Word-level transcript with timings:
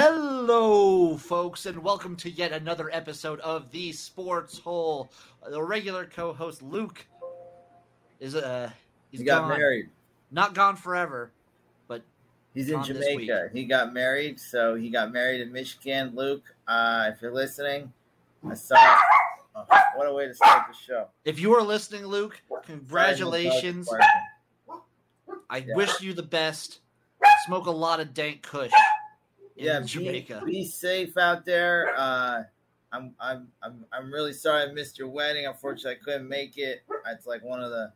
Hello, 0.00 1.16
folks, 1.16 1.66
and 1.66 1.82
welcome 1.82 2.14
to 2.18 2.30
yet 2.30 2.52
another 2.52 2.88
episode 2.92 3.40
of 3.40 3.68
the 3.72 3.90
Sports 3.90 4.56
Hole. 4.56 5.10
The 5.50 5.60
regular 5.60 6.04
co-host 6.04 6.62
Luke 6.62 7.04
is 8.20 8.36
uh 8.36 8.70
he's 9.10 9.18
he 9.18 9.26
got 9.26 9.48
gone. 9.48 9.58
married. 9.58 9.88
Not 10.30 10.54
gone 10.54 10.76
forever, 10.76 11.32
but 11.88 12.02
He's 12.54 12.70
in 12.70 12.80
Jamaica. 12.84 13.50
He 13.52 13.64
got 13.64 13.92
married, 13.92 14.38
so 14.38 14.76
he 14.76 14.88
got 14.88 15.12
married 15.12 15.40
in 15.40 15.50
Michigan. 15.50 16.12
Luke, 16.14 16.44
uh, 16.68 17.10
if 17.12 17.20
you're 17.20 17.34
listening, 17.34 17.92
I 18.48 18.54
saw. 18.54 18.76
Oh, 19.56 19.66
what 19.96 20.06
a 20.06 20.12
way 20.12 20.28
to 20.28 20.34
start 20.34 20.68
the 20.70 20.76
show! 20.76 21.08
if 21.24 21.40
you 21.40 21.52
are 21.56 21.62
listening, 21.62 22.06
Luke, 22.06 22.40
congratulations. 22.64 23.88
I 25.50 25.56
Yeah. 25.56 25.74
wish 25.74 26.00
you 26.00 26.12
the 26.14 26.22
best. 26.22 26.82
Smoke 27.46 27.66
a 27.66 27.72
lot 27.72 27.98
of 27.98 28.14
dank 28.14 28.42
Kush 28.42 28.70
Yeah, 29.58 29.80
Jamaica. 29.80 30.42
Be, 30.44 30.52
be 30.52 30.64
safe 30.64 31.16
out 31.16 31.44
there. 31.44 31.92
Uh, 31.96 32.42
I'm, 32.92 33.14
I'm, 33.20 33.48
I'm, 33.62 33.84
I'm 33.92 34.12
really 34.12 34.32
sorry 34.32 34.62
I 34.62 34.72
missed 34.72 34.98
your 34.98 35.08
wedding. 35.08 35.46
Unfortunately, 35.46 35.98
I 36.00 36.04
couldn't 36.04 36.28
make 36.28 36.56
it. 36.56 36.82
It's 37.06 37.26
like 37.26 37.42
one 37.42 37.62
of 37.62 37.70
the 37.70 37.92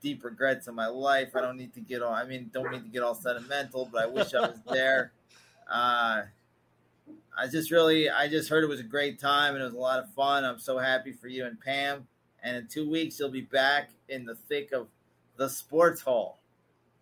deep 0.00 0.24
regrets 0.24 0.66
of 0.66 0.74
my 0.74 0.86
life. 0.86 1.36
I 1.36 1.40
don't 1.40 1.56
need 1.56 1.74
to 1.74 1.80
get 1.80 2.02
all. 2.02 2.12
I 2.12 2.24
mean, 2.24 2.50
don't 2.52 2.70
need 2.70 2.82
to 2.82 2.88
get 2.88 3.02
all 3.02 3.14
sentimental, 3.14 3.88
but 3.92 4.02
I 4.02 4.06
wish 4.06 4.34
I 4.34 4.40
was 4.40 4.60
there. 4.70 5.12
Uh, 5.70 6.22
I 7.38 7.46
just 7.50 7.70
really, 7.70 8.10
I 8.10 8.28
just 8.28 8.48
heard 8.48 8.64
it 8.64 8.68
was 8.68 8.80
a 8.80 8.84
great 8.84 9.20
time 9.20 9.54
and 9.54 9.62
it 9.62 9.66
was 9.66 9.74
a 9.74 9.78
lot 9.78 9.98
of 9.98 10.12
fun. 10.14 10.44
I'm 10.44 10.58
so 10.58 10.78
happy 10.78 11.12
for 11.12 11.28
you 11.28 11.44
and 11.44 11.60
Pam. 11.60 12.06
And 12.42 12.56
in 12.56 12.66
two 12.66 12.88
weeks, 12.88 13.18
you'll 13.18 13.30
be 13.30 13.42
back 13.42 13.90
in 14.08 14.24
the 14.24 14.34
thick 14.34 14.72
of 14.72 14.88
the 15.36 15.48
sports 15.48 16.00
hall. 16.00 16.39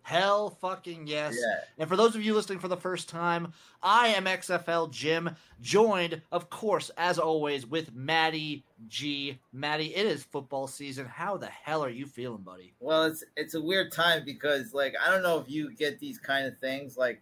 Hell 0.09 0.49
fucking 0.59 1.05
yes. 1.05 1.37
Yeah. 1.39 1.59
And 1.77 1.87
for 1.87 1.95
those 1.95 2.15
of 2.15 2.23
you 2.23 2.33
listening 2.33 2.57
for 2.57 2.67
the 2.67 2.75
first 2.75 3.09
time, 3.09 3.53
I 3.83 4.07
am 4.07 4.25
XFL 4.25 4.89
Jim, 4.89 5.35
joined, 5.61 6.23
of 6.31 6.49
course, 6.49 6.89
as 6.97 7.19
always, 7.19 7.67
with 7.67 7.93
Maddie 7.93 8.65
G. 8.87 9.37
Maddie, 9.53 9.95
it 9.95 10.07
is 10.07 10.23
football 10.23 10.65
season. 10.65 11.05
How 11.05 11.37
the 11.37 11.45
hell 11.45 11.83
are 11.85 11.91
you 11.91 12.07
feeling, 12.07 12.41
buddy? 12.41 12.73
Well, 12.79 13.03
it's 13.03 13.23
it's 13.37 13.53
a 13.53 13.61
weird 13.61 13.91
time 13.91 14.25
because 14.25 14.73
like 14.73 14.95
I 14.99 15.11
don't 15.11 15.21
know 15.21 15.37
if 15.37 15.47
you 15.47 15.75
get 15.75 15.99
these 15.99 16.17
kind 16.17 16.47
of 16.47 16.57
things 16.57 16.97
like 16.97 17.21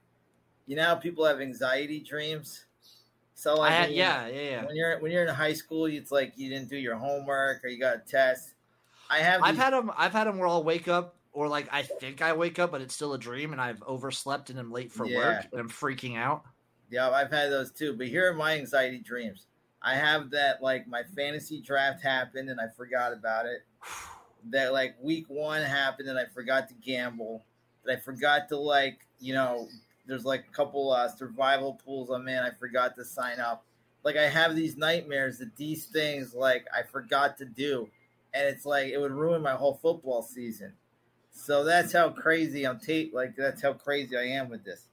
you 0.66 0.78
know 0.78 0.86
how 0.86 0.96
people 0.96 1.26
have 1.26 1.42
anxiety 1.42 2.00
dreams. 2.00 2.68
So 3.34 3.56
I 3.56 3.58
like 3.58 3.72
had, 3.74 3.90
when 3.90 3.98
yeah, 3.98 4.28
yeah, 4.28 4.42
yeah. 4.42 4.66
when 4.66 4.78
you're 4.78 5.00
when 5.00 5.12
you're 5.12 5.28
in 5.28 5.36
high 5.36 5.52
school, 5.52 5.88
it's 5.88 6.14
like 6.14 6.32
you 6.38 6.50
didn't 6.50 6.70
do 6.70 6.78
your 6.78 6.96
homework 6.96 7.66
or 7.66 7.68
you 7.68 7.82
got 7.82 7.98
a 7.98 8.00
test. 8.00 8.54
I 9.10 9.18
have 9.18 9.42
I've 9.44 9.58
had 9.58 9.74
them. 9.74 9.92
I've 9.98 10.14
had 10.14 10.26
them 10.26 10.38
where 10.38 10.48
I'll 10.48 10.64
wake 10.64 10.88
up, 10.88 11.17
or 11.38 11.48
like 11.48 11.70
I 11.72 11.84
think 11.84 12.24
I 12.24 12.34
wake 12.34 12.58
up, 12.58 12.72
but 12.72 12.82
it's 12.82 12.96
still 12.96 13.14
a 13.14 13.18
dream, 13.20 13.52
and 13.52 13.62
I've 13.62 13.84
overslept 13.84 14.50
and 14.50 14.58
I'm 14.58 14.72
late 14.72 14.92
for 14.92 15.06
Yeah. 15.06 15.18
work, 15.18 15.48
and 15.52 15.62
I'm 15.62 15.70
freaking 15.70 16.18
out. 16.18 16.44
Yeah, 16.90 17.12
I've 17.12 17.30
had 17.30 17.52
those 17.52 17.72
too. 17.72 17.94
But 17.96 18.08
here 18.08 18.28
are 18.28 18.34
my 18.34 18.58
anxiety 18.58 18.98
dreams. 18.98 19.46
I 19.84 19.94
have 19.94 20.32
that 20.32 20.64
like 20.64 20.88
my 20.88 21.04
fantasy 21.16 21.62
draft 21.62 22.02
happened 22.02 22.50
and 22.50 22.60
I 22.60 22.70
forgot 22.76 23.14
about 23.14 23.46
it. 23.46 23.64
That 24.52 24.72
like 24.72 24.96
week 25.02 25.26
one 25.30 25.62
happened 25.64 26.08
and 26.08 26.18
I 26.18 26.26
forgot 26.26 26.70
to 26.70 26.74
gamble. 26.76 27.44
That 27.84 27.98
I 27.98 28.00
forgot 28.00 28.48
to 28.50 28.58
like 28.58 29.06
you 29.20 29.34
know 29.34 29.68
there's 30.06 30.26
like 30.26 30.46
a 30.48 30.52
couple 30.56 30.92
uh, 30.92 31.10
survival 31.10 31.80
pools 31.84 32.10
I'm 32.10 32.28
in. 32.30 32.40
I 32.40 32.52
forgot 32.52 32.96
to 32.96 33.04
sign 33.04 33.40
up. 33.40 33.66
Like 34.04 34.16
I 34.16 34.30
have 34.30 34.56
these 34.56 34.78
nightmares 34.78 35.40
that 35.40 35.56
these 35.58 35.88
things 35.88 36.34
like 36.34 36.66
I 36.74 36.84
forgot 36.84 37.38
to 37.40 37.46
do, 37.46 37.90
and 38.34 38.48
it's 38.48 38.66
like 38.66 38.88
it 38.88 39.00
would 39.00 39.12
ruin 39.12 39.42
my 39.42 39.54
whole 39.54 39.74
football 39.82 40.22
season. 40.22 40.74
So 41.38 41.64
that's 41.64 41.94
how 41.94 42.10
crazy 42.10 42.66
I'm 42.66 42.80
tape. 42.80 43.14
Like 43.14 43.36
that's 43.36 43.62
how 43.62 43.74
crazy 43.74 44.18
I 44.18 44.24
am 44.24 44.50
with 44.50 44.64
this. 44.66 44.88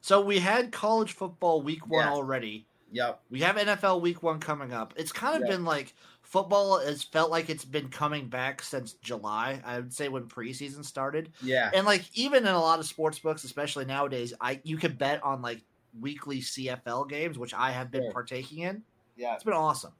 So 0.00 0.20
we 0.20 0.38
had 0.38 0.70
college 0.72 1.12
football 1.12 1.62
week 1.62 1.86
one 1.88 2.06
Yeah. 2.06 2.12
already. 2.12 2.66
Yep. 2.92 3.22
We 3.30 3.40
have 3.40 3.56
NFL 3.56 4.00
week 4.00 4.22
one 4.22 4.38
coming 4.38 4.72
up. 4.72 4.94
It's 4.96 5.10
kind 5.12 5.34
of 5.36 5.48
Yeah. 5.48 5.56
been 5.56 5.64
like 5.64 5.94
football 6.22 6.78
has 6.80 7.02
felt 7.02 7.30
like 7.30 7.48
it's 7.50 7.64
been 7.64 7.88
coming 7.88 8.28
back 8.28 8.62
since 8.62 8.94
July. 8.94 9.60
I 9.64 9.76
would 9.78 9.92
say 9.92 10.08
when 10.08 10.28
preseason 10.28 10.84
started. 10.84 11.32
Yeah. 11.42 11.70
And 11.74 11.86
like 11.86 12.04
even 12.16 12.46
in 12.46 12.54
a 12.54 12.60
lot 12.60 12.78
of 12.78 12.86
sports 12.86 13.18
books, 13.18 13.42
especially 13.44 13.84
nowadays, 13.84 14.32
I 14.40 14.60
you 14.64 14.76
could 14.76 14.98
bet 14.98 15.22
on 15.24 15.42
like 15.42 15.62
weekly 15.98 16.40
CFL 16.40 17.08
games, 17.08 17.38
which 17.38 17.54
I 17.54 17.70
have 17.72 17.90
been 17.90 18.02
Sure. 18.04 18.12
partaking 18.12 18.58
in. 18.60 18.84
Yeah. 19.16 19.34
It's 19.34 19.44
been 19.44 19.54
awesome. 19.54 19.94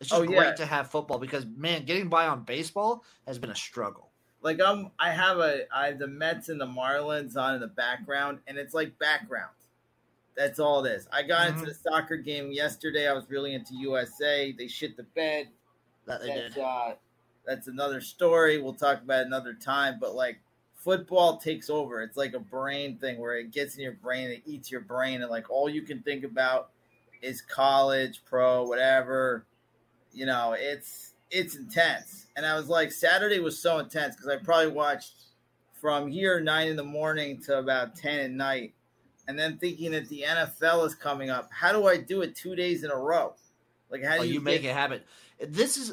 It's 0.00 0.10
oh, 0.12 0.20
just 0.20 0.30
Oh, 0.30 0.34
great 0.34 0.46
yeah. 0.48 0.54
to 0.54 0.66
have 0.66 0.90
football 0.90 1.18
because 1.18 1.44
man, 1.44 1.84
getting 1.84 2.08
by 2.08 2.26
on 2.28 2.44
baseball 2.44 3.04
has 3.26 3.38
been 3.38 3.50
a 3.50 3.56
struggle. 3.56 4.09
Like 4.42 4.60
I'm 4.60 4.90
I 4.98 5.10
have 5.10 5.38
a 5.38 5.62
I 5.74 5.86
have 5.88 5.98
the 5.98 6.06
Mets 6.06 6.48
and 6.48 6.60
the 6.60 6.66
Marlins 6.66 7.36
on 7.36 7.54
in 7.54 7.60
the 7.60 7.66
background 7.66 8.38
and 8.46 8.58
it's 8.58 8.74
like 8.74 8.98
background. 8.98 9.50
That's 10.36 10.58
all 10.58 10.84
it 10.84 10.92
is. 10.92 11.08
I 11.12 11.22
got 11.22 11.48
Mhm. 11.48 11.52
into 11.54 11.66
the 11.66 11.74
soccer 11.74 12.16
game 12.16 12.50
yesterday. 12.52 13.08
I 13.08 13.12
was 13.12 13.28
really 13.28 13.54
into 13.54 13.74
USA. 13.74 14.52
They 14.52 14.68
shit 14.68 14.96
the 14.96 15.02
bed. 15.02 15.48
That 16.06 16.22
they 16.22 16.28
That's 16.28 16.54
did. 16.54 16.62
uh 16.62 16.94
that's 17.44 17.68
another 17.68 18.00
story. 18.00 18.58
We'll 18.60 18.74
talk 18.74 19.02
about 19.02 19.22
it 19.22 19.26
another 19.26 19.54
time. 19.54 19.98
But 20.00 20.14
like 20.14 20.40
football 20.74 21.36
takes 21.36 21.68
over. 21.68 22.00
It's 22.02 22.16
like 22.16 22.32
a 22.34 22.38
brain 22.40 22.96
thing 22.96 23.18
where 23.18 23.36
it 23.38 23.50
gets 23.50 23.76
in 23.76 23.82
your 23.82 23.92
brain, 23.92 24.30
it 24.30 24.42
eats 24.46 24.70
your 24.70 24.80
brain, 24.80 25.20
and 25.20 25.30
like 25.30 25.50
all 25.50 25.68
you 25.68 25.82
can 25.82 26.02
think 26.02 26.24
about 26.24 26.70
is 27.20 27.42
college, 27.42 28.22
pro, 28.24 28.64
whatever. 28.64 29.44
You 30.12 30.26
know, 30.26 30.54
it's 30.58 31.14
it's 31.30 31.56
intense. 31.56 32.26
And 32.40 32.46
I 32.46 32.56
was 32.56 32.68
like, 32.70 32.90
Saturday 32.90 33.38
was 33.38 33.60
so 33.60 33.80
intense 33.80 34.16
because 34.16 34.30
I 34.30 34.38
probably 34.38 34.72
watched 34.72 35.12
from 35.78 36.08
here 36.10 36.40
nine 36.40 36.68
in 36.68 36.76
the 36.76 36.82
morning 36.82 37.38
to 37.42 37.58
about 37.58 37.94
ten 37.96 38.18
at 38.18 38.30
night, 38.30 38.72
and 39.28 39.38
then 39.38 39.58
thinking 39.58 39.90
that 39.90 40.08
the 40.08 40.24
NFL 40.26 40.86
is 40.86 40.94
coming 40.94 41.28
up. 41.28 41.50
How 41.52 41.70
do 41.70 41.86
I 41.86 41.98
do 41.98 42.22
it 42.22 42.34
two 42.34 42.56
days 42.56 42.82
in 42.82 42.90
a 42.90 42.96
row? 42.96 43.34
Like 43.90 44.02
how 44.02 44.14
do 44.14 44.20
Oh, 44.20 44.22
you, 44.22 44.34
you 44.34 44.40
make 44.40 44.62
get- 44.62 44.70
it 44.70 44.72
happen. 44.74 45.00
This 45.38 45.76
is 45.76 45.92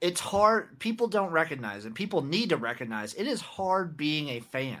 it's 0.00 0.20
hard. 0.20 0.78
People 0.78 1.08
don't 1.08 1.30
recognize, 1.30 1.84
and 1.84 1.94
people 1.94 2.22
need 2.22 2.48
to 2.48 2.56
recognize 2.56 3.12
it 3.12 3.26
is 3.26 3.42
hard 3.42 3.94
being 3.98 4.30
a 4.30 4.40
fan. 4.40 4.80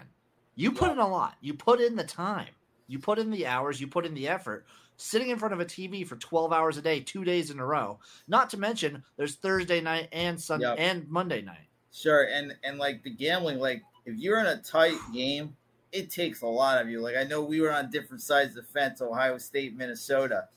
You 0.54 0.72
put 0.72 0.86
Yeah. 0.88 0.92
in 0.94 0.98
a 1.00 1.08
lot. 1.08 1.34
You 1.42 1.52
put 1.52 1.78
in 1.78 1.96
the 1.96 2.04
time. 2.04 2.48
You 2.88 2.98
put 2.98 3.18
in 3.18 3.30
the 3.30 3.46
hours. 3.46 3.82
You 3.82 3.86
put 3.86 4.06
in 4.06 4.14
the 4.14 4.28
effort. 4.28 4.64
Sitting 5.02 5.30
in 5.30 5.38
front 5.38 5.52
of 5.52 5.58
a 5.58 5.64
TV 5.64 6.06
for 6.06 6.14
twelve 6.14 6.52
hours 6.52 6.76
a 6.76 6.82
day, 6.82 7.00
two 7.00 7.24
days 7.24 7.50
in 7.50 7.58
a 7.58 7.66
row. 7.66 7.98
Not 8.28 8.48
to 8.50 8.56
mention, 8.56 9.02
there's 9.16 9.34
Thursday 9.34 9.80
night 9.80 10.08
and 10.12 10.40
Sunday 10.40 10.68
Yep. 10.68 10.76
and 10.78 11.08
Monday 11.08 11.42
night. 11.42 11.66
Sure, 11.92 12.28
and 12.32 12.54
and 12.62 12.78
like 12.78 13.02
the 13.02 13.10
gambling, 13.10 13.58
like 13.58 13.82
if 14.06 14.16
you're 14.16 14.38
in 14.38 14.46
a 14.46 14.58
tight 14.58 14.96
game, 15.12 15.56
it 15.90 16.08
takes 16.08 16.42
a 16.42 16.46
lot 16.46 16.80
of 16.80 16.88
you. 16.88 17.00
Like 17.00 17.16
I 17.16 17.24
know 17.24 17.42
we 17.42 17.60
were 17.60 17.72
on 17.72 17.90
different 17.90 18.22
sides 18.22 18.50
of 18.56 18.64
the 18.64 18.72
fence, 18.72 19.02
Ohio 19.02 19.38
State, 19.38 19.76
Minnesota, 19.76 20.48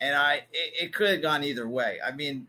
and 0.00 0.16
I 0.16 0.42
it, 0.52 0.86
it 0.86 0.92
could 0.92 1.08
have 1.08 1.22
gone 1.22 1.44
either 1.44 1.68
way. 1.68 1.98
I 2.04 2.10
mean, 2.10 2.48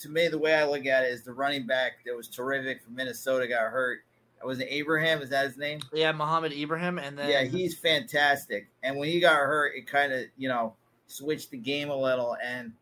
to 0.00 0.08
me, 0.10 0.28
the 0.28 0.38
way 0.38 0.54
I 0.54 0.66
look 0.66 0.84
at 0.84 1.02
it 1.04 1.12
is 1.12 1.22
the 1.22 1.32
running 1.32 1.66
back 1.66 2.04
that 2.04 2.14
was 2.14 2.28
terrific 2.28 2.82
for 2.82 2.90
Minnesota 2.90 3.48
got 3.48 3.70
hurt. 3.70 4.04
Was 4.44 4.60
it 4.60 4.68
Abraham? 4.70 5.20
Is 5.20 5.30
that 5.30 5.46
his 5.46 5.56
name? 5.56 5.80
Yeah, 5.92 6.12
Mohamed 6.12 6.52
Ibrahim, 6.52 6.98
and 6.98 7.18
then 7.18 7.28
yeah, 7.28 7.44
he's 7.44 7.76
fantastic. 7.76 8.68
And 8.82 8.96
when 8.96 9.08
he 9.08 9.20
got 9.20 9.34
hurt, 9.34 9.74
it 9.76 9.86
kind 9.86 10.12
of 10.12 10.24
you 10.36 10.48
know 10.48 10.74
switched 11.06 11.50
the 11.50 11.58
game 11.58 11.90
a 11.90 11.96
little, 11.96 12.36
and 12.42 12.72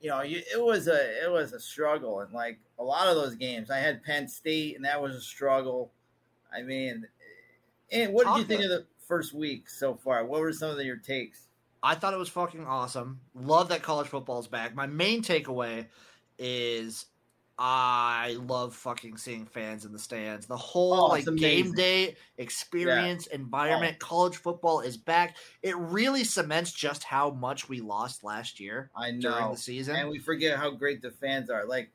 you 0.00 0.10
know 0.10 0.22
you, 0.22 0.42
it 0.52 0.62
was 0.62 0.88
a 0.88 1.24
it 1.24 1.30
was 1.30 1.52
a 1.52 1.60
struggle. 1.60 2.20
And 2.20 2.32
like 2.32 2.58
a 2.78 2.84
lot 2.84 3.08
of 3.08 3.14
those 3.14 3.34
games, 3.34 3.70
I 3.70 3.78
had 3.78 4.02
Penn 4.02 4.28
State, 4.28 4.76
and 4.76 4.84
that 4.84 5.00
was 5.00 5.14
a 5.14 5.20
struggle. 5.20 5.92
I 6.52 6.62
mean, 6.62 7.06
eh, 7.90 8.04
and 8.04 8.12
what 8.12 8.26
did 8.26 8.36
you 8.38 8.44
think 8.44 8.62
of 8.62 8.70
the 8.70 8.86
first 9.06 9.34
week 9.34 9.68
so 9.68 9.94
far? 9.94 10.24
What 10.24 10.40
were 10.40 10.52
some 10.52 10.70
of 10.70 10.80
your 10.84 10.96
takes? 10.96 11.48
I 11.82 11.94
thought 11.94 12.14
it 12.14 12.18
was 12.18 12.30
fucking 12.30 12.66
awesome. 12.66 13.20
Love 13.34 13.68
that 13.68 13.82
college 13.82 14.08
football's 14.08 14.48
back. 14.48 14.74
My 14.74 14.86
main 14.86 15.22
takeaway 15.22 15.86
is 16.38 17.06
I 17.58 18.36
love 18.48 18.74
fucking 18.74 19.16
seeing 19.16 19.46
fans 19.46 19.84
in 19.84 19.92
the 19.92 19.98
stands. 19.98 20.46
The 20.46 20.56
whole 20.56 20.94
Oh, 20.94 21.06
like 21.06 21.26
amazing. 21.26 21.64
game 21.66 21.72
day 21.74 22.16
experience 22.38 23.26
environment. 23.28 23.96
Oh. 24.02 24.06
College 24.06 24.36
football 24.38 24.80
is 24.80 24.96
back. 24.96 25.36
It 25.62 25.76
really 25.76 26.24
cements 26.24 26.72
just 26.72 27.04
how 27.04 27.30
much 27.30 27.68
we 27.68 27.80
lost 27.80 28.24
last 28.24 28.58
year 28.58 28.90
I 28.96 29.10
during 29.12 29.22
know, 29.22 29.52
the 29.52 29.56
season. 29.58 29.94
and 29.96 30.08
we 30.08 30.18
forget 30.18 30.58
how 30.58 30.70
great 30.72 31.00
the 31.00 31.12
fans 31.12 31.48
are. 31.50 31.64
Like 31.64 31.90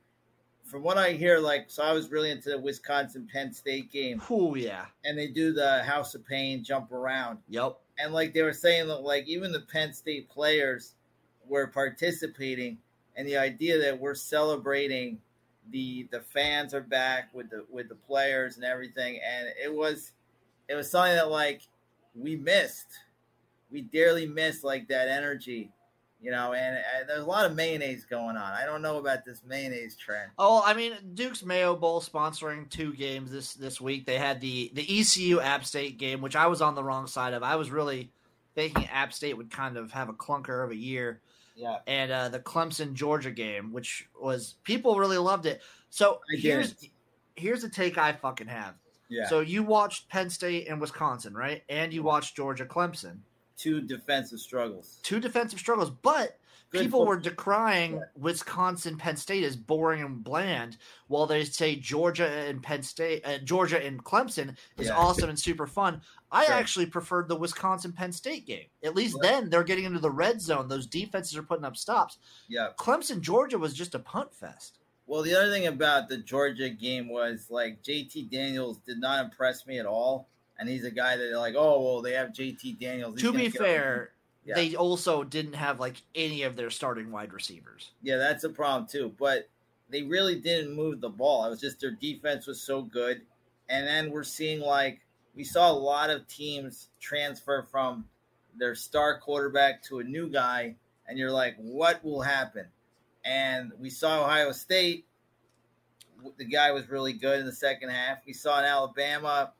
from 0.63 0.83
what 0.83 0.97
I 0.97 1.11
hear, 1.11 1.39
like 1.39 1.65
so 1.67 1.83
I 1.83 1.91
was 1.91 2.09
really 2.09 2.31
into 2.31 2.49
the 2.49 2.59
Wisconsin 2.59 3.27
Penn 3.31 3.51
State 3.51 3.91
game, 3.91 4.21
oh 4.29 4.55
yeah. 4.55 4.85
and 5.03 5.17
they 5.17 5.27
do 5.27 5.51
the 5.51 5.83
House 5.83 6.15
of 6.15 6.25
Pain 6.25 6.63
jump 6.63 6.91
around. 6.91 7.39
Yep. 7.49 7.77
and 7.97 8.13
like 8.13 8.33
they 8.33 8.43
were 8.43 8.53
saying 8.53 8.87
that 8.87 9.01
like 9.01 9.27
even 9.27 9.51
the 9.51 9.61
Penn 9.61 9.91
State 9.93 10.29
players 10.29 10.93
were 11.47 11.67
participating 11.67 12.77
and 13.15 13.27
the 13.27 13.35
idea 13.35 13.77
that 13.79 13.99
we're 13.99 14.13
celebrating 14.15 15.17
the 15.71 16.07
the 16.11 16.21
fans 16.21 16.73
are 16.73 16.81
back 16.81 17.29
with 17.33 17.49
the 17.49 17.65
with 17.71 17.89
the 17.89 17.95
players 17.95 18.55
and 18.55 18.65
everything 18.65 19.19
and 19.25 19.47
it 19.61 19.73
was 19.73 20.11
it 20.67 20.75
was 20.75 20.89
something 20.89 21.15
that 21.15 21.29
like 21.29 21.61
we 22.15 22.35
missed 22.35 22.87
we 23.71 23.81
dearly 23.81 24.25
missed 24.27 24.63
like 24.63 24.87
that 24.87 25.07
energy 25.07 25.71
you 26.21 26.31
know 26.31 26.53
and, 26.53 26.77
and 26.77 27.07
there's 27.07 27.23
a 27.23 27.25
lot 27.25 27.45
of 27.45 27.55
mayonnaise 27.55 28.05
going 28.05 28.35
on 28.35 28.53
i 28.53 28.65
don't 28.65 28.81
know 28.81 28.97
about 28.97 29.23
this 29.25 29.41
mayonnaise 29.47 29.95
trend 29.95 30.31
Oh, 30.37 30.61
I 30.65 30.73
mean, 30.73 30.93
Duke's 31.13 31.43
Mayo 31.43 31.75
Bowl 31.75 32.01
sponsoring 32.01 32.69
two 32.69 32.93
games 32.93 33.31
this 33.31 33.53
this 33.53 33.79
week. 33.81 34.05
They 34.05 34.17
had 34.17 34.39
the 34.41 34.71
the 34.73 34.99
ECU 34.99 35.39
App 35.39 35.65
State 35.65 35.97
game, 35.97 36.21
which 36.21 36.35
I 36.35 36.47
was 36.47 36.61
on 36.61 36.75
the 36.75 36.83
wrong 36.83 37.07
side 37.07 37.33
of. 37.33 37.43
I 37.43 37.55
was 37.55 37.69
really 37.71 38.11
thinking 38.55 38.85
App 38.87 39.13
State 39.13 39.37
would 39.37 39.51
kind 39.51 39.77
of 39.77 39.91
have 39.91 40.09
a 40.09 40.13
clunker 40.13 40.63
of 40.63 40.71
a 40.71 40.75
year. 40.75 41.21
Yeah. 41.59 41.79
And 41.87 42.09
uh, 42.09 42.29
the 42.29 42.39
Clemson 42.39 42.93
Georgia 42.93 43.31
game, 43.31 43.73
which 43.73 44.07
was 44.17 44.55
people 44.63 44.97
really 44.97 45.17
loved 45.17 45.45
it. 45.45 45.61
So 45.89 46.21
I 46.33 46.37
here's 46.37 46.71
did. 46.73 46.89
here's 47.35 47.61
the 47.61 47.69
take 47.69 47.97
I 47.97 48.13
fucking 48.13 48.47
have. 48.47 48.75
Yeah. 49.09 49.27
So 49.27 49.41
you 49.41 49.63
watched 49.63 50.07
Penn 50.07 50.29
State 50.29 50.69
and 50.69 50.79
Wisconsin, 50.79 51.33
right? 51.33 51.63
And 51.67 51.91
you 51.91 52.01
watched 52.01 52.35
Georgia 52.37 52.65
Clemson. 52.65 53.17
two 53.57 53.81
defensive 53.81 54.39
struggles. 54.39 54.99
Two 55.03 55.19
defensive 55.19 55.59
struggles, 55.59 55.89
but 55.89 56.38
Good 56.71 56.81
people 56.81 57.01
fo- 57.01 57.07
were 57.07 57.17
decrying 57.19 57.93
Yeah. 57.93 57.99
Wisconsin 58.15 58.97
Penn 58.97 59.15
State 59.17 59.43
as 59.43 59.55
boring 59.55 60.03
and 60.03 60.23
bland, 60.23 60.77
while 61.07 61.25
they 61.25 61.43
say 61.45 61.75
Georgia 61.75 62.27
and 62.29 62.61
Penn 62.61 62.83
State, 62.83 63.25
uh, 63.25 63.39
Georgia 63.39 63.83
and 63.83 64.03
Clemson 64.03 64.55
is 64.77 64.87
Yeah. 64.87 64.95
awesome 64.95 65.29
and 65.29 65.39
super 65.39 65.65
fun. 65.65 66.01
I 66.31 66.45
Sure. 66.45 66.53
actually 66.53 66.85
preferred 66.85 67.27
the 67.27 67.35
Wisconsin 67.35 67.91
Penn 67.91 68.11
State 68.11 68.45
game. 68.45 68.67
At 68.83 68.93
least 68.95 69.15
Well- 69.15 69.23
then 69.23 69.49
they're 69.49 69.63
getting 69.63 69.85
into 69.85 69.99
the 69.99 70.11
red 70.11 70.41
zone. 70.41 70.67
Those 70.67 70.85
defenses 70.85 71.35
are 71.37 71.43
putting 71.43 71.65
up 71.65 71.75
stops. 71.75 72.19
Yeah. 72.47 72.69
Clemson 72.77 73.21
Georgia 73.21 73.57
was 73.57 73.73
just 73.73 73.95
a 73.95 73.99
punt 73.99 74.33
fest. 74.33 74.77
Well, 75.07 75.23
the 75.23 75.33
other 75.33 75.51
thing 75.51 75.65
about 75.65 76.07
the 76.07 76.17
Georgia 76.17 76.69
game 76.69 77.09
was 77.09 77.47
like 77.49 77.81
JT 77.81 78.29
Daniels 78.29 78.77
did 78.85 78.99
not 78.99 79.25
impress 79.25 79.65
me 79.65 79.79
at 79.79 79.87
all. 79.87 80.29
And 80.59 80.69
he's 80.69 80.83
a 80.83 80.91
guy 80.91 81.15
that 81.17 81.31
like, 81.35 81.55
oh 81.57 81.81
well, 81.81 82.01
they 82.03 82.11
have 82.13 82.31
JT 82.31 82.73
Daniels. 82.79 83.15
He's 83.15 83.23
to 83.23 83.35
be 83.35 83.49
fair, 83.49 84.11
Yeah. 84.45 84.55
they 84.55 84.75
also 84.75 85.23
didn't 85.23 85.53
have 85.53 85.79
like 85.79 85.95
any 86.15 86.43
of 86.43 86.55
their 86.55 86.69
starting 86.69 87.11
wide 87.11 87.33
receivers. 87.33 87.91
Yeah, 88.01 88.17
that's 88.17 88.43
a 88.45 88.49
problem 88.49 88.87
too. 88.89 89.13
But 89.19 89.49
they 89.89 90.03
really 90.03 90.35
didn't 90.39 90.73
move 90.75 91.01
the 91.01 91.09
ball. 91.09 91.45
It 91.45 91.49
was 91.49 91.59
just 91.61 91.81
their 91.81 91.91
defense 91.91 92.47
was 92.47 92.61
so 92.61 92.81
good. 92.81 93.21
And 93.69 93.85
then 93.85 94.11
we're 94.11 94.23
seeing 94.23 94.61
like 94.61 95.01
we 95.35 95.43
saw 95.43 95.71
a 95.71 95.73
lot 95.73 96.09
of 96.09 96.27
teams 96.27 96.87
transfer 96.99 97.67
from 97.69 98.05
their 98.57 98.75
star 98.75 99.19
quarterback 99.19 99.83
to 99.83 99.99
a 99.99 100.03
new 100.03 100.27
guy, 100.29 100.75
and 101.07 101.17
you're 101.19 101.31
like, 101.31 101.55
what 101.57 102.03
will 102.03 102.21
happen? 102.21 102.65
And 103.23 103.71
we 103.79 103.89
saw 103.89 104.23
Ohio 104.23 104.51
State. 104.51 105.05
The 106.37 106.45
guy 106.45 106.71
was 106.71 106.89
really 106.89 107.13
good 107.13 107.39
in 107.39 107.45
the 107.45 107.51
second 107.53 107.89
half. 107.89 108.19
We 108.25 108.33
saw 108.33 108.59
in 108.59 108.65
Alabama. 108.65 109.53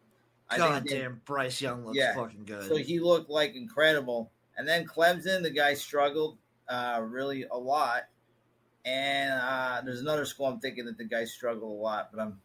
I 0.49 0.57
God 0.57 0.73
think 0.83 0.89
they- 0.89 0.97
damn, 1.01 1.21
Bryce 1.25 1.61
Young 1.61 1.85
looks 1.85 1.97
Yeah. 1.97 2.15
fucking 2.15 2.45
good. 2.45 2.67
so 2.67 2.75
he 2.75 2.99
looked 2.99 3.29
like 3.29 3.55
incredible. 3.55 4.31
And 4.59 4.67
then 4.67 4.85
Clemson, 4.85 5.41
the 5.41 5.49
guy 5.49 5.73
struggled 5.73 6.37
uh, 6.67 7.01
really 7.01 7.45
a 7.49 7.57
lot. 7.57 8.03
And 8.83 9.31
uh, 9.31 9.81
there's 9.85 10.01
another 10.01 10.25
school 10.25 10.47
I'm 10.47 10.59
thinking 10.59 10.83
that 10.85 10.97
the 10.97 11.05
guy 11.05 11.23
struggled 11.23 11.71
a 11.71 11.81
lot, 11.81 12.09
but 12.11 12.19
I'm. 12.19 12.41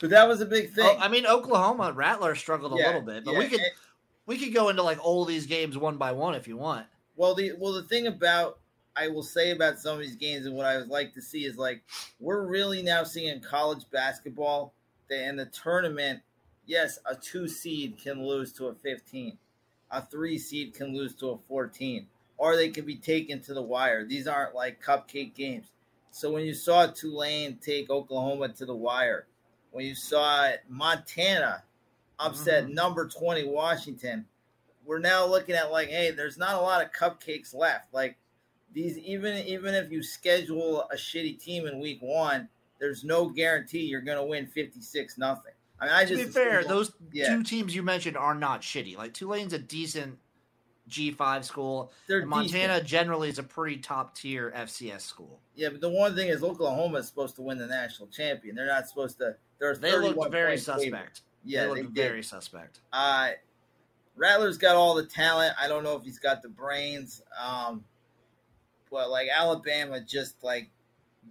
But 0.00 0.10
that 0.10 0.26
was 0.26 0.40
a 0.40 0.46
big 0.46 0.70
thing. 0.72 0.84
Oh, 0.84 0.98
I 0.98 1.06
mean, 1.06 1.24
Oklahoma 1.24 1.92
Rattler 1.92 2.34
struggled 2.34 2.72
a 2.72 2.76
Yeah, 2.76 2.86
little 2.86 3.02
bit, 3.02 3.24
but 3.24 3.34
yeah, 3.34 3.38
we 3.38 3.46
could 3.48 3.60
and- 3.60 3.70
we 4.26 4.38
could 4.38 4.52
go 4.52 4.68
into 4.70 4.82
like 4.82 4.98
all 5.04 5.24
these 5.24 5.46
games 5.46 5.78
one 5.78 5.98
by 5.98 6.10
one 6.10 6.34
if 6.34 6.48
you 6.48 6.56
want. 6.56 6.86
Well, 7.14 7.36
the 7.36 7.52
well 7.58 7.72
the 7.72 7.84
thing 7.84 8.08
about 8.08 8.58
I 8.96 9.06
will 9.08 9.22
say 9.22 9.52
about 9.52 9.78
some 9.78 9.94
of 9.94 10.00
these 10.00 10.16
games 10.16 10.46
and 10.46 10.56
what 10.56 10.66
I 10.66 10.78
would 10.78 10.88
like 10.88 11.14
to 11.14 11.22
see 11.22 11.44
is 11.44 11.56
like 11.58 11.82
we're 12.18 12.44
really 12.44 12.82
now 12.82 13.04
seeing 13.04 13.40
college 13.40 13.84
basketball 13.92 14.74
that 15.08 15.28
in 15.28 15.36
the 15.36 15.46
tournament, 15.46 16.22
yes, 16.66 16.98
a 17.06 17.14
two 17.14 17.46
seed 17.46 17.98
can 18.02 18.26
lose 18.26 18.52
to 18.54 18.66
a 18.66 18.74
fifteen, 18.74 19.38
a 19.92 20.02
three 20.02 20.38
seed 20.38 20.74
can 20.74 20.96
lose 20.96 21.14
to 21.16 21.30
a 21.30 21.38
fourteen, 21.38 22.08
or 22.38 22.56
they 22.56 22.70
can 22.70 22.84
be 22.84 22.96
taken 22.96 23.40
to 23.42 23.54
the 23.54 23.62
wire. 23.62 24.04
These 24.04 24.26
aren't 24.26 24.54
like 24.54 24.82
cupcake 24.82 25.34
games. 25.34 25.66
So 26.10 26.32
when 26.32 26.44
you 26.44 26.54
saw 26.54 26.86
Tulane 26.86 27.56
take 27.56 27.90
Oklahoma 27.90 28.48
to 28.48 28.66
the 28.66 28.74
wire, 28.74 29.26
when 29.70 29.84
you 29.84 29.94
saw 29.94 30.50
Montana 30.68 31.62
upset 32.18 32.66
Mhm. 32.66 32.74
number 32.74 33.06
twenty 33.08 33.44
Washington, 33.44 34.26
we're 34.84 34.98
now 34.98 35.24
looking 35.26 35.54
at 35.54 35.70
like, 35.70 35.88
hey, 35.88 36.10
there's 36.10 36.38
not 36.38 36.56
a 36.56 36.60
lot 36.60 36.84
of 36.84 36.92
cupcakes 36.92 37.54
left. 37.54 37.92
Like 37.94 38.16
these, 38.72 38.98
even 38.98 39.36
even 39.46 39.74
if 39.74 39.90
you 39.92 40.02
schedule 40.02 40.82
a 40.90 40.96
shitty 40.96 41.38
team 41.38 41.66
in 41.66 41.78
week 41.78 42.00
one, 42.00 42.48
there's 42.78 43.04
no 43.04 43.28
guarantee 43.28 43.80
you're 43.86 44.00
going 44.00 44.18
to 44.18 44.24
win 44.24 44.46
fifty 44.46 44.80
six 44.80 45.16
nothing. 45.18 45.51
I 45.82 45.86
mean, 45.86 45.94
I 45.94 46.04
To 46.04 46.14
just 46.16 46.26
be 46.28 46.32
fair, 46.32 46.62
those 46.64 46.92
yeah. 47.12 47.28
two 47.34 47.42
teams 47.42 47.74
you 47.74 47.82
mentioned 47.82 48.16
are 48.16 48.34
not 48.34 48.62
shitty. 48.62 48.96
Like 48.96 49.14
Tulane's 49.14 49.52
a 49.52 49.58
decent 49.58 50.18
G 50.88 51.10
five 51.10 51.44
school. 51.44 51.92
they're 52.06 52.24
Montana 52.26 52.74
decent. 52.74 52.86
generally 52.88 53.28
is 53.28 53.38
a 53.38 53.42
pretty 53.42 53.78
top 53.78 54.14
tier 54.14 54.52
FCS 54.56 55.00
school. 55.00 55.40
Yeah, 55.54 55.70
but 55.70 55.80
the 55.80 55.88
one 55.90 56.14
thing 56.14 56.28
is 56.28 56.42
Oklahoma 56.42 56.98
is 56.98 57.06
supposed 57.08 57.34
to 57.36 57.42
win 57.42 57.58
the 57.58 57.66
national 57.66 58.08
champion. 58.08 58.54
They're 58.54 58.66
not 58.66 58.88
supposed 58.88 59.18
to. 59.18 59.36
They're 59.58 59.74
They 59.76 59.90
31 59.90 60.16
looked 60.16 60.30
very 60.32 60.50
point 60.56 60.60
favorite. 60.60 60.82
suspect. 60.82 61.20
Yeah, 61.44 61.64
they 61.66 61.82
looked 61.82 61.90
very 61.94 62.22
suspect. 62.22 62.80
Uh, 62.92 63.30
Rattler's 64.16 64.58
got 64.58 64.76
all 64.76 64.94
the 64.94 65.06
talent. 65.06 65.54
I 65.60 65.66
don't 65.68 65.82
know 65.82 65.96
if 65.96 66.04
he's 66.04 66.18
got 66.18 66.42
the 66.42 66.48
brains. 66.48 67.22
Um, 67.42 67.84
but 68.90 69.10
like 69.10 69.28
Alabama 69.34 70.00
just 70.00 70.42
like 70.44 70.70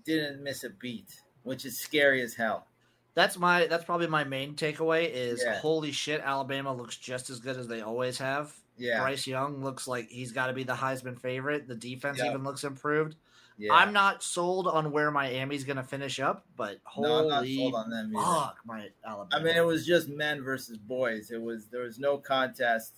didn't 0.06 0.42
miss 0.44 0.64
a 0.64 0.70
beat, 0.70 1.22
which 1.44 1.66
is 1.66 1.78
scary 1.78 2.22
as 2.22 2.34
hell. 2.34 2.68
That's 3.14 3.38
my 3.38 3.68
that's 3.68 3.84
probably 3.84 4.08
my 4.08 4.24
main 4.24 4.56
takeaway 4.56 5.10
is 5.12 5.42
Yeah. 5.46 5.60
holy 5.60 5.92
shit, 5.92 6.22
Alabama 6.22 6.74
looks 6.74 6.96
just 6.98 7.30
as 7.30 7.40
good 7.40 7.58
as 7.58 7.68
they 7.68 7.82
always 7.82 8.18
have. 8.20 8.56
Yeah, 8.78 9.02
Bryce 9.02 9.28
Young 9.28 9.62
looks 9.64 9.88
like 9.88 10.08
he's 10.10 10.32
got 10.32 10.48
to 10.48 10.54
be 10.54 10.64
the 10.64 10.74
Heisman 10.74 11.20
favorite. 11.20 11.68
The 11.68 11.76
defense 11.76 12.20
Yeah. 12.20 12.30
even 12.30 12.44
looks 12.44 12.64
improved. 12.64 13.16
yeah. 13.58 13.74
I'm 13.74 13.94
not 13.94 14.24
sold 14.24 14.66
on 14.68 14.92
where 14.92 15.12
Miami's 15.12 15.66
going 15.66 15.78
to 15.78 15.84
finish 15.84 16.20
up, 16.20 16.46
but 16.56 16.78
no, 16.98 17.20
I'm 17.20 17.28
not 17.28 17.36
holy 17.40 17.58
sold 17.58 17.76
on 17.76 17.90
them 17.92 18.12
fuck, 18.14 18.58
my 18.66 18.90
Alabama. 19.06 19.30
I 19.34 19.44
mean, 19.44 19.56
it 19.56 19.66
was 19.66 19.86
just 19.86 20.08
men 20.10 20.42
versus 20.42 20.78
boys. 20.78 21.30
It 21.32 21.42
was 21.42 21.68
there 21.68 21.82
was 21.84 22.00
no 22.00 22.18
contest. 22.18 22.96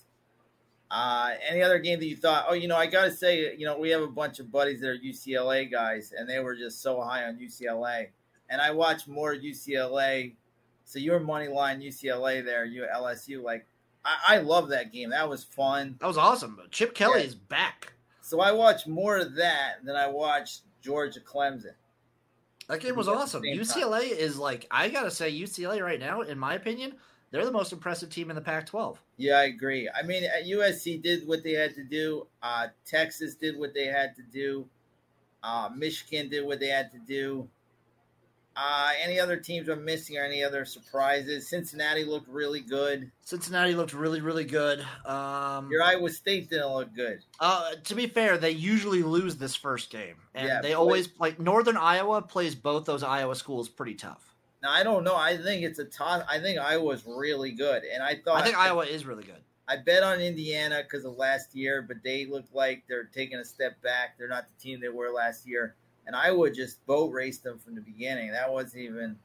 Uh, 0.90 1.32
any 1.48 1.60
other 1.60 1.78
game 1.80 1.98
that 1.98 2.06
you 2.06 2.16
thought? 2.16 2.46
Oh, 2.48 2.54
you 2.54 2.68
know, 2.68 2.76
I 2.76 2.86
gotta 2.86 3.10
say, 3.10 3.54
you 3.56 3.66
know, 3.66 3.76
we 3.78 3.90
have 3.90 4.00
a 4.02 4.06
bunch 4.06 4.38
of 4.38 4.52
buddies 4.52 4.80
that 4.80 4.88
are 4.88 4.96
UCLA 4.98 5.70
guys, 5.70 6.12
and 6.16 6.28
they 6.28 6.38
were 6.38 6.54
just 6.54 6.80
so 6.82 7.00
high 7.00 7.24
on 7.24 7.36
UCLA. 7.36 8.08
And 8.50 8.60
I 8.60 8.70
watched 8.70 9.08
more 9.08 9.34
UCLA. 9.34 10.34
So 10.84 10.98
your 10.98 11.18
money 11.20 11.48
line 11.48 11.80
UCLA 11.80 12.44
there, 12.44 12.64
you 12.64 12.86
LSU. 12.94 13.42
Like, 13.42 13.66
I, 14.04 14.36
I 14.36 14.38
love 14.38 14.68
that 14.68 14.92
game. 14.92 15.10
That 15.10 15.28
was 15.28 15.44
fun. 15.44 15.96
that 16.00 16.06
was 16.06 16.18
awesome. 16.18 16.60
Chip 16.70 16.94
Kelly 16.94 17.20
Yeah. 17.20 17.26
is 17.26 17.34
back. 17.34 17.92
So 18.20 18.40
I 18.40 18.52
watched 18.52 18.86
more 18.86 19.16
of 19.18 19.34
that 19.36 19.84
than 19.84 19.96
I 19.96 20.08
watched 20.08 20.62
Georgia 20.82 21.20
Clemson. 21.20 21.72
That 22.68 22.80
game 22.80 22.96
was 22.96 23.08
awesome. 23.08 23.42
UCLA 23.42 24.10
is 24.10 24.38
like 24.38 24.66
I 24.70 24.88
gotta 24.88 25.10
say, 25.10 25.30
UCLA 25.32 25.82
right 25.82 26.00
now, 26.00 26.22
in 26.22 26.38
my 26.38 26.54
opinion, 26.54 26.94
they're 27.30 27.44
the 27.44 27.52
most 27.52 27.72
impressive 27.72 28.08
team 28.10 28.30
in 28.30 28.36
the 28.36 28.40
Pac-12. 28.42 28.96
Yeah, 29.18 29.34
I 29.38 29.44
agree. 29.44 29.90
I 29.90 30.02
mean, 30.02 30.22
USC 30.46 31.02
did 31.02 31.26
what 31.26 31.42
they 31.42 31.52
had 31.52 31.74
to 31.74 31.84
do. 31.84 32.26
Uh, 32.42 32.68
Texas 32.86 33.34
did 33.34 33.58
what 33.58 33.74
they 33.74 33.86
had 33.86 34.14
to 34.16 34.22
do. 34.22 34.66
Uh, 35.42 35.68
Michigan 35.76 36.30
did 36.30 36.46
what 36.46 36.58
they 36.60 36.68
had 36.68 36.90
to 36.92 36.98
do. 36.98 37.46
Uh, 38.56 38.90
any 39.02 39.18
other 39.18 39.36
teams 39.36 39.68
I'm 39.68 39.84
missing 39.84 40.16
or 40.16 40.22
any 40.22 40.42
other 40.44 40.64
surprises? 40.64 41.48
Cincinnati 41.48 42.04
looked 42.04 42.28
really 42.28 42.60
good. 42.60 43.10
Cincinnati 43.22 43.74
looked 43.74 43.92
really, 43.92 44.20
really 44.20 44.44
good. 44.44 44.80
Um, 45.04 45.70
Your 45.70 45.82
Iowa 45.82 46.08
State 46.10 46.50
didn't 46.50 46.72
look 46.72 46.94
good. 46.94 47.20
uh, 47.40 47.72
to 47.82 47.94
be 47.94 48.06
fair, 48.06 48.38
they 48.38 48.50
usually 48.52 49.02
lose 49.02 49.36
this 49.36 49.56
first 49.56 49.90
game, 49.90 50.16
and 50.34 50.46
Yeah, 50.46 50.60
they 50.62 50.74
always 50.74 51.08
like 51.18 51.40
Northern 51.40 51.76
Iowa 51.76 52.22
plays 52.22 52.54
both 52.54 52.84
those 52.84 53.02
Iowa 53.02 53.34
schools 53.34 53.68
pretty 53.68 53.94
tough. 53.94 54.34
Now 54.62 54.70
I 54.72 54.82
don't 54.82 55.04
know. 55.04 55.16
I 55.16 55.36
think 55.36 55.62
it's 55.64 55.78
a 55.78 55.84
ton. 55.84 56.24
I 56.28 56.38
think 56.38 56.58
Iowa's 56.58 57.04
really 57.06 57.50
good, 57.50 57.82
and 57.84 58.02
I 58.02 58.16
thought 58.24 58.40
I 58.40 58.44
think 58.44 58.56
Iowa 58.56 58.84
is 58.84 59.04
really 59.04 59.24
good. 59.24 59.42
I 59.66 59.78
bet 59.78 60.02
on 60.02 60.20
Indiana 60.20 60.82
because 60.82 61.04
of 61.04 61.16
last 61.16 61.54
year, 61.54 61.82
but 61.82 61.98
they 62.04 62.26
look 62.26 62.44
like 62.52 62.84
they're 62.86 63.04
taking 63.04 63.38
a 63.38 63.44
step 63.44 63.80
back. 63.82 64.16
They're 64.18 64.28
not 64.28 64.44
the 64.46 64.62
team 64.62 64.80
they 64.80 64.90
were 64.90 65.10
last 65.10 65.46
year. 65.46 65.74
And 66.06 66.14
Iowa 66.14 66.50
just 66.50 66.84
boat 66.86 67.12
raced 67.12 67.42
them 67.44 67.58
from 67.58 67.74
the 67.74 67.80
beginning. 67.80 68.30
That 68.32 68.52
wasn't 68.52 68.82
even 68.84 69.18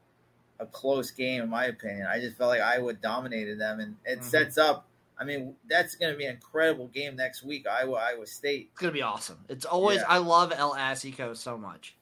a 0.60 0.66
close 0.66 1.12
game, 1.12 1.42
in 1.42 1.50
my 1.50 1.66
opinion. 1.66 2.08
I 2.08 2.20
just 2.20 2.38
felt 2.38 2.50
like 2.50 2.62
Iowa 2.62 2.94
dominated 2.94 3.60
them, 3.60 3.80
and 3.80 3.96
it 4.06 4.20
Mhm. 4.20 4.24
sets 4.24 4.58
up. 4.58 4.86
I 5.18 5.26
mean, 5.26 5.56
that's 5.68 5.96
going 5.96 6.14
to 6.14 6.18
be 6.18 6.26
an 6.26 6.36
incredible 6.36 6.88
game 6.88 7.16
next 7.18 7.44
week. 7.44 7.68
Iowa, 7.68 7.96
Iowa 7.98 8.26
State, 8.26 8.70
It's 8.72 8.80
gonna 8.80 8.94
be 8.94 9.02
awesome. 9.02 9.44
It's 9.50 9.66
always 9.66 9.98
Yeah. 10.00 10.08
I 10.08 10.18
love 10.20 10.54
El 10.56 10.74
Asico 10.76 11.36
so 11.36 11.58
much. 11.58 11.96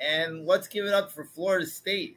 and 0.00 0.46
let's 0.46 0.66
give 0.66 0.86
it 0.86 0.92
up 0.94 1.12
for 1.12 1.24
Florida 1.24 1.66
State. 1.66 2.16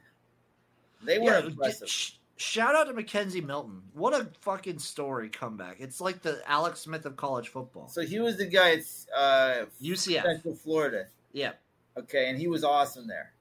They 1.04 1.20
were 1.20 1.26
Yeah, 1.26 1.40
impressive. 1.46 1.90
sh- 1.90 2.14
shout 2.38 2.76
out 2.76 2.86
to 2.86 2.94
McKenzie 2.94 3.44
Milton. 3.44 3.84
What 3.94 4.14
a 4.14 4.32
fucking 4.42 4.80
story 4.80 5.30
comeback. 5.30 5.82
It's 5.82 6.00
like 6.00 6.22
the 6.22 6.42
Alex 6.50 6.80
Smith 6.82 7.06
of 7.06 7.18
college 7.18 7.50
football. 7.50 7.90
So 7.90 8.02
he 8.02 8.20
was 8.20 8.38
the 8.38 8.46
guy 8.46 8.76
at 8.76 8.84
uh, 9.16 9.66
UCF. 9.82 10.24
Central 10.24 10.56
Florida. 10.56 11.08
Yeah. 11.34 11.54
Okay, 11.98 12.30
and 12.30 12.40
he 12.40 12.48
was 12.48 12.64
awesome 12.64 13.08
there. 13.08 13.34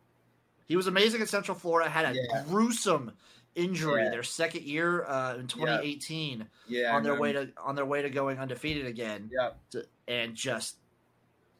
He 0.66 0.76
was 0.76 0.86
amazing 0.86 1.22
at 1.22 1.28
Central 1.28 1.56
Florida. 1.56 1.88
Had 1.90 2.04
a 2.04 2.14
Yeah. 2.14 2.44
gruesome 2.46 3.12
injury 3.54 4.04
Yeah. 4.04 4.10
their 4.10 4.22
second 4.22 4.62
year 4.64 5.04
uh, 5.04 5.36
in 5.36 5.46
2018 5.46 6.48
Yeah, 6.68 6.96
on 6.96 7.02
their 7.02 7.18
way 7.18 7.32
to 7.32 7.50
on 7.58 7.74
their 7.74 7.84
way 7.84 8.00
to 8.02 8.08
going 8.10 8.38
undefeated 8.38 8.86
again, 8.86 9.30
Yeah. 9.32 9.50
to, 9.70 9.86
and 10.08 10.34
just 10.34 10.76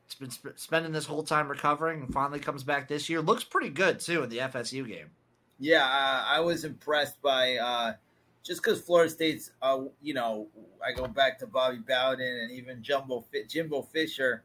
it's 0.07 0.15
been 0.15 0.31
sp- 0.33 0.57
spending 0.57 0.93
this 0.93 1.07
whole 1.07 1.23
time 1.23 1.49
recovering 1.49 2.03
and 2.03 2.13
finally 2.13 2.39
comes 2.41 2.65
back 2.65 2.89
this 2.89 3.09
year. 3.11 3.21
Looks 3.21 3.45
pretty 3.45 3.71
good 3.71 4.01
too 4.01 4.23
in 4.23 4.31
the 4.31 4.39
FSU 4.41 4.87
game. 4.87 5.11
Yeah, 5.59 5.85
uh, 5.85 6.25
I 6.27 6.41
was 6.41 6.65
impressed 6.65 7.21
by 7.23 7.57
uh, 7.57 7.95
just 8.43 8.63
because 8.63 8.81
Florida 8.81 9.11
State's, 9.11 9.53
uh, 9.63 9.83
you 10.01 10.15
know, 10.15 10.49
I 10.85 10.93
go 10.93 11.07
back 11.07 11.39
to 11.41 11.47
Bobby 11.47 11.79
Bowden 11.79 12.27
and 12.27 12.51
even 12.51 12.83
Jumbo 12.83 13.25
Jimbo 13.49 13.83
Fisher 13.83 14.45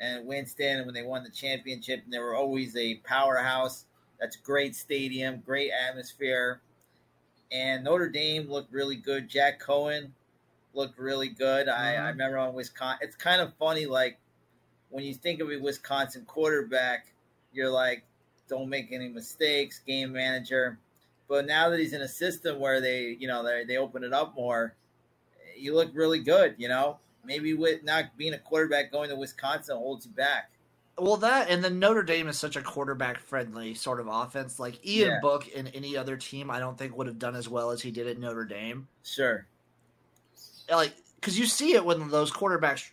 and 0.00 0.26
Winston 0.26 0.84
when 0.84 0.94
they 0.94 1.02
won 1.02 1.22
the 1.24 1.30
championship, 1.30 2.02
and 2.04 2.12
they 2.12 2.18
were 2.18 2.34
always 2.34 2.76
a 2.76 2.96
powerhouse. 2.96 3.86
That's 4.20 4.36
a 4.36 4.40
great 4.40 4.74
stadium, 4.76 5.42
great 5.44 5.70
atmosphere, 5.88 6.60
and 7.52 7.84
Notre 7.84 8.08
Dame 8.08 8.50
looked 8.50 8.72
really 8.72 8.96
good. 8.96 9.28
Jack 9.28 9.60
Coan 9.60 10.10
looked 10.72 10.98
really 10.98 11.28
good. 11.28 11.66
Mm-hmm. 11.66 11.82
I, 11.82 11.96
I 11.96 12.08
remember 12.08 12.38
on 12.38 12.54
Wisconsin. 12.54 12.98
It's 13.02 13.16
kind 13.16 13.40
of 13.40 13.52
funny, 13.58 13.86
like 13.86 14.18
when 14.90 15.04
you 15.04 15.14
think 15.14 15.40
of 15.40 15.50
a 15.50 15.56
Wisconsin 15.56 16.24
quarterback, 16.26 17.06
you're 17.52 17.70
like, 17.70 18.04
don't 18.48 18.68
make 18.68 18.92
any 18.92 19.08
mistakes, 19.08 19.80
game 19.86 20.12
manager. 20.12 20.78
But 21.28 21.46
now 21.46 21.70
that 21.70 21.80
he's 21.80 21.94
in 21.94 22.02
a 22.02 22.08
system 22.08 22.60
where 22.60 22.80
they, 22.80 23.16
you 23.18 23.26
know, 23.26 23.42
they 23.42 23.64
they 23.64 23.76
open 23.78 24.04
it 24.04 24.12
up 24.12 24.34
more, 24.34 24.74
you 25.56 25.74
look 25.74 25.90
really 25.94 26.20
good. 26.20 26.54
You 26.58 26.68
know, 26.68 26.98
maybe 27.26 27.54
with 27.54 27.82
not 27.84 28.16
being 28.16 28.34
a 28.34 28.38
quarterback 28.38 28.92
going 28.92 29.10
to 29.10 29.16
Wisconsin 29.16 29.76
holds 29.76 30.06
you 30.06 30.12
back. 30.12 30.50
Well, 30.96 31.16
that 31.18 31.50
and 31.50 31.62
then 31.64 31.80
Notre 31.80 32.04
Dame 32.04 32.28
is 32.28 32.38
such 32.38 32.54
a 32.56 32.62
quarterback 32.62 33.18
friendly 33.18 33.74
sort 33.74 33.98
of 33.98 34.06
offense. 34.06 34.60
Like 34.60 34.84
Ian 34.86 35.10
yeah. 35.10 35.20
Book 35.20 35.48
in 35.48 35.66
any 35.68 35.96
other 35.96 36.16
team, 36.16 36.50
I 36.50 36.60
don't 36.60 36.78
think 36.78 36.96
would 36.96 37.08
have 37.08 37.18
done 37.18 37.34
as 37.34 37.48
well 37.48 37.70
as 37.70 37.82
he 37.82 37.90
did 37.90 38.06
at 38.06 38.18
Notre 38.18 38.44
Dame. 38.44 38.86
Sure. 39.02 39.46
Like, 40.70 40.94
because 41.16 41.38
you 41.38 41.46
see 41.46 41.74
it 41.74 41.84
when 41.84 42.08
those 42.10 42.30
quarterbacks 42.30 42.90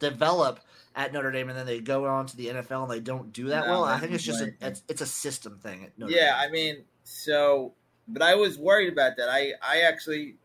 develop 0.00 0.60
at 0.96 1.12
Notre 1.12 1.30
Dame 1.30 1.48
and 1.48 1.58
then 1.58 1.66
they 1.66 1.80
go 1.80 2.06
on 2.06 2.26
to 2.26 2.36
the 2.36 2.48
NFL 2.48 2.82
and 2.82 2.90
they 2.90 3.00
don't 3.00 3.32
do 3.32 3.48
that 3.48 3.66
no, 3.66 3.72
well. 3.72 3.84
I 3.84 3.98
think 3.98 4.12
it's 4.12 4.24
just 4.24 4.42
a, 4.42 4.52
it's, 4.60 4.82
it's, 4.88 5.00
a 5.00 5.06
system 5.06 5.58
thing. 5.58 5.90
yeah, 5.96 6.06
Dame. 6.06 6.34
I 6.36 6.48
mean, 6.50 6.84
so, 7.04 7.72
but 8.08 8.22
I 8.22 8.34
was 8.34 8.58
worried 8.58 8.92
about 8.92 9.16
that. 9.16 9.28
I 9.28 9.52
I 9.62 9.82
actually 9.82 10.36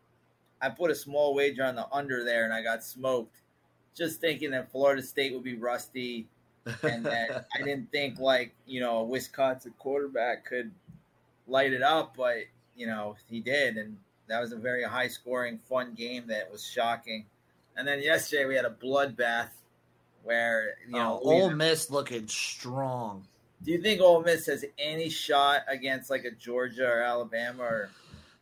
I 0.62 0.68
put 0.68 0.90
a 0.90 0.94
small 0.94 1.34
wager 1.34 1.64
on 1.64 1.74
the 1.74 1.86
under 1.92 2.24
there 2.24 2.44
and 2.44 2.52
I 2.52 2.62
got 2.62 2.84
smoked, 2.84 3.36
just 3.96 4.20
thinking 4.20 4.50
that 4.50 4.70
Florida 4.70 5.02
State 5.02 5.32
would 5.32 5.44
be 5.44 5.56
rusty, 5.56 6.26
and 6.82 7.04
that 7.04 7.46
I 7.54 7.62
didn't 7.62 7.90
think 7.90 8.18
like 8.18 8.54
you 8.66 8.80
know 8.80 8.98
a 8.98 9.04
Wisconsin 9.04 9.74
quarterback 9.78 10.44
could 10.44 10.70
light 11.46 11.72
it 11.72 11.82
up, 11.82 12.14
but 12.16 12.38
you 12.76 12.86
know 12.86 13.16
he 13.28 13.40
did, 13.40 13.76
and 13.76 13.96
that 14.28 14.40
was 14.40 14.52
a 14.52 14.56
very 14.56 14.84
high 14.84 15.08
scoring, 15.08 15.58
fun 15.68 15.94
game 15.94 16.26
that 16.28 16.50
was 16.50 16.64
shocking. 16.64 17.26
And 17.76 17.86
then 17.88 18.02
yesterday 18.02 18.44
we 18.44 18.56
had 18.56 18.64
a 18.64 18.70
bloodbath 18.70 19.50
where 20.22 20.74
you 20.86 20.92
know 20.92 21.20
oh, 21.22 21.42
Ole 21.42 21.50
Miss 21.50 21.90
looking 21.90 22.28
strong. 22.28 23.26
Do 23.62 23.72
you 23.72 23.80
think 23.80 24.00
Ole 24.00 24.22
Miss 24.22 24.46
has 24.46 24.64
any 24.78 25.08
shot 25.10 25.62
against 25.68 26.10
like 26.10 26.24
a 26.24 26.30
Georgia 26.30 26.86
or 26.86 27.02
Alabama 27.02 27.62
or? 27.62 27.90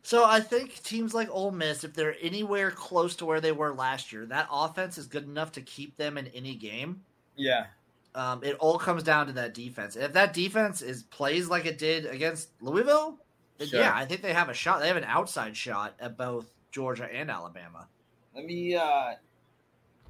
So 0.03 0.25
I 0.25 0.39
think 0.39 0.81
teams 0.83 1.13
like 1.13 1.29
Ole 1.29 1.51
Miss, 1.51 1.83
if 1.83 1.93
they're 1.93 2.15
anywhere 2.21 2.71
close 2.71 3.15
to 3.17 3.25
where 3.25 3.41
they 3.41 3.51
were 3.51 3.73
last 3.73 4.11
year, 4.11 4.25
that 4.27 4.47
offense 4.51 4.97
is 4.97 5.07
good 5.07 5.25
enough 5.25 5.51
to 5.53 5.61
keep 5.61 5.97
them 5.97 6.17
in 6.17 6.27
any 6.27 6.55
game. 6.55 7.01
Yeah. 7.35 7.67
Um, 8.15 8.43
it 8.43 8.55
all 8.55 8.79
comes 8.79 9.03
down 9.03 9.27
to 9.27 9.33
that 9.33 9.53
defense. 9.53 9.95
If 9.95 10.13
that 10.13 10.33
defense 10.33 10.81
is 10.81 11.03
plays 11.03 11.47
like 11.47 11.65
it 11.65 11.77
did 11.77 12.05
against 12.05 12.49
Louisville, 12.61 13.19
sure. 13.59 13.79
yeah, 13.79 13.93
I 13.93 14.05
think 14.05 14.21
they 14.21 14.33
have 14.33 14.49
a 14.49 14.53
shot. 14.53 14.79
They 14.79 14.87
have 14.87 14.97
an 14.97 15.03
outside 15.03 15.55
shot 15.55 15.93
at 15.99 16.17
both 16.17 16.51
Georgia 16.71 17.07
and 17.11 17.29
Alabama. 17.29 17.87
Let 18.35 18.45
me. 18.45 18.75
Uh, 18.75 19.13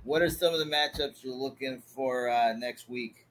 what 0.04 0.22
are 0.22 0.30
some 0.30 0.54
of 0.54 0.60
the 0.60 0.66
matchups 0.66 1.24
you're 1.24 1.36
looking 1.36 1.82
for 1.86 2.30
uh, 2.30 2.54
next 2.54 2.90
week? 2.90 3.28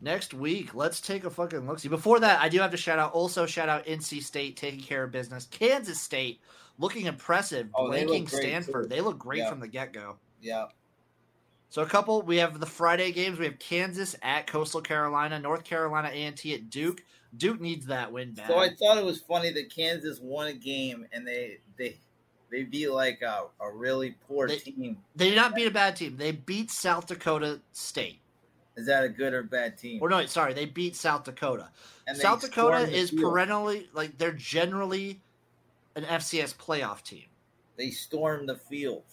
Next 0.00 0.34
week. 0.34 0.74
Let's 0.74 1.00
take 1.00 1.24
a 1.24 1.30
fucking 1.30 1.66
look. 1.66 1.78
See, 1.78 1.88
before 1.88 2.20
that, 2.20 2.40
I 2.40 2.48
do 2.48 2.58
have 2.60 2.70
to 2.70 2.76
shout 2.76 2.98
out. 2.98 3.12
Also, 3.12 3.46
shout 3.46 3.68
out 3.68 3.86
NC 3.86 4.22
State 4.22 4.56
taking 4.56 4.80
care 4.80 5.04
of 5.04 5.12
business. 5.12 5.46
Kansas 5.50 6.00
State 6.00 6.40
looking 6.78 7.06
impressive, 7.06 7.68
oh, 7.74 7.84
blanking 7.84 8.28
Stanford. 8.28 8.84
Too. 8.84 8.94
They 8.94 9.00
look 9.00 9.18
great 9.18 9.40
yeah. 9.40 9.50
from 9.50 9.60
the 9.60 9.68
get 9.68 9.92
go. 9.92 10.16
Yeah. 10.40 10.66
So 11.68 11.82
a 11.82 11.86
couple. 11.86 12.22
We 12.22 12.38
have 12.38 12.58
the 12.58 12.66
Friday 12.66 13.12
games. 13.12 13.38
We 13.38 13.44
have 13.44 13.58
Kansas 13.58 14.16
at 14.22 14.46
Coastal 14.46 14.80
Carolina, 14.80 15.38
North 15.38 15.62
Carolina 15.62 16.08
A 16.08 16.24
and 16.24 16.36
T 16.36 16.54
at 16.54 16.68
Duke. 16.68 17.02
Duke 17.36 17.60
needs 17.60 17.86
that 17.86 18.10
win 18.10 18.32
back. 18.32 18.48
So 18.48 18.58
I 18.58 18.70
thought 18.74 18.98
it 18.98 19.04
was 19.04 19.20
funny 19.20 19.52
that 19.52 19.72
Kansas 19.72 20.18
won 20.20 20.48
a 20.48 20.52
game 20.52 21.06
and 21.12 21.24
they 21.24 21.58
they 21.78 21.96
they 22.50 22.64
beat 22.64 22.88
like 22.88 23.22
a, 23.22 23.44
a 23.60 23.70
really 23.70 24.16
poor 24.26 24.48
they, 24.48 24.58
team. 24.58 24.98
They 25.14 25.30
did 25.30 25.36
not 25.36 25.54
beat 25.54 25.66
a 25.66 25.70
bad 25.70 25.94
team. 25.94 26.16
They 26.16 26.32
beat 26.32 26.72
South 26.72 27.06
Dakota 27.06 27.60
State. 27.72 28.20
Is 28.76 28.86
that 28.86 29.04
a 29.04 29.08
good 29.08 29.34
or 29.34 29.42
bad 29.42 29.76
team? 29.76 30.00
Or 30.00 30.08
no, 30.08 30.24
sorry, 30.26 30.54
they 30.54 30.66
beat 30.66 30.96
South 30.96 31.24
Dakota. 31.24 31.68
South 32.14 32.40
Dakota 32.40 32.90
is 32.90 33.10
field. 33.10 33.22
perennially 33.22 33.88
like 33.92 34.16
they're 34.18 34.32
generally 34.32 35.20
an 35.96 36.04
FCS 36.04 36.54
playoff 36.56 37.02
team. 37.02 37.24
They 37.76 37.90
stormed 37.90 38.48
the 38.48 38.56
field. 38.56 39.04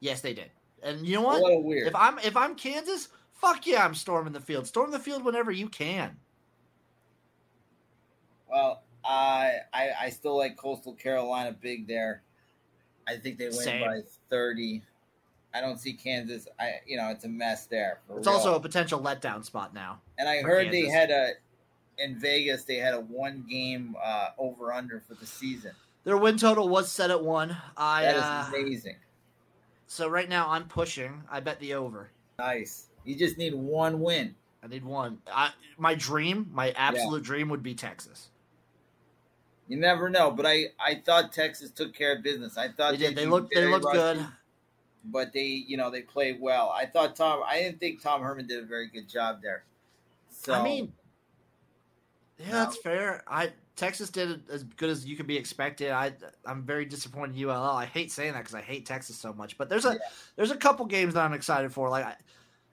Yes, 0.00 0.20
they 0.20 0.34
did. 0.34 0.50
And 0.82 1.06
you 1.06 1.16
know 1.16 1.22
what? 1.22 1.42
What 1.42 1.64
weird. 1.64 1.88
If 1.88 1.94
I'm 1.94 2.18
if 2.20 2.36
I'm 2.36 2.54
Kansas, 2.54 3.08
fuck 3.34 3.66
yeah, 3.66 3.84
I'm 3.84 3.94
storming 3.94 4.32
the 4.32 4.40
field. 4.40 4.66
Storm 4.66 4.90
the 4.90 4.98
field 4.98 5.24
whenever 5.24 5.50
you 5.50 5.68
can. 5.68 6.16
Well, 8.50 8.82
I 9.04 9.58
I, 9.72 9.90
I 10.02 10.10
still 10.10 10.36
like 10.36 10.56
Coastal 10.56 10.94
Carolina 10.94 11.52
big 11.52 11.86
there. 11.86 12.22
I 13.06 13.16
think 13.16 13.38
they 13.38 13.46
win 13.46 13.54
Same. 13.54 13.84
by 13.84 14.00
thirty. 14.28 14.82
I 15.52 15.60
don't 15.60 15.78
see 15.78 15.92
Kansas. 15.92 16.46
I 16.58 16.74
you 16.86 16.96
know 16.96 17.08
it's 17.08 17.24
a 17.24 17.28
mess 17.28 17.66
there. 17.66 18.00
it's 18.16 18.26
real. 18.26 18.36
also 18.36 18.54
a 18.54 18.60
potential 18.60 19.00
letdown 19.00 19.44
spot 19.44 19.74
now. 19.74 20.00
And 20.18 20.28
I 20.28 20.42
heard 20.42 20.70
Kansas. 20.70 20.82
they 20.82 20.88
had 20.88 21.10
a 21.10 21.30
in 21.98 22.18
Vegas. 22.18 22.64
They 22.64 22.76
had 22.76 22.94
a 22.94 23.00
one 23.00 23.44
game 23.48 23.96
uh, 24.02 24.28
over 24.38 24.72
under 24.72 25.00
for 25.00 25.14
the 25.14 25.26
season. 25.26 25.72
Their 26.04 26.16
win 26.16 26.38
total 26.38 26.68
was 26.68 26.90
set 26.90 27.10
at 27.10 27.22
one. 27.22 27.56
I 27.76 28.02
that 28.02 28.16
is 28.16 28.22
uh, 28.22 28.50
amazing. 28.54 28.96
So 29.86 30.08
right 30.08 30.28
now 30.28 30.48
I'm 30.48 30.64
pushing. 30.64 31.22
I 31.30 31.40
bet 31.40 31.58
the 31.60 31.74
over. 31.74 32.10
Nice. 32.38 32.86
You 33.04 33.16
just 33.16 33.36
need 33.36 33.54
one 33.54 34.00
win. 34.00 34.34
I 34.62 34.68
need 34.68 34.84
one. 34.84 35.18
I, 35.32 35.50
my 35.78 35.94
dream, 35.94 36.48
my 36.52 36.70
absolute 36.72 37.22
yeah. 37.22 37.26
dream, 37.26 37.48
would 37.48 37.62
be 37.62 37.74
Texas. 37.74 38.28
You 39.68 39.78
never 39.78 40.10
know, 40.10 40.30
but 40.30 40.46
I, 40.46 40.66
I 40.84 40.96
thought 41.04 41.32
Texas 41.32 41.70
took 41.70 41.94
care 41.94 42.16
of 42.16 42.22
business. 42.22 42.58
I 42.58 42.68
thought 42.68 42.92
they 42.92 42.98
did. 42.98 43.16
They 43.16 43.26
looked 43.26 43.54
they 43.54 43.66
looked 43.66 43.92
good 43.92 44.26
but 45.04 45.32
they, 45.32 45.44
you 45.44 45.76
know, 45.76 45.90
they 45.90 46.02
played 46.02 46.40
well. 46.40 46.70
I 46.74 46.86
thought 46.86 47.16
Tom. 47.16 47.42
I 47.46 47.60
didn't 47.60 47.80
think 47.80 48.02
Tom 48.02 48.22
Herman 48.22 48.46
did 48.46 48.62
a 48.62 48.66
very 48.66 48.88
good 48.88 49.08
job 49.08 49.40
there. 49.42 49.64
So 50.30 50.54
I 50.54 50.62
mean, 50.62 50.92
yeah, 52.38 52.46
no. 52.46 52.52
that's 52.52 52.76
fair. 52.78 53.22
I 53.26 53.52
Texas 53.76 54.10
did 54.10 54.42
as 54.50 54.64
good 54.64 54.90
as 54.90 55.06
you 55.06 55.16
could 55.16 55.26
be 55.26 55.36
expected. 55.36 55.90
I 55.90 56.12
I'm 56.44 56.62
very 56.62 56.84
disappointed 56.84 57.36
in 57.36 57.48
ULL. 57.48 57.52
I 57.52 57.86
hate 57.86 58.12
saying 58.12 58.32
that 58.32 58.40
because 58.40 58.54
I 58.54 58.60
hate 58.60 58.86
Texas 58.86 59.16
so 59.16 59.32
much. 59.32 59.56
But 59.56 59.68
there's 59.68 59.84
a 59.84 59.92
yeah. 59.92 59.98
there's 60.36 60.50
a 60.50 60.56
couple 60.56 60.86
games 60.86 61.14
that 61.14 61.24
I'm 61.24 61.32
excited 61.32 61.72
for. 61.72 61.88
Like 61.88 62.06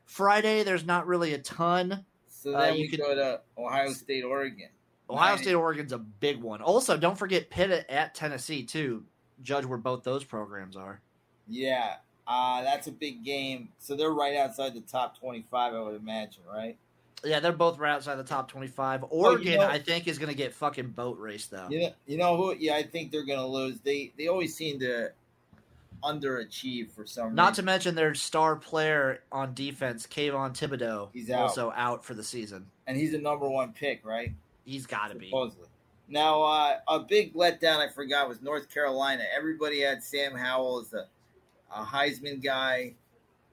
Friday, 0.06 0.64
there's 0.64 0.86
not 0.86 1.08
really 1.08 1.34
a 1.34 1.40
ton. 1.40 2.06
So 2.28 2.54
uh, 2.54 2.62
then 2.62 2.74
uh, 2.74 2.76
you 2.76 2.82
we 2.82 2.88
could, 2.90 3.00
go 3.00 3.16
to 3.16 3.42
Ohio 3.58 3.92
State, 3.92 4.24
Oregon. 4.24 4.70
Ohio 5.10 5.38
State, 5.38 5.54
Oregon's 5.54 5.94
a 5.94 5.98
big 5.98 6.42
one. 6.42 6.62
Also, 6.62 6.98
don't 6.98 7.18
forget 7.18 7.50
Pitt 7.50 7.86
at 7.90 8.14
Tennessee 8.14 8.64
too. 8.64 9.06
Judge 9.44 9.66
where 9.66 9.78
both 9.78 10.04
those 10.04 10.24
programs 10.24 10.76
are. 10.76 11.02
Yeah, 11.48 11.96
uh, 12.28 12.62
that's 12.62 12.88
a 12.88 12.92
big 12.92 13.24
game. 13.24 13.70
So 13.80 13.96
they're 13.96 14.12
right 14.12 14.36
outside 14.36 14.74
the 14.74 14.82
top 14.82 15.18
25, 15.18 15.74
I 15.74 15.80
would 15.80 15.96
imagine, 15.96 16.44
right? 16.52 16.78
Yeah, 17.24 17.40
they're 17.40 17.52
both 17.52 17.80
right 17.80 17.94
outside 17.94 18.16
the 18.16 18.24
top 18.24 18.50
25. 18.50 19.06
Oregon, 19.10 19.48
you 19.48 19.58
know, 19.58 19.66
I 19.66 19.80
think, 19.80 20.08
is 20.08 20.20
going 20.20 20.30
to 20.30 20.36
get 20.36 20.54
fucking 20.54 20.90
boat 20.90 21.18
race, 21.18 21.48
though. 21.48 21.68
You 21.70 21.80
know, 21.82 21.94
you 22.06 22.18
know 22.18 22.38
who? 22.38 22.56
Yeah, 22.58 22.76
I 22.76 22.84
think 22.84 23.12
they're 23.12 23.26
going 23.26 23.40
to 23.40 23.48
lose. 23.48 23.80
They 23.80 24.12
they 24.18 24.28
always 24.28 24.56
seem 24.56 24.80
to 24.82 25.12
underachieve 26.04 26.92
for 26.92 27.08
some 27.08 27.26
reason. 27.26 27.36
Not 27.36 27.50
reason. 27.50 27.64
to 27.64 27.66
mention 27.66 27.96
their 27.96 28.14
star 28.14 28.56
player 28.56 29.22
on 29.32 29.56
defense, 29.56 30.06
Kayvon 30.06 30.54
Thibodeaux, 30.54 31.10
he's 31.12 31.32
out. 31.32 31.42
also 31.42 31.74
out 31.76 32.06
for 32.06 32.14
the 32.14 32.24
season. 32.24 32.68
And 32.86 32.96
he's 32.96 33.16
a 33.16 33.18
number 33.18 33.50
one 33.50 33.74
pick, 33.74 34.06
right? 34.06 34.32
He's 34.66 34.86
got 34.86 35.12
to 35.12 35.16
be. 35.16 35.30
Supposedly. 35.30 35.68
Now, 36.10 36.44
uh, 36.44 36.78
a 36.88 37.00
big 37.00 37.34
letdown 37.34 37.78
I 37.78 37.90
forgot 37.90 38.30
was 38.30 38.42
North 38.42 38.72
Carolina. 38.72 39.24
Everybody 39.36 39.82
had 39.82 40.04
Sam 40.04 40.36
Howell 40.36 40.82
as 40.82 40.90
the 40.90 41.08
a 41.74 41.84
Heisman 41.84 42.44
guy, 42.44 42.94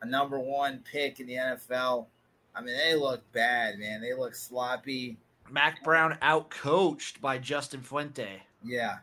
a 0.02 0.06
number 0.06 0.38
one 0.38 0.83
pick 0.90 1.21
in 1.21 1.26
the 1.26 1.35
NFL. 1.35 2.06
I 2.54 2.61
mean, 2.61 2.76
they 2.76 2.94
look 2.94 3.21
bad, 3.33 3.78
man. 3.78 4.00
They 4.00 4.14
look 4.14 4.35
sloppy. 4.35 5.16
Mack 5.50 5.83
Brown 5.83 6.16
outcoached 6.23 7.21
by 7.21 7.38
Justin 7.38 7.83
Fuente. 7.83 8.42
Yeah. 8.62 8.99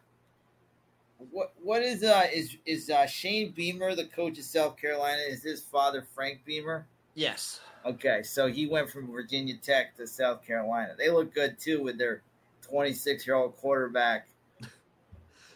What 1.32 1.54
what 1.62 1.84
is 1.84 2.04
uh 2.04 2.26
is 2.34 2.58
is 2.66 2.90
uh 2.90 3.06
Shane 3.06 3.52
Beamer 3.52 3.94
the 3.94 4.06
coach 4.06 4.40
of 4.40 4.44
South 4.44 4.76
Carolina? 4.78 5.22
Is 5.22 5.44
his 5.44 5.62
father 5.62 6.08
Frank 6.16 6.44
Beamer? 6.46 6.88
Yes. 7.14 7.60
Okay, 7.86 8.24
so 8.24 8.48
he 8.48 8.68
went 8.68 8.90
from 8.90 9.12
Virginia 9.12 9.56
Tech 9.58 9.96
to 9.98 10.08
South 10.08 10.46
Carolina. 10.46 10.94
They 10.98 11.10
look 11.10 11.34
good 11.34 11.60
too 11.60 11.84
with 11.84 11.98
their 11.98 12.22
26 12.62 13.28
year 13.28 13.36
old 13.36 13.56
quarterback 13.58 14.28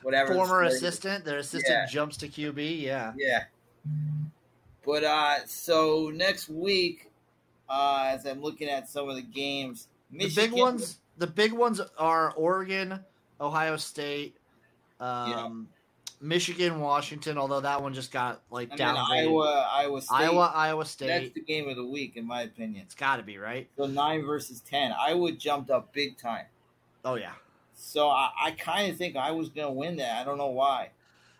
whatever. 0.05 0.33
Former 0.33 0.63
assistant, 0.63 1.25
their 1.25 1.39
assistant 1.39 1.73
yeah. 1.73 1.85
jumps 1.87 2.17
to 2.17 2.27
QB. 2.27 2.81
Yeah, 2.81 3.13
yeah. 3.17 3.45
But 4.85 5.03
uh, 5.03 5.45
so 5.47 6.11
next 6.13 6.47
week, 6.47 7.09
uh, 7.67 8.11
as 8.13 8.25
I'm 8.25 8.41
looking 8.41 8.69
at 8.69 8.87
some 8.87 9.09
of 9.09 9.15
the 9.15 9.23
games, 9.23 9.87
Michigan, 10.11 10.35
the 10.35 10.51
big 10.51 10.61
ones, 10.61 10.99
the 11.17 11.27
big 11.27 11.53
ones 11.53 11.81
are 11.97 12.31
Oregon, 12.33 12.99
Ohio 13.41 13.77
State, 13.77 14.37
um, 14.99 15.29
yeah. 15.31 16.27
Michigan, 16.27 16.79
Washington. 16.79 17.39
Although 17.39 17.61
that 17.61 17.81
one 17.81 17.95
just 17.95 18.11
got 18.11 18.41
like 18.51 18.75
down. 18.77 18.95
Iowa, 18.97 19.67
Iowa 19.73 20.01
State. 20.01 20.15
Iowa, 20.15 20.51
Iowa 20.53 20.85
That's 20.99 21.33
the 21.33 21.41
game 21.41 21.67
of 21.67 21.77
the 21.77 21.85
week, 21.85 22.15
in 22.15 22.27
my 22.27 22.43
opinion. 22.43 22.83
It's 22.83 22.95
got 22.95 23.17
to 23.17 23.23
be 23.23 23.39
right. 23.39 23.67
So 23.75 23.87
nine 23.87 24.23
versus 24.23 24.61
ten. 24.61 24.93
Iowa 24.93 25.31
jumped 25.31 25.71
up 25.71 25.91
big 25.93 26.17
time. 26.17 26.45
Oh 27.03 27.15
yeah. 27.15 27.33
So 27.75 28.09
I, 28.09 28.31
I 28.41 28.51
kind 28.51 28.91
of 28.91 28.97
think 28.97 29.15
I 29.15 29.31
was 29.31 29.49
going 29.49 29.67
to 29.67 29.73
win 29.73 29.97
that. 29.97 30.21
I 30.21 30.23
don't 30.23 30.37
know 30.37 30.49
why. 30.49 30.89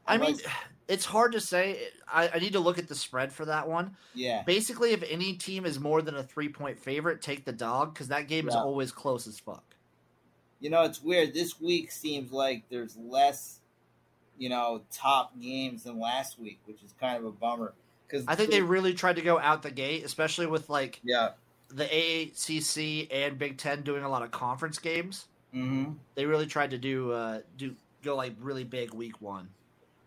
I 0.08 0.18
mean, 0.18 0.32
Unless- 0.32 0.46
it's 0.88 1.06
hard 1.06 1.32
to 1.32 1.42
say. 1.42 1.80
I, 2.08 2.30
I 2.30 2.40
need 2.40 2.54
to 2.54 2.60
look 2.60 2.78
at 2.78 2.88
the 2.88 2.96
spread 2.96 3.34
for 3.34 3.46
that 3.46 3.68
one. 3.68 3.96
yeah, 4.14 4.44
Basically, 4.44 4.92
if 4.92 5.04
any 5.10 5.34
team 5.34 5.66
is 5.66 5.80
more 5.80 6.02
than 6.02 6.16
a 6.16 6.24
three 6.24 6.50
point 6.50 6.80
favorite, 6.80 7.22
take 7.22 7.46
the 7.46 7.52
dog 7.52 7.94
because 7.94 8.10
that 8.10 8.28
game 8.28 8.48
is 8.48 8.56
always 8.56 8.92
close 8.92 9.28
as 9.28 9.40
fuck. 9.40 9.64
you 10.60 10.70
know 10.70 10.84
it's 10.84 11.02
weird. 11.02 11.34
This 11.34 11.60
week 11.60 11.92
seems 11.92 12.32
like 12.32 12.64
there's 12.70 12.96
less, 12.98 13.60
you 14.38 14.50
know, 14.50 14.84
top 14.92 15.40
games 15.42 15.84
than 15.84 16.00
last 16.00 16.40
week, 16.40 16.60
which 16.66 16.84
is 16.84 16.94
kind 17.00 17.18
of 17.18 17.26
a 17.26 17.32
bummer. 17.32 17.74
Because 18.08 18.26
I 18.28 18.36
think 18.36 18.52
they 18.52 18.62
really 18.62 18.94
tried 18.94 19.16
to 19.16 19.24
go 19.24 19.40
out 19.40 19.64
the 19.64 19.72
gate, 19.72 20.06
especially 20.06 20.46
with 20.46 20.70
like 20.70 21.00
yeah. 21.04 21.30
the 21.70 21.86
AACC 21.86 23.08
and 23.12 23.40
Big 23.40 23.58
Ten 23.58 23.82
doing 23.82 24.04
a 24.04 24.10
lot 24.10 24.22
of 24.22 24.30
conference 24.30 24.78
games. 24.78 25.26
Hmm 25.56 25.94
They 26.16 26.26
really 26.26 26.46
tried 26.48 26.72
to 26.72 26.78
do 26.78 27.12
uh, 27.12 27.42
do 27.56 27.76
go 28.04 28.16
like 28.16 28.36
really 28.40 28.64
big 28.64 28.94
week 28.94 29.22
one. 29.22 29.50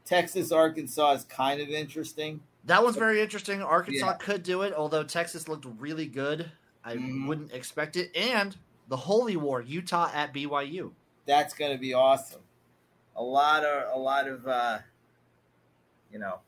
Texas 0.04 0.52
Arkansas 0.52 1.12
is 1.12 1.24
kind 1.24 1.60
of 1.60 1.68
interesting. 1.68 2.40
That 2.64 2.82
one's 2.82 2.96
very 2.96 3.20
interesting. 3.20 3.62
Arkansas 3.62 4.06
Yeah. 4.06 4.16
could 4.18 4.42
do 4.42 4.62
it, 4.62 4.72
although 4.74 5.04
Texas 5.04 5.48
looked 5.48 5.64
really 5.78 6.06
good. 6.06 6.50
I 6.84 6.96
Mhm. 6.96 7.26
wouldn't 7.26 7.52
expect 7.52 7.96
it. 7.96 8.14
And 8.16 8.56
the 8.88 8.96
Holy 8.96 9.36
War, 9.36 9.60
Utah 9.62 10.10
at 10.12 10.32
BYU. 10.32 10.94
That's 11.26 11.54
going 11.54 11.72
to 11.72 11.78
be 11.78 11.94
awesome. 11.94 12.42
A 13.16 13.22
lot 13.22 13.64
of 13.64 13.96
a 13.96 13.98
lot 13.98 14.28
of 14.28 14.46
uh, 14.46 14.78
you 16.10 16.18
know 16.18 16.40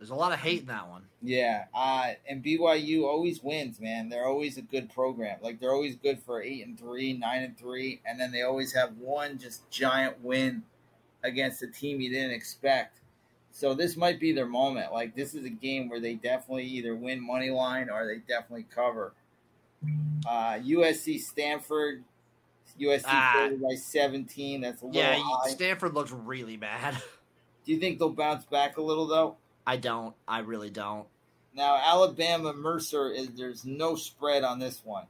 There's 0.00 0.08
a 0.10 0.14
lot 0.14 0.32
of 0.32 0.38
hate 0.38 0.60
in 0.62 0.66
that 0.68 0.88
one. 0.88 1.02
Yeah, 1.20 1.66
uh, 1.74 2.12
and 2.26 2.42
BYU 2.42 3.04
always 3.04 3.42
wins, 3.42 3.78
man. 3.80 4.08
They're 4.08 4.24
always 4.26 4.56
a 4.56 4.62
good 4.62 4.90
program. 4.90 5.36
Like 5.42 5.60
they're 5.60 5.74
always 5.74 5.94
good 5.94 6.18
for 6.22 6.40
eight 6.42 6.64
and 6.66 6.78
three, 6.80 7.12
nine 7.12 7.42
and 7.42 7.58
three, 7.58 8.00
and 8.06 8.18
then 8.18 8.32
they 8.32 8.40
always 8.40 8.72
have 8.72 8.96
one 8.96 9.38
just 9.38 9.68
giant 9.70 10.18
win 10.24 10.62
against 11.22 11.62
a 11.62 11.66
team 11.66 12.00
you 12.00 12.08
didn't 12.08 12.30
expect. 12.30 12.96
So 13.52 13.74
this 13.74 13.94
might 13.94 14.18
be 14.18 14.32
their 14.32 14.46
moment. 14.46 14.90
Like 14.90 15.14
this 15.14 15.34
is 15.34 15.44
a 15.44 15.50
game 15.50 15.90
where 15.90 16.00
they 16.00 16.14
definitely 16.14 16.64
either 16.64 16.96
win 16.96 17.20
money 17.20 17.50
line 17.50 17.90
or 17.90 18.06
they 18.06 18.20
definitely 18.26 18.64
cover. 18.74 19.12
Uh, 20.26 20.54
USC 20.64 21.20
Stanford, 21.20 22.04
USC 22.80 23.02
Ah. 23.06 23.50
by 23.62 23.74
seventeen. 23.74 24.62
That's 24.62 24.80
a 24.80 24.86
little 24.86 24.98
Yeah, 24.98 25.20
high. 25.22 25.50
Stanford 25.50 25.92
looks 25.92 26.10
really 26.10 26.56
bad. 26.56 26.94
Do 27.66 27.72
you 27.72 27.78
think 27.78 27.98
they'll 27.98 28.08
bounce 28.08 28.46
back 28.46 28.78
a 28.78 28.82
little 28.82 29.06
though? 29.06 29.36
I 29.70 29.76
don't. 29.76 30.16
I 30.26 30.40
really 30.40 30.68
don't. 30.68 31.06
Now 31.54 31.76
Alabama 31.76 32.52
Mercer 32.52 33.12
is 33.12 33.28
there's 33.28 33.64
no 33.64 33.94
spread 33.94 34.42
on 34.42 34.58
this 34.58 34.84
one. 34.84 35.04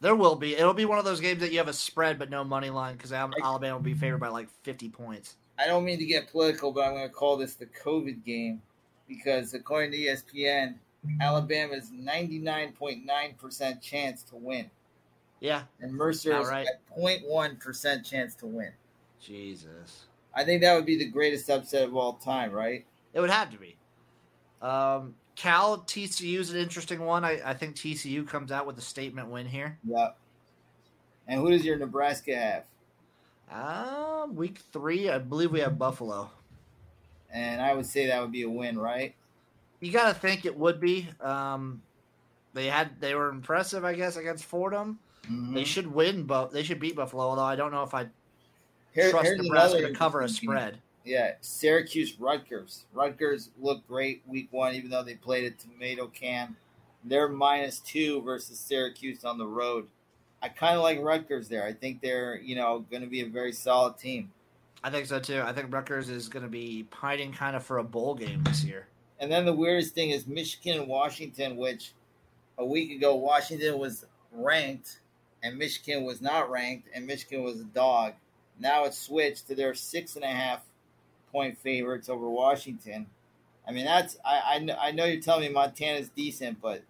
There 0.00 0.14
will 0.14 0.36
be. 0.36 0.54
It'll 0.54 0.74
be 0.74 0.84
one 0.84 0.98
of 0.98 1.06
those 1.06 1.18
games 1.18 1.40
that 1.40 1.50
you 1.50 1.56
have 1.56 1.68
a 1.68 1.72
spread 1.72 2.18
but 2.18 2.28
no 2.28 2.44
money 2.44 2.68
line 2.68 2.94
because 2.94 3.10
Alabama 3.10 3.72
will 3.76 3.82
be 3.82 3.94
favored 3.94 4.18
by 4.18 4.28
like 4.28 4.48
50 4.64 4.90
points. 4.90 5.36
I 5.58 5.66
don't 5.66 5.82
mean 5.82 5.98
to 5.98 6.04
get 6.04 6.30
political, 6.30 6.72
but 6.72 6.82
I'm 6.84 6.92
going 6.92 7.08
to 7.08 7.14
call 7.14 7.38
this 7.38 7.54
the 7.54 7.64
COVID 7.64 8.22
game 8.22 8.60
because 9.08 9.54
according 9.54 9.92
to 9.92 9.96
ESPN, 9.96 10.74
Alabama's 11.22 11.88
99.9% 11.90 13.80
chance 13.80 14.22
to 14.24 14.36
win, 14.36 14.70
Yeah. 15.40 15.62
and 15.80 15.94
Mercer 15.94 16.38
is 16.38 16.48
right. 16.48 16.66
at 16.66 16.82
0.1% 16.98 18.04
chance 18.04 18.34
to 18.34 18.46
win. 18.46 18.72
Jesus. 19.20 20.04
I 20.34 20.44
think 20.44 20.60
that 20.62 20.74
would 20.74 20.86
be 20.86 20.98
the 20.98 21.08
greatest 21.08 21.48
upset 21.48 21.84
of 21.88 21.96
all 21.96 22.14
time, 22.14 22.52
right? 22.52 22.84
It 23.14 23.20
would 23.20 23.30
have 23.30 23.50
to 23.50 23.58
be. 23.58 23.76
Um, 24.60 25.14
Cal 25.36 25.78
TCU 25.78 26.38
is 26.38 26.50
an 26.50 26.58
interesting 26.58 27.00
one. 27.00 27.24
I, 27.24 27.40
I 27.44 27.54
think 27.54 27.76
TCU 27.76 28.26
comes 28.26 28.52
out 28.52 28.66
with 28.66 28.78
a 28.78 28.82
statement 28.82 29.28
win 29.28 29.46
here. 29.46 29.78
Yeah. 29.86 30.10
And 31.26 31.40
who 31.40 31.50
does 31.50 31.64
your 31.64 31.76
Nebraska 31.78 32.34
have? 32.36 32.64
Um, 33.50 34.34
week 34.34 34.60
three, 34.72 35.10
I 35.10 35.18
believe 35.18 35.50
we 35.52 35.60
have 35.60 35.78
Buffalo. 35.78 36.30
And 37.30 37.60
I 37.60 37.74
would 37.74 37.86
say 37.86 38.06
that 38.06 38.20
would 38.20 38.32
be 38.32 38.42
a 38.42 38.50
win, 38.50 38.78
right? 38.78 39.14
You 39.80 39.90
got 39.92 40.08
to 40.12 40.14
think 40.18 40.44
it 40.44 40.56
would 40.56 40.80
be. 40.80 41.08
Um, 41.20 41.82
they 42.54 42.66
had 42.66 43.00
they 43.00 43.14
were 43.14 43.28
impressive, 43.30 43.84
I 43.84 43.94
guess, 43.94 44.16
against 44.16 44.44
Fordham. 44.44 44.98
Mhm. 45.24 45.54
They 45.54 45.64
should 45.64 45.86
win, 45.86 46.24
but 46.24 46.52
they 46.52 46.62
should 46.62 46.78
beat 46.80 46.94
Buffalo. 46.96 47.24
Although 47.24 47.42
I 47.42 47.56
don't 47.56 47.72
know 47.72 47.82
if 47.82 47.94
I 47.94 48.08
Here- 48.92 49.10
trust 49.10 49.30
Nebraska 49.36 49.80
to 49.88 49.94
cover 49.94 50.20
a 50.20 50.28
spread. 50.28 50.80
Yeah, 51.04 51.32
Syracuse 51.40 52.18
Rutgers. 52.18 52.84
Rutgers 52.92 53.50
looked 53.60 53.88
great 53.88 54.22
week 54.26 54.48
one, 54.50 54.74
even 54.74 54.90
though 54.90 55.02
they 55.02 55.14
played 55.14 55.44
a 55.44 55.50
tomato 55.50 56.06
can. 56.06 56.56
They're 57.04 57.28
minus 57.28 57.80
two 57.80 58.22
versus 58.22 58.58
Syracuse 58.58 59.24
on 59.24 59.38
the 59.38 59.46
road. 59.46 59.88
I 60.40 60.48
kind 60.48 60.76
of 60.76 60.82
like 60.82 61.00
Rutgers 61.00 61.48
there. 61.48 61.64
I 61.64 61.72
think 61.72 62.00
they're 62.00 62.36
you 62.36 62.54
know 62.54 62.84
going 62.90 63.02
to 63.02 63.08
be 63.08 63.20
a 63.20 63.26
very 63.26 63.52
solid 63.52 63.98
team. 63.98 64.30
I 64.84 64.90
think 64.90 65.06
so 65.06 65.18
too. 65.20 65.42
I 65.44 65.52
think 65.52 65.72
Rutgers 65.72 66.08
is 66.08 66.28
going 66.28 66.44
to 66.44 66.50
be 66.50 66.84
pining 66.90 67.32
kind 67.32 67.56
of 67.56 67.64
for 67.64 67.78
a 67.78 67.84
bowl 67.84 68.14
game 68.14 68.42
this 68.44 68.64
year. 68.64 68.86
And 69.20 69.30
then 69.30 69.44
the 69.44 69.52
weirdest 69.52 69.94
thing 69.94 70.10
is 70.10 70.26
Michigan 70.26 70.80
and 70.80 70.88
Washington, 70.88 71.56
which 71.56 71.92
a 72.58 72.64
week 72.64 72.90
ago 72.90 73.14
Washington 73.14 73.78
was 73.78 74.04
ranked 74.32 74.98
and 75.42 75.58
Michigan 75.58 76.04
was 76.04 76.20
not 76.20 76.50
ranked, 76.50 76.88
and 76.94 77.06
Michigan 77.06 77.42
was 77.42 77.60
a 77.60 77.64
dog. 77.64 78.14
Now 78.58 78.84
it's 78.84 78.98
switched 78.98 79.48
to 79.48 79.54
their 79.54 79.74
six 79.74 80.14
and 80.14 80.24
a 80.24 80.28
half 80.28 80.60
point 81.32 81.58
favorites 81.58 82.08
over 82.08 82.28
Washington. 82.28 83.06
I 83.66 83.72
mean, 83.72 83.84
that's 83.86 84.16
I 84.24 84.42
I, 84.54 84.58
kn- 84.58 84.76
I 84.80 84.90
know 84.92 85.04
you're 85.06 85.20
telling 85.22 85.42
me 85.42 85.48
Montana's 85.48 86.08
decent, 86.10 86.60
but 86.60 86.82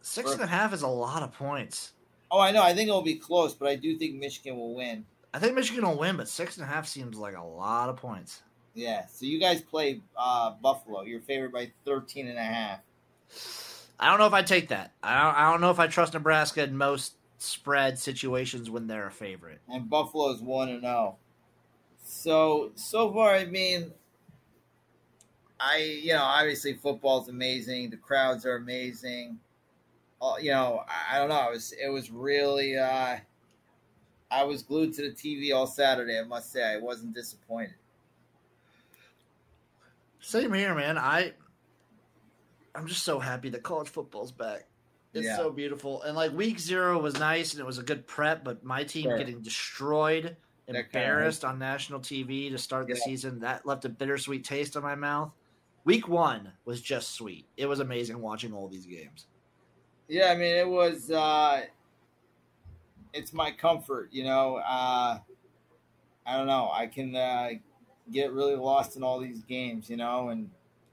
Six 0.00 0.32
and 0.32 0.40
a 0.42 0.46
half 0.48 0.72
is 0.72 0.82
a 0.82 0.88
lot 0.88 1.22
of 1.22 1.32
points. 1.32 1.92
oh, 2.30 2.40
I 2.40 2.50
know 2.50 2.62
I 2.62 2.74
think 2.74 2.88
it'll 2.88 3.02
be 3.02 3.14
close, 3.16 3.54
but 3.54 3.68
I 3.68 3.76
do 3.76 3.96
think 3.96 4.16
Michigan 4.16 4.56
will 4.56 4.74
win. 4.74 5.04
I 5.34 5.38
think 5.38 5.54
Michigan 5.54 5.86
will 5.86 5.98
win, 5.98 6.16
but 6.16 6.28
six 6.28 6.56
and 6.56 6.64
a 6.64 6.68
half 6.68 6.86
seems 6.88 7.16
like 7.16 7.36
a 7.36 7.42
lot 7.44 7.88
of 7.88 7.96
points. 7.96 8.42
Yeah. 8.74 9.06
So 9.06 9.26
you 9.26 9.38
guys 9.38 9.60
play 9.60 10.00
uh, 10.16 10.52
Buffalo. 10.62 11.02
You're 11.02 11.20
favored 11.20 11.52
by 11.52 11.70
13 11.84 12.26
and 12.28 12.38
a 12.38 12.42
half. 12.42 12.80
I 14.00 14.08
don't 14.10 14.18
know 14.18 14.26
if 14.26 14.32
I 14.32 14.42
take 14.42 14.68
that. 14.68 14.92
I 15.02 15.22
don't, 15.22 15.36
I 15.36 15.50
don't 15.50 15.60
know 15.60 15.70
if 15.70 15.78
I 15.78 15.86
trust 15.86 16.14
Nebraska 16.14 16.64
in 16.64 16.76
most 16.76 17.14
spread 17.38 17.98
situations 17.98 18.68
when 18.70 18.86
they're 18.88 19.06
a 19.06 19.10
favorite. 19.10 19.60
and 19.68 19.88
Buffalo's 19.88 20.40
one 20.42 20.68
and 20.68 20.80
zero. 20.82 21.16
So 22.12 22.72
so 22.74 23.10
far, 23.10 23.34
I 23.34 23.46
mean, 23.46 23.90
I 25.58 25.78
you 26.02 26.12
know 26.12 26.22
obviously 26.22 26.74
football's 26.74 27.28
amazing. 27.28 27.88
The 27.88 27.96
crowds 27.96 28.44
are 28.44 28.56
amazing. 28.56 29.40
Uh, 30.20 30.34
you 30.40 30.50
know, 30.52 30.84
I, 30.86 31.16
I 31.16 31.18
don't 31.18 31.30
know. 31.30 31.48
It 31.48 31.52
was 31.54 31.72
it 31.72 31.88
was 31.88 32.10
really. 32.10 32.76
Uh, 32.76 33.16
I 34.30 34.44
was 34.44 34.62
glued 34.62 34.92
to 34.94 35.02
the 35.02 35.14
TV 35.14 35.54
all 35.54 35.66
Saturday. 35.66 36.18
I 36.18 36.22
must 36.24 36.52
say, 36.52 36.62
I 36.62 36.78
wasn't 36.78 37.14
disappointed. 37.14 37.74
Same 40.20 40.52
here, 40.52 40.74
man. 40.74 40.98
I 40.98 41.32
I'm 42.74 42.86
just 42.86 43.04
so 43.04 43.18
happy 43.20 43.48
that 43.50 43.62
college 43.62 43.88
football's 43.88 44.32
back. 44.32 44.66
It's 45.14 45.26
Yeah. 45.26 45.36
so 45.36 45.50
beautiful. 45.50 46.02
And 46.02 46.14
like 46.14 46.32
week 46.32 46.58
zero 46.58 46.98
was 47.00 47.18
nice 47.18 47.52
and 47.52 47.60
it 47.60 47.66
was 47.66 47.78
a 47.78 47.82
good 47.82 48.06
prep, 48.06 48.44
but 48.44 48.62
my 48.64 48.84
team 48.84 49.04
Sure. 49.04 49.18
getting 49.18 49.40
destroyed, 49.42 50.36
embarrassed 50.68 51.44
on 51.44 51.58
national 51.58 52.00
TV 52.00 52.50
to 52.50 52.58
start 52.58 52.86
the 52.86 52.94
Yeah. 52.94 53.00
season, 53.04 53.40
that 53.40 53.66
left 53.66 53.84
a 53.84 53.88
bittersweet 53.88 54.44
taste 54.44 54.76
in 54.76 54.82
my 54.82 54.94
mouth. 54.94 55.32
Week 55.84 56.06
one 56.08 56.52
was 56.64 56.80
just 56.80 57.10
sweet. 57.10 57.46
It 57.56 57.66
was 57.66 57.80
amazing 57.80 58.20
watching 58.20 58.52
all 58.52 58.68
these 58.68 58.86
games. 58.86 59.26
Yeah, 60.08 60.26
I 60.30 60.34
mean, 60.36 60.54
it 60.54 60.68
was. 60.68 61.10
Uh, 61.10 61.66
it's 63.12 63.32
my 63.32 63.50
comfort, 63.50 64.08
you 64.12 64.24
know. 64.24 64.56
Uh, 64.56 65.18
I 66.24 66.36
don't 66.36 66.46
know. 66.46 66.70
I 66.72 66.86
can 66.86 67.14
uh, 67.16 67.50
get 68.10 68.32
really 68.32 68.54
lost 68.56 68.96
in 68.96 69.02
all 69.02 69.18
these 69.18 69.42
games, 69.42 69.90
you 69.90 69.96
know, 69.96 70.28
and 70.28 70.50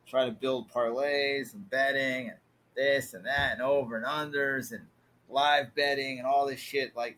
try 0.08 0.26
to 0.26 0.32
build 0.32 0.72
parlays 0.72 1.54
and 1.54 1.70
betting 1.70 2.30
and 2.30 2.38
this 2.76 3.14
and 3.14 3.26
that 3.26 3.54
and 3.54 3.62
over 3.62 3.98
and 3.98 4.06
unders 4.06 4.72
and 4.72 4.82
live 5.30 5.74
betting 5.76 6.18
and 6.18 6.28
all 6.28 6.48
this 6.48 6.60
shit. 6.60 6.96
Like, 6.96 7.18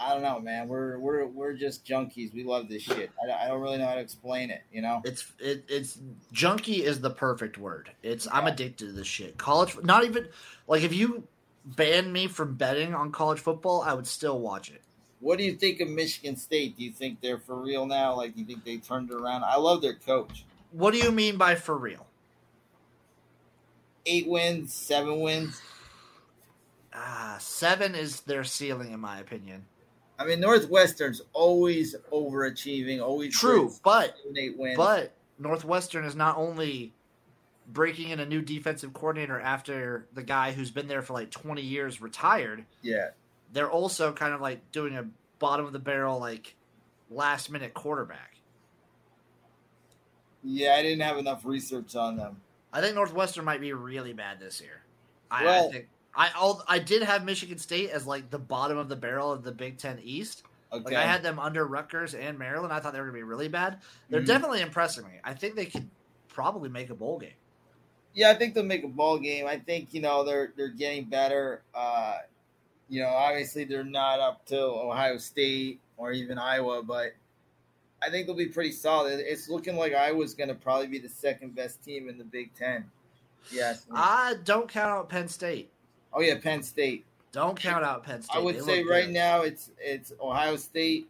I 0.00 0.14
don't 0.14 0.22
know, 0.22 0.40
man. 0.40 0.66
We're 0.66 0.98
we're 0.98 1.26
we're 1.26 1.52
just 1.52 1.84
junkies. 1.84 2.32
We 2.32 2.42
love 2.42 2.68
this 2.68 2.82
shit. 2.82 3.10
I, 3.22 3.44
I 3.44 3.48
don't 3.48 3.60
really 3.60 3.78
know 3.78 3.86
how 3.86 3.94
to 3.94 4.00
explain 4.00 4.50
it, 4.50 4.62
you 4.72 4.80
know. 4.80 5.02
It's 5.04 5.30
it, 5.38 5.64
it's 5.68 5.98
junkie 6.32 6.84
is 6.84 7.00
the 7.00 7.10
perfect 7.10 7.58
word. 7.58 7.90
It's 8.02 8.26
I'm 8.32 8.46
addicted 8.46 8.86
to 8.86 8.92
this 8.92 9.06
shit. 9.06 9.36
College, 9.36 9.76
not 9.82 10.04
even 10.04 10.28
like 10.66 10.82
if 10.82 10.94
you 10.94 11.24
banned 11.64 12.12
me 12.12 12.26
from 12.26 12.54
betting 12.54 12.94
on 12.94 13.12
college 13.12 13.40
football, 13.40 13.82
I 13.82 13.92
would 13.92 14.06
still 14.06 14.40
watch 14.40 14.70
it. 14.70 14.80
What 15.20 15.36
do 15.36 15.44
you 15.44 15.54
think 15.54 15.80
of 15.80 15.90
Michigan 15.90 16.34
State? 16.34 16.78
Do 16.78 16.84
you 16.84 16.92
think 16.92 17.20
they're 17.20 17.38
for 17.38 17.56
real 17.56 17.84
now? 17.84 18.16
Like, 18.16 18.34
do 18.34 18.40
you 18.40 18.46
think 18.46 18.64
they 18.64 18.78
turned 18.78 19.10
around? 19.12 19.44
I 19.44 19.56
love 19.56 19.82
their 19.82 19.96
coach. 19.96 20.46
What 20.72 20.92
do 20.94 20.98
you 20.98 21.12
mean 21.12 21.36
by 21.36 21.56
for 21.56 21.76
real? 21.76 22.06
eight 24.06 24.28
wins, 24.28 24.74
seven 24.74 25.20
wins. 25.20 25.60
Ah, 26.92 27.36
seven 27.38 27.94
is 27.94 28.22
their 28.22 28.44
ceiling, 28.44 28.92
in 28.92 29.00
my 29.00 29.20
opinion. 29.20 29.64
I 30.20 30.24
mean, 30.26 30.38
Northwestern's 30.38 31.22
always 31.32 31.96
overachieving, 32.12 33.00
always 33.00 33.34
True, 33.36 33.68
good, 33.70 33.78
but 33.82 34.14
wins. 34.58 34.76
but 34.76 35.12
Northwestern 35.38 36.04
is 36.04 36.14
not 36.14 36.36
only 36.36 36.92
breaking 37.66 38.10
in 38.10 38.20
a 38.20 38.26
new 38.26 38.42
defensive 38.42 38.92
coordinator 38.92 39.40
after 39.40 40.06
the 40.12 40.22
guy 40.22 40.52
who's 40.52 40.70
been 40.70 40.88
there 40.88 41.00
for 41.00 41.14
like 41.14 41.30
20 41.30 41.62
years 41.62 42.02
retired. 42.02 42.66
yeah, 42.82 43.08
They're 43.54 43.70
also 43.70 44.12
kind 44.12 44.34
of 44.34 44.42
like 44.42 44.70
doing 44.72 44.94
a 44.96 45.06
bottom 45.38 45.64
of 45.64 45.72
the 45.72 45.78
barrel 45.78 46.18
like 46.20 46.54
last 47.10 47.50
minute 47.50 47.72
quarterback. 47.72 48.36
yeah, 50.42 50.74
I 50.74 50.82
didn't 50.82 51.00
have 51.00 51.16
enough 51.18 51.44
research 51.44 51.96
on 51.96 52.16
them. 52.16 52.40
I 52.72 52.80
think 52.80 52.94
Northwestern 52.94 53.44
might 53.44 53.60
be 53.60 53.72
really 53.72 54.12
bad 54.12 54.38
this 54.40 54.60
year. 54.60 54.82
I, 55.30 55.42
I 55.42 55.44
Well- 55.44 55.70
think 55.70 55.88
I 56.14 56.30
I 56.68 56.78
did 56.78 57.02
have 57.02 57.24
Michigan 57.24 57.58
State 57.58 57.90
as 57.90 58.06
like 58.06 58.30
the 58.30 58.38
bottom 58.38 58.78
of 58.78 58.88
the 58.88 58.96
barrel 58.96 59.32
of 59.32 59.42
the 59.42 59.52
Big 59.52 59.78
Ten 59.78 59.98
East. 60.02 60.42
Okay, 60.72 60.84
Like 60.84 60.94
I 60.94 61.02
had 61.02 61.22
them 61.22 61.38
under 61.38 61.66
Rutgers 61.66 62.14
and 62.14 62.38
Maryland. 62.38 62.72
I 62.72 62.80
thought 62.80 62.92
they 62.92 63.00
were 63.00 63.06
gonna 63.06 63.18
be 63.18 63.22
really 63.22 63.48
bad. 63.48 63.80
They're 64.08 64.20
Mhm. 64.20 64.26
definitely 64.26 64.60
impressing 64.60 65.04
me. 65.04 65.14
I 65.24 65.34
think 65.34 65.54
they 65.56 65.66
could 65.66 65.88
probably 66.28 66.68
make 66.68 66.90
a 66.90 66.94
bowl 66.94 67.18
game. 67.18 67.34
yeah, 68.12 68.30
I 68.30 68.34
think 68.34 68.54
they'll 68.54 68.64
make 68.64 68.82
a 68.82 68.88
bowl 68.88 69.18
game. 69.18 69.46
I 69.46 69.58
think 69.58 69.94
you 69.94 70.00
know 70.00 70.24
they're 70.24 70.52
they're 70.56 70.68
getting 70.68 71.04
better. 71.04 71.62
Uh, 71.74 72.18
you 72.88 73.00
know, 73.00 73.08
obviously 73.08 73.62
they're 73.64 73.84
not 73.84 74.18
up 74.18 74.44
to 74.46 74.60
Ohio 74.60 75.16
State 75.16 75.80
or 75.96 76.10
even 76.12 76.38
Iowa, 76.38 76.82
but 76.82 77.12
I 78.02 78.10
think 78.10 78.26
they'll 78.26 78.34
be 78.34 78.48
pretty 78.48 78.72
solid. 78.72 79.20
It's 79.20 79.48
looking 79.48 79.76
like 79.76 79.94
Iowa's 79.94 80.34
going 80.34 80.48
to 80.48 80.54
probably 80.56 80.88
be 80.88 80.98
the 80.98 81.08
second 81.08 81.54
best 81.54 81.84
team 81.84 82.08
in 82.08 82.18
the 82.18 82.24
Big 82.24 82.52
Ten. 82.54 82.90
Yes. 83.52 83.86
I 83.94 84.34
don't 84.42 84.68
count 84.68 84.90
out 84.90 85.08
Penn 85.08 85.28
State. 85.28 85.70
Oh 86.12 86.20
yeah, 86.20 86.38
Penn 86.38 86.62
State. 86.62 87.04
Don't 87.32 87.56
count 87.58 87.84
out 87.84 88.02
Penn 88.04 88.22
State. 88.22 88.36
I 88.36 88.40
would 88.40 88.56
They 88.56 88.60
say 88.60 88.82
right 88.84 89.06
good. 89.06 89.14
now 89.14 89.42
it's 89.42 89.70
it's 89.78 90.12
Ohio 90.20 90.56
State, 90.56 91.08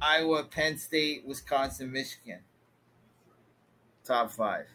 Iowa, 0.00 0.44
Penn 0.44 0.78
State, 0.78 1.24
Wisconsin, 1.26 1.90
Michigan. 1.90 2.40
Top 4.04 4.30
five. 4.30 4.66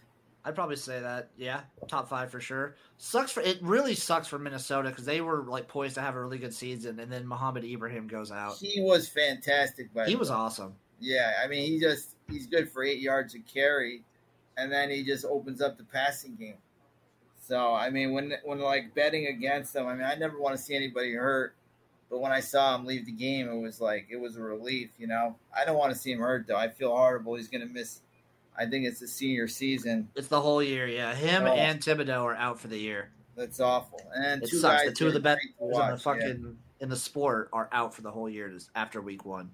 I'd 0.45 0.55
probably 0.55 0.77
say 0.77 0.99
that. 0.99 1.29
Yeah, 1.37 1.61
top 1.87 2.09
five 2.09 2.31
for 2.31 2.39
sure. 2.39 2.75
Sucks 2.97 3.31
for 3.31 3.41
it. 3.41 3.59
Really 3.61 3.93
sucks 3.93 4.27
for 4.27 4.39
Minnesota 4.39 4.89
because 4.89 5.05
they 5.05 5.21
were 5.21 5.43
like 5.43 5.67
poised 5.67 5.95
to 5.95 6.01
have 6.01 6.15
a 6.15 6.21
really 6.21 6.37
good 6.37 6.53
season, 6.53 6.99
and 6.99 7.11
then 7.11 7.27
Mohamed 7.27 7.63
Ibrahim 7.65 8.07
goes 8.07 8.31
out. 8.31 8.57
He 8.57 8.81
was 8.81 9.07
fantastic, 9.07 9.93
by 9.93 10.07
He 10.07 10.15
was 10.15 10.29
awesome. 10.31 10.75
Yeah, 10.99 11.33
I 11.43 11.47
mean, 11.47 11.69
he 11.69 11.79
just 11.79 12.15
he's 12.29 12.47
good 12.47 12.69
for 12.71 12.83
eight 12.83 12.99
yards 12.99 13.35
of 13.35 13.41
carry, 13.45 14.03
and 14.57 14.71
then 14.71 14.89
he 14.89 15.03
just 15.03 15.25
opens 15.25 15.61
up 15.61 15.77
the 15.77 15.83
passing 15.83 16.35
game. 16.35 16.57
So 17.49 17.73
I 17.73 17.89
mean, 17.89 18.13
when 18.13 18.33
when 18.43 18.59
like 18.59 18.93
betting 18.93 19.25
against 19.25 19.73
them, 19.73 19.88
I 19.88 19.93
mean, 19.95 20.03
I 20.03 20.13
never 20.13 20.39
want 20.39 20.55
to 20.55 20.62
see 20.62 20.75
anybody 20.75 21.13
hurt, 21.13 21.55
but 22.07 22.19
when 22.19 22.31
I 22.31 22.41
saw 22.41 22.75
him 22.75 22.85
leave 22.85 23.07
the 23.07 23.12
game, 23.12 23.49
it 23.49 23.59
was 23.59 23.81
like 23.81 24.05
it 24.12 24.17
was 24.17 24.38
a 24.38 24.41
relief. 24.43 24.91
You 24.99 25.07
know, 25.07 25.35
I 25.57 25.65
don't 25.65 25.75
want 25.75 25.91
to 25.91 25.97
see 25.97 26.12
him 26.12 26.19
hurt 26.19 26.45
though. 26.47 26.57
I 26.57 26.69
feel 26.69 26.95
horrible. 26.95 27.33
He's 27.33 27.47
gonna 27.47 27.65
miss. 27.65 28.01
I 28.55 28.67
think 28.67 28.85
it's 28.85 28.99
the 28.99 29.07
senior 29.07 29.47
season. 29.47 30.09
It's 30.15 30.27
the 30.27 30.39
whole 30.41 30.62
year. 30.62 30.85
Yeah, 30.88 31.15
him 31.15 31.45
Oh. 31.47 31.53
and 31.53 31.79
Thibodeaux 31.79 32.23
are 32.23 32.35
out 32.35 32.59
for 32.59 32.67
the 32.67 32.77
year. 32.77 33.09
That's 33.35 33.59
awful. 33.59 33.99
And 34.13 34.43
It 34.43 34.49
two 34.51 34.57
sucks. 34.57 34.83
guys 34.83 34.89
The 34.89 34.95
two 34.95 35.07
of 35.07 35.13
the 35.13 35.19
best 35.19 35.39
players 35.39 35.53
in 35.59 35.67
the 35.71 35.73
watch, 35.73 35.89
yeah. 35.91 35.95
fucking 35.95 36.57
in 36.81 36.89
the 36.89 36.97
sport 36.97 37.49
are 37.51 37.67
out 37.71 37.95
for 37.95 38.03
the 38.03 38.12
whole 38.12 38.29
year 38.29 38.55
after 38.75 39.01
week 39.01 39.25
one. 39.25 39.49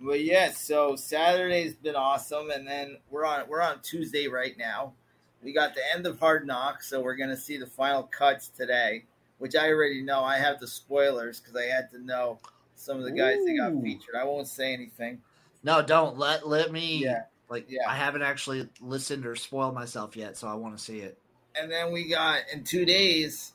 But 0.00 0.24
yeah, 0.24 0.50
so 0.52 0.96
Saturday's 0.96 1.74
been 1.74 1.96
awesome, 1.96 2.50
and 2.50 2.66
then 2.66 2.96
we're 3.10 3.26
on 3.26 3.46
we're 3.48 3.60
on 3.60 3.80
Tuesday 3.82 4.28
right 4.28 4.56
now. 4.56 4.94
We 5.42 5.52
got 5.52 5.74
the 5.74 5.82
end 5.94 6.06
of 6.06 6.18
Hard 6.18 6.46
Knocks, 6.46 6.88
so 6.88 7.00
we're 7.00 7.16
gonna 7.16 7.36
see 7.36 7.56
the 7.56 7.66
final 7.66 8.02
cuts 8.04 8.48
today, 8.48 9.04
which 9.38 9.54
I 9.54 9.68
already 9.70 10.02
know. 10.02 10.20
I 10.24 10.38
have 10.38 10.58
the 10.60 10.66
spoilers 10.66 11.40
because 11.40 11.56
I 11.56 11.64
had 11.64 11.90
to 11.92 11.98
know 12.04 12.38
some 12.74 12.98
of 12.98 13.04
the 13.04 13.12
guys 13.12 13.36
that 13.44 13.56
got 13.56 13.72
Ooh. 13.72 13.82
featured. 13.82 14.14
I 14.16 14.24
won't 14.24 14.48
say 14.48 14.72
anything. 14.72 15.20
No, 15.62 15.82
don't 15.82 16.18
let 16.18 16.46
let 16.48 16.72
me. 16.72 16.98
Yeah, 17.04 17.22
Like 17.48 17.66
Yeah. 17.68 17.88
I 17.88 17.94
haven't 17.94 18.22
actually 18.22 18.68
listened 18.80 19.26
or 19.26 19.36
spoiled 19.36 19.74
myself 19.74 20.16
yet, 20.16 20.36
so 20.36 20.48
I 20.48 20.54
want 20.54 20.76
to 20.76 20.82
see 20.82 21.00
it. 21.00 21.18
and 21.54 21.70
then 21.70 21.92
we 21.92 22.08
got 22.08 22.42
in 22.52 22.62
two 22.62 22.84
days. 22.84 23.52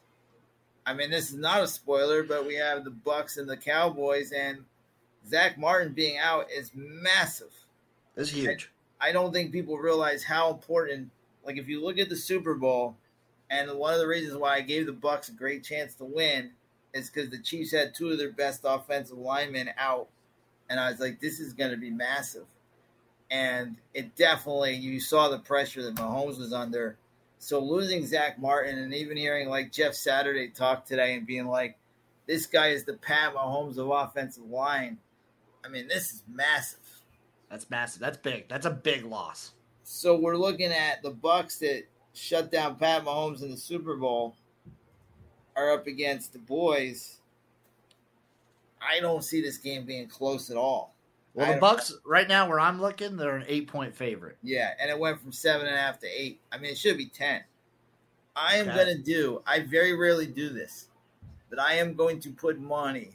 I 0.85 0.93
mean, 0.93 1.09
this 1.09 1.29
is 1.29 1.35
not 1.35 1.63
a 1.63 1.67
spoiler, 1.67 2.23
but 2.23 2.45
we 2.45 2.55
have 2.55 2.83
the 2.83 2.91
Bucks 2.91 3.37
and 3.37 3.49
the 3.49 3.55
Cowboys, 3.55 4.33
and 4.33 4.65
Zach 5.29 5.57
Martin 5.57 5.93
being 5.93 6.17
out 6.17 6.47
is 6.51 6.71
massive. 6.75 7.53
It's 8.17 8.29
huge. 8.31 8.69
I 8.99 9.13
don't 9.13 9.31
think 9.31 9.53
people 9.53 9.77
realize 9.77 10.23
how 10.23 10.51
important. 10.51 11.09
Like 11.45 11.57
if 11.57 11.67
you 11.67 11.83
look 11.83 11.99
at 11.99 12.09
the 12.09 12.15
Super 12.15 12.55
Bowl, 12.55 12.95
and 13.49 13.71
one 13.77 13.93
of 13.93 13.99
the 13.99 14.07
reasons 14.07 14.37
why 14.37 14.55
I 14.55 14.61
gave 14.61 14.85
the 14.85 14.93
Bucks 14.93 15.29
a 15.29 15.33
great 15.33 15.63
chance 15.63 15.93
to 15.95 16.05
win 16.05 16.51
is 16.93 17.09
because 17.09 17.29
the 17.29 17.39
Chiefs 17.39 17.71
had 17.71 17.93
two 17.93 18.09
of 18.09 18.17
their 18.17 18.31
best 18.31 18.61
offensive 18.63 19.17
linemen 19.17 19.71
out, 19.77 20.07
and 20.69 20.79
I 20.79 20.89
was 20.89 20.99
like, 20.99 21.19
this 21.19 21.39
is 21.39 21.53
going 21.53 21.71
to 21.71 21.77
be 21.77 21.89
massive. 21.89 22.45
And 23.29 23.77
it 23.93 24.15
definitely, 24.15 24.75
you 24.75 24.99
saw 24.99 25.29
the 25.29 25.39
pressure 25.39 25.81
that 25.83 25.95
Mahomes 25.95 26.37
was 26.37 26.53
under. 26.53 26.97
So 27.39 27.59
losing 27.59 28.05
Zach 28.05 28.39
Martin, 28.39 28.77
and 28.77 28.93
even 28.93 29.17
hearing 29.17 29.49
like 29.49 29.71
Jeff 29.71 29.95
Saturday 29.95 30.49
talk 30.49 30.85
today 30.85 31.15
and 31.15 31.25
being 31.25 31.47
like, 31.47 31.77
this 32.27 32.45
guy 32.45 32.69
is 32.69 32.85
the 32.85 32.93
Pat 32.93 33.35
Mahomes 33.35 33.77
of 33.77 33.89
offensive 33.89 34.49
line. 34.49 34.97
I 35.65 35.67
mean, 35.67 35.87
this 35.87 36.13
is 36.13 36.23
massive. 36.27 36.79
That's 37.49 37.69
massive. 37.69 38.01
That's 38.01 38.17
big. 38.17 38.47
That's 38.47 38.65
a 38.65 38.71
big 38.71 39.03
loss. 39.05 39.51
So 39.93 40.15
we're 40.15 40.37
looking 40.37 40.71
at 40.71 41.03
the 41.03 41.11
Bucks 41.11 41.59
that 41.59 41.83
shut 42.15 42.51
down 42.51 42.77
Pat 42.77 43.05
Mahomes 43.05 43.43
in 43.43 43.51
the 43.51 43.57
Super 43.57 43.95
Bowl 43.95 44.35
are 45.55 45.71
up 45.71 45.85
against 45.85 46.33
the 46.33 46.39
boys. 46.39 47.19
I 48.81 48.99
don't 48.99 49.23
see 49.23 49.39
this 49.39 49.59
game 49.59 49.85
being 49.85 50.07
close 50.07 50.49
at 50.49 50.57
all. 50.57 50.95
Well, 51.35 51.53
the 51.53 51.59
Bucks 51.59 51.93
right 52.05 52.27
now, 52.27 52.49
where 52.49 52.59
I'm 52.59 52.81
looking, 52.81 53.15
they're 53.15 53.35
an 53.35 53.45
eight 53.47 53.67
point 53.67 53.95
favorite. 53.95 54.37
Yeah, 54.41 54.71
and 54.81 54.89
it 54.89 54.97
went 54.97 55.21
from 55.21 55.31
seven 55.31 55.67
and 55.67 55.75
a 55.75 55.79
half 55.79 55.99
to 55.99 56.07
eight. 56.07 56.39
I 56.51 56.57
mean, 56.57 56.71
it 56.71 56.77
should 56.79 56.97
be 56.97 57.05
ten. 57.05 57.43
I 58.35 58.57
am 58.57 58.69
Okay. 58.69 58.75
going 58.75 58.97
to 58.97 59.03
do. 59.03 59.43
I 59.45 59.59
very 59.59 59.95
rarely 59.95 60.25
do 60.25 60.49
this, 60.49 60.87
but 61.51 61.59
I 61.59 61.75
am 61.75 61.93
going 61.93 62.19
to 62.21 62.31
put 62.31 62.59
money 62.59 63.11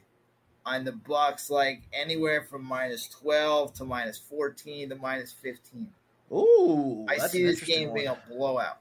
on 0.65 0.85
the 0.85 0.93
Bucks, 0.93 1.51
like 1.51 1.83
anywhere 1.93 2.47
from 2.49 2.65
minus 2.65 3.09
twelve 3.09 3.75
to 3.75 3.85
minus 3.85 4.17
fourteen 4.17 4.89
to 4.91 4.95
minus 4.95 5.33
fifteen. 5.33 5.93
Ooh, 6.33 7.07
I 7.09 7.19
see 7.19 7.43
this 7.43 7.63
game 7.63 7.89
one. 7.89 7.97
being 7.97 8.09
a 8.09 8.19
blowout. 8.29 8.81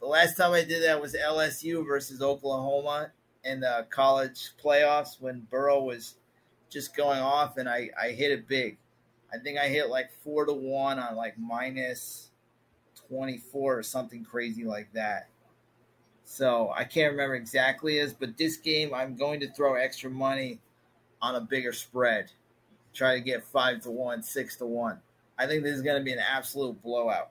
The 0.00 0.06
last 0.06 0.36
time 0.36 0.52
I 0.52 0.64
did 0.64 0.82
that 0.84 1.00
was 1.00 1.14
LSU 1.14 1.86
versus 1.86 2.22
Oklahoma 2.22 3.10
in 3.44 3.60
the 3.60 3.86
college 3.90 4.50
playoffs 4.62 5.20
when 5.20 5.46
Burrow 5.50 5.82
was 5.82 6.14
just 6.70 6.96
going 6.96 7.20
off, 7.20 7.56
and 7.58 7.68
I, 7.68 7.90
I 8.00 8.10
hit 8.10 8.30
it 8.30 8.48
big. 8.48 8.78
I 9.32 9.38
think 9.38 9.58
I 9.58 9.68
hit 9.68 9.88
like 9.88 10.10
four 10.22 10.46
to 10.46 10.52
one 10.52 10.98
on 10.98 11.16
like 11.16 11.38
minus 11.38 12.30
twenty 13.08 13.38
four 13.38 13.78
or 13.78 13.82
something 13.82 14.24
crazy 14.24 14.64
like 14.64 14.92
that. 14.92 15.28
So 16.24 16.72
I 16.74 16.84
can't 16.84 17.12
remember 17.12 17.36
exactly 17.36 17.98
is, 17.98 18.12
but 18.12 18.36
this 18.36 18.56
game 18.56 18.92
I'm 18.92 19.16
going 19.16 19.40
to 19.40 19.50
throw 19.52 19.74
extra 19.74 20.10
money 20.10 20.60
on 21.22 21.36
a 21.36 21.40
bigger 21.40 21.72
spread. 21.72 22.30
Try 22.92 23.14
to 23.14 23.20
get 23.20 23.44
five 23.44 23.82
to 23.82 23.90
one, 23.90 24.22
six 24.22 24.56
to 24.56 24.66
one. 24.66 25.00
I 25.38 25.46
think 25.46 25.62
this 25.62 25.74
is 25.74 25.82
going 25.82 25.98
to 25.98 26.04
be 26.04 26.12
an 26.12 26.18
absolute 26.18 26.80
blowout. 26.82 27.30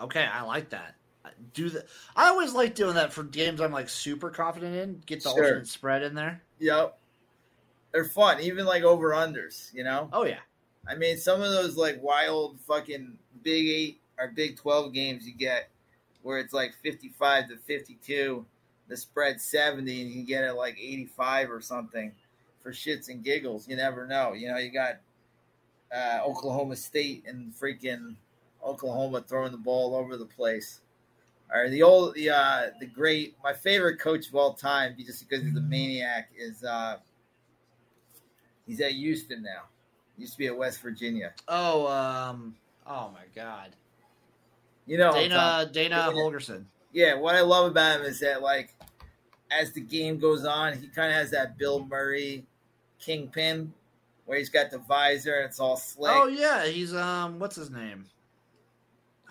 Okay, 0.00 0.24
I 0.24 0.42
like 0.42 0.70
that. 0.70 0.94
I 1.24 1.30
Do 1.52 1.68
the 1.68 1.84
I 2.16 2.28
always 2.28 2.54
like 2.54 2.74
doing 2.74 2.94
that 2.94 3.12
for 3.12 3.22
games 3.22 3.60
I'm 3.60 3.72
like 3.72 3.88
super 3.88 4.30
confident 4.30 4.74
in. 4.74 5.02
Get 5.06 5.22
the 5.22 5.30
Sure. 5.30 5.44
alternate 5.44 5.68
spread 5.68 6.02
in 6.02 6.14
there. 6.14 6.42
Yep. 6.58 6.96
They're 7.92 8.04
fun, 8.04 8.40
even 8.40 8.64
like 8.66 8.84
over 8.84 9.10
unders, 9.10 9.74
you 9.74 9.82
know? 9.84 10.08
Oh 10.12 10.24
yeah, 10.24 10.38
I 10.86 10.94
mean, 10.94 11.18
some 11.18 11.42
of 11.42 11.50
those 11.50 11.76
like 11.76 12.00
wild 12.02 12.58
fucking 12.60 13.18
Big 13.42 13.68
Eight 13.68 14.00
or 14.18 14.28
Big 14.28 14.56
12 14.56 14.92
games 14.92 15.26
you 15.26 15.34
get 15.34 15.68
where 16.22 16.38
it's 16.38 16.52
like 16.52 16.72
55 16.82 17.48
to 17.48 17.56
52, 17.56 18.46
the 18.88 18.96
spread 18.96 19.40
70, 19.40 20.02
and 20.02 20.10
you 20.12 20.22
get 20.24 20.44
it 20.44 20.52
like 20.52 20.78
85 20.78 21.50
or 21.50 21.60
something 21.60 22.12
for 22.62 22.72
shits 22.72 23.08
and 23.08 23.24
giggles. 23.24 23.66
You 23.66 23.76
never 23.76 24.06
know. 24.06 24.34
You 24.34 24.48
know, 24.52 24.58
you 24.58 24.70
got 24.70 25.00
uh, 25.94 26.20
Oklahoma 26.24 26.76
State 26.76 27.24
and 27.26 27.52
freaking 27.54 28.14
Oklahoma 28.64 29.24
throwing 29.26 29.52
the 29.52 29.58
ball 29.58 29.94
all 29.94 30.00
over 30.00 30.16
the 30.16 30.26
place. 30.26 30.80
Or 31.52 31.68
the 31.68 31.82
old, 31.82 32.14
the 32.14 32.30
uh, 32.30 32.66
the 32.78 32.86
great, 32.86 33.34
my 33.42 33.52
favorite 33.52 33.98
coach 33.98 34.28
of 34.28 34.36
all 34.36 34.54
time, 34.54 34.94
just 34.98 35.28
because 35.28 35.44
he's 35.44 35.56
a 35.56 35.60
maniac, 35.60 36.30
is 36.38 36.62
uh, 36.62 36.98
he's 38.66 38.80
at 38.80 38.92
Houston 38.92 39.42
now. 39.42 39.62
Used 40.16 40.32
to 40.34 40.38
be 40.38 40.46
at 40.46 40.56
West 40.56 40.80
Virginia. 40.80 41.32
Oh, 41.48 41.86
um, 41.88 42.54
oh 42.86 43.10
my 43.12 43.24
God, 43.34 43.70
You 44.86 44.98
know, 44.98 45.12
Dana 45.12 45.68
Dana- 45.72 46.12
Holgorsen. 46.12 46.64
yeah. 46.92 47.14
What 47.14 47.34
I 47.34 47.40
love 47.40 47.70
about 47.70 48.00
him 48.00 48.06
is 48.06 48.20
that, 48.20 48.42
like, 48.42 48.74
as 49.50 49.72
the 49.72 49.80
game 49.80 50.18
goes 50.20 50.44
on, 50.44 50.74
he 50.78 50.86
kind 50.88 51.08
of 51.08 51.14
has 51.14 51.30
that 51.32 51.58
Bill 51.58 51.84
Murray 51.86 52.44
kingpin, 53.00 53.72
where 54.30 54.38
he's 54.38 54.48
got 54.48 54.70
the 54.70 54.78
visor 54.78 55.34
and 55.40 55.46
it's 55.46 55.58
all 55.58 55.76
slick. 55.76 56.12
Oh 56.14 56.28
yeah, 56.28 56.64
he's 56.64 56.94
um, 56.94 57.40
what's 57.40 57.56
his 57.56 57.68
name? 57.68 58.04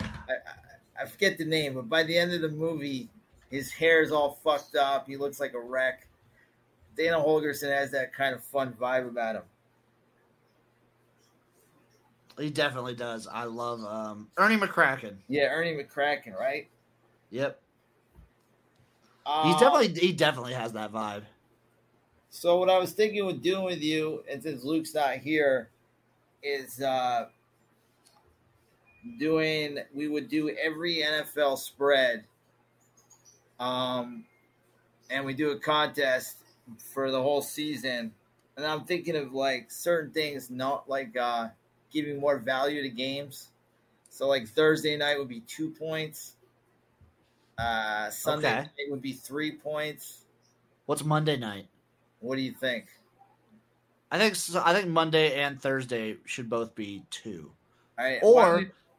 I, 0.02 0.06
I, 0.28 1.04
I 1.04 1.06
forget 1.06 1.38
the 1.38 1.46
name, 1.46 1.76
but 1.76 1.88
by 1.88 2.04
the 2.04 2.18
end 2.18 2.34
of 2.34 2.42
the 2.42 2.50
movie, 2.50 3.08
his 3.50 3.72
hair 3.72 4.02
is 4.02 4.12
all 4.12 4.42
fucked 4.44 4.76
up. 4.76 5.08
He 5.08 5.16
looks 5.16 5.40
like 5.40 5.54
a 5.54 5.60
wreck. 5.60 6.06
Dana 6.98 7.16
Holgorsen 7.16 7.72
has 7.72 7.92
that 7.92 8.14
kind 8.14 8.36
of 8.36 8.44
fun 8.44 8.74
vibe 8.74 9.08
about 9.08 9.36
him. 9.36 9.44
He 12.38 12.50
definitely 12.50 12.96
does. 12.96 13.26
I 13.26 13.46
love 13.46 13.82
um, 13.86 14.28
Ernie 14.36 14.58
McCracken. 14.58 15.16
Yeah, 15.30 15.46
Ernie 15.46 15.82
McCracken, 15.82 16.38
right? 16.38 16.68
Yep. 17.30 17.58
Um, 19.26 19.48
He's 19.48 19.62
definitely 19.62 19.98
he 19.98 20.12
definitely 20.12 20.56
has 20.56 20.74
that 20.74 20.92
vibe. 20.92 21.24
So 22.30 22.58
what 22.58 22.70
I 22.70 22.78
was 22.78 22.94
thinking 22.94 23.26
with 23.26 23.42
doing 23.42 23.63
with 23.65 23.82
you, 23.82 24.24
and 24.30 24.42
since 24.42 24.63
Luke's 24.63 24.94
not 24.94 25.18
here, 25.18 25.70
is 26.44 26.82
uh 26.82 27.30
doing 29.18 29.80
we 29.94 30.08
would 30.08 30.30
do 30.30 30.50
every 30.50 31.02
NFL 31.04 31.58
spread. 31.58 32.26
Um 33.60 34.26
and 35.10 35.26
we 35.26 35.34
do 35.34 35.52
a 35.52 35.60
contest 35.60 36.39
for 36.94 37.12
the 37.12 37.22
whole 37.22 37.42
season. 37.42 38.15
And 38.58 38.65
I'm 38.65 38.86
thinking 38.86 39.15
of 39.15 39.34
like 39.34 39.72
certain 39.72 40.12
things 40.12 40.50
not 40.50 40.89
like 40.89 41.15
uh 41.18 41.50
giving 41.92 42.20
more 42.20 42.39
value 42.39 42.84
to 42.84 42.89
games. 42.89 43.52
So 44.10 44.28
like 44.28 44.48
Thursday 44.50 44.98
night 44.98 45.20
would 45.20 45.30
be 45.30 45.42
two 45.42 45.72
points. 45.72 46.38
Uh 47.58 48.10
Sunday 48.10 48.54
Okay. 48.54 48.70
night 48.78 48.89
would 48.89 49.02
be 49.02 49.13
three 49.13 49.58
points. 49.58 50.26
What's 50.88 51.06
Monday 51.06 51.38
night? 51.38 51.70
What 52.20 52.36
do 52.36 52.42
you 52.42 52.52
think? 52.52 52.88
I 54.12 54.18
think 54.18 54.36
so, 54.36 54.62
I 54.66 54.74
think 54.74 54.88
Monday 54.88 55.40
and 55.42 55.62
Thursday 55.62 56.18
should 56.26 56.50
both 56.50 56.74
be 56.76 57.04
two, 57.12 57.52
Or- 57.98 58.34
why 58.34 58.46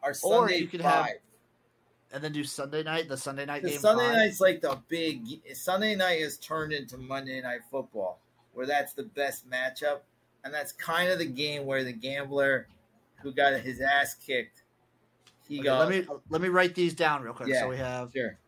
don't- 0.03 0.23
or 0.23 0.51
you 0.51 0.67
could 0.69 0.81
have 0.81 1.05
five. 1.07 1.17
and 2.13 2.23
then 2.25 2.33
do 2.33 2.45
Sunday 2.45 2.83
night. 2.83 3.09
The 3.09 3.17
Sunday 3.17 3.45
night 3.45 3.63
The 3.63 3.71
game. 3.71 3.79
Sunday 3.81 4.05
five. 4.07 4.17
night's 4.17 4.41
like 4.41 4.61
the 4.61 4.81
big. 4.89 5.27
Sunday 5.55 5.95
night 5.97 6.21
is 6.21 6.39
turned 6.39 6.73
into 6.73 6.97
Monday 6.97 7.41
night 7.41 7.61
football, 7.71 8.21
where 8.55 8.67
that's 8.67 8.93
the 8.95 9.03
best 9.03 9.49
matchup, 9.51 10.01
and 10.45 10.55
that's 10.55 10.73
kind 10.73 11.11
of 11.11 11.19
the 11.19 11.27
game 11.27 11.67
where 11.67 11.83
the 11.85 11.93
gambler, 11.93 12.69
who 13.17 13.33
got 13.33 13.53
his 13.61 13.81
ass 13.81 14.15
kicked, 14.15 14.63
he 15.47 15.59
Okay, 15.59 15.65
goes. 15.65 15.79
let 15.81 15.89
me 16.09 16.21
let 16.31 16.41
me 16.41 16.49
write 16.49 16.75
these 16.77 16.95
down 16.95 17.23
real 17.23 17.35
quick. 17.35 17.49
Yeah. 17.49 17.63
So 17.63 17.69
we 17.69 17.77
have 17.79 18.13
sure. 18.13 18.39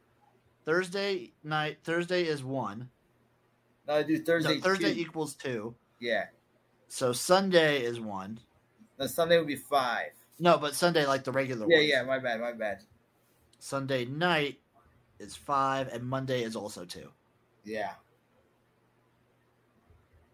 Thursday 0.65 1.33
night. 1.43 1.79
Thursday 1.83 2.23
is 2.23 2.45
one. 2.45 2.89
No, 3.89 3.95
I 3.95 4.03
do 4.03 4.19
No, 4.19 4.25
Thursday. 4.25 4.59
Thursday 4.61 4.95
two. 4.95 5.01
equals 5.01 5.35
two. 5.35 5.75
yeah. 6.01 6.27
So 6.89 7.13
Sunday 7.13 7.83
is 7.83 8.01
one. 8.01 8.39
No, 8.99 9.07
Sunday 9.07 9.39
would 9.39 9.47
be 9.47 9.57
five. 9.57 10.11
No, 10.39 10.59
but 10.59 10.75
Sunday 10.75 11.07
like 11.07 11.25
the 11.25 11.33
regular 11.33 11.67
Yeah, 11.69 11.79
ones. 11.79 11.89
yeah. 11.89 12.03
My 12.03 12.19
bad. 12.19 12.41
My 12.41 12.53
bad. 12.53 12.83
Sunday 13.59 14.05
night 14.05 14.61
is 15.19 15.35
five, 15.35 15.89
and 15.89 16.05
Monday 16.05 16.43
is 16.43 16.55
also 16.55 16.85
two. 16.85 17.11
Yeah. 17.65 17.93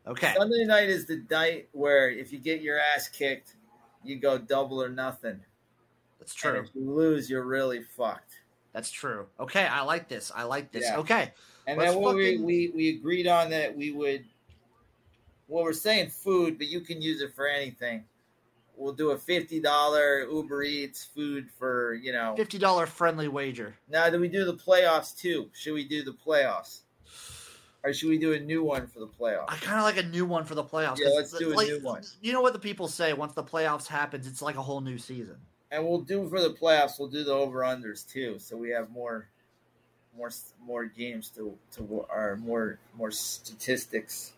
Okay. 0.07 0.33
Sunday 0.37 0.65
night 0.65 0.89
is 0.89 1.07
the 1.07 1.25
night 1.31 1.69
where 1.73 2.11
if 2.11 2.33
you 2.33 2.39
get 2.39 2.61
your 2.63 2.79
ass 2.79 3.09
kicked, 3.09 3.55
you 4.03 4.17
go 4.17 4.39
double 4.39 4.83
or 4.83 4.89
nothing. 4.89 5.41
That's 6.19 6.33
And 6.45 6.55
true. 6.55 6.61
if 6.63 6.75
you 6.75 6.91
lose, 6.91 7.29
you're 7.29 7.45
really 7.45 7.83
fucked. 7.83 8.41
That's 8.73 8.91
true. 8.91 9.27
Okay, 9.39 9.67
I 9.67 9.83
like 9.83 10.09
this. 10.09 10.33
I 10.35 10.45
like 10.45 10.73
this. 10.73 10.85
Yeah. 10.85 10.99
Okay. 10.99 11.33
And 11.69 11.77
Let's 11.79 11.93
then 11.93 12.01
what 12.01 12.17
we, 12.17 12.33
fucking- 12.33 12.45
we 12.47 12.69
we 12.75 12.89
agreed 12.97 13.27
on 13.27 13.51
that 13.51 13.77
we 13.77 13.93
would 13.93 14.25
well 15.49 15.63
we're 15.63 15.75
saying 15.75 16.09
food, 16.09 16.57
but 16.57 16.67
you 16.67 16.81
can 16.81 17.03
use 17.03 17.21
it 17.21 17.35
for 17.35 17.47
anything. 17.47 18.05
We'll 18.75 18.95
do 18.95 19.11
a 19.11 19.19
fifty 19.19 19.61
dollar 19.61 20.27
Uber 20.31 20.63
Eats 20.63 21.05
food 21.05 21.51
for, 21.59 21.93
you 21.95 22.13
know. 22.13 22.35
Fifty 22.37 22.57
dollar 22.57 22.87
friendly 22.87 23.29
wager. 23.29 23.75
Now 23.91 24.09
do 24.09 24.19
we 24.19 24.29
do 24.29 24.47
the 24.47 24.55
playoffs 24.55 25.15
too? 25.15 25.51
Should 25.53 25.75
we 25.75 25.85
do 25.85 26.03
the 26.03 26.13
playoffs? 26.13 26.81
Or 27.85 27.93
should 27.93 28.09
we 28.09 28.19
do 28.19 28.33
a 28.33 28.41
new 28.41 28.65
one 28.65 28.87
for 28.87 29.01
the 29.01 29.07
playoffs? 29.07 29.45
I 29.49 29.57
kind 29.57 29.77
of 29.79 29.85
like 29.85 29.99
a 29.99 30.09
new 30.09 30.25
one 30.25 30.45
for 30.45 30.55
the 30.55 30.65
playoffs. 30.65 30.99
Yeah, 30.99 31.11
let's 31.15 31.37
do 31.37 31.53
a 31.53 31.55
like, 31.55 31.69
new 31.69 31.81
one. 31.81 32.03
You 32.23 32.33
know 32.33 32.41
what 32.41 32.55
the 32.55 32.59
people 32.59 32.89
say? 32.89 33.13
Once 33.13 33.35
the 33.35 33.45
playoffs 33.45 33.87
happens, 33.87 34.27
it's 34.27 34.41
like 34.41 34.57
a 34.57 34.63
whole 34.63 34.81
new 34.81 34.97
season. 34.97 35.37
And 35.71 35.87
we'll 35.87 36.01
do 36.01 36.27
for 36.31 36.41
the 36.41 36.51
playoffs, 36.51 36.99
we'll 36.99 37.09
do 37.09 37.25
the 37.25 37.33
over 37.33 37.61
unders 37.61 38.11
too, 38.11 38.39
so 38.39 38.57
we 38.57 38.71
have 38.71 38.91
more 38.91 39.29
more 40.19 40.31
more 40.67 40.85
games 40.85 41.31
to 41.31 41.57
to 41.77 42.07
or 42.11 42.37
more 42.43 42.79
more 42.95 43.11
statistics. 43.13 44.33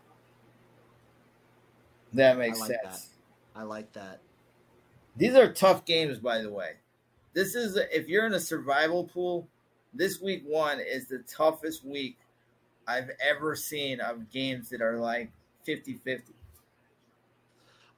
That 2.13 2.39
makes 2.39 2.59
I 2.59 2.61
like 2.61 2.71
sense. 2.85 3.09
I 3.57 3.63
like 3.63 3.93
that. 3.95 4.21
These 5.17 5.35
are 5.35 5.53
tough 5.53 5.85
games, 5.85 6.19
by 6.19 6.39
the 6.43 6.51
way. 6.51 6.73
This 7.33 7.55
is 7.55 7.77
if 7.77 8.09
you're 8.09 8.27
in 8.27 8.35
a 8.35 8.41
survival 8.41 9.05
pool. 9.05 9.49
This 9.93 10.21
week 10.21 10.45
one 10.47 10.79
is 10.79 11.09
the 11.09 11.19
toughest 11.19 11.85
week 11.85 12.17
I've 12.87 13.11
ever 13.21 13.57
seen 13.57 13.99
of 13.99 14.31
games 14.31 14.69
that 14.69 14.81
are 14.81 14.99
like 14.99 15.33
50-50. 15.67 16.23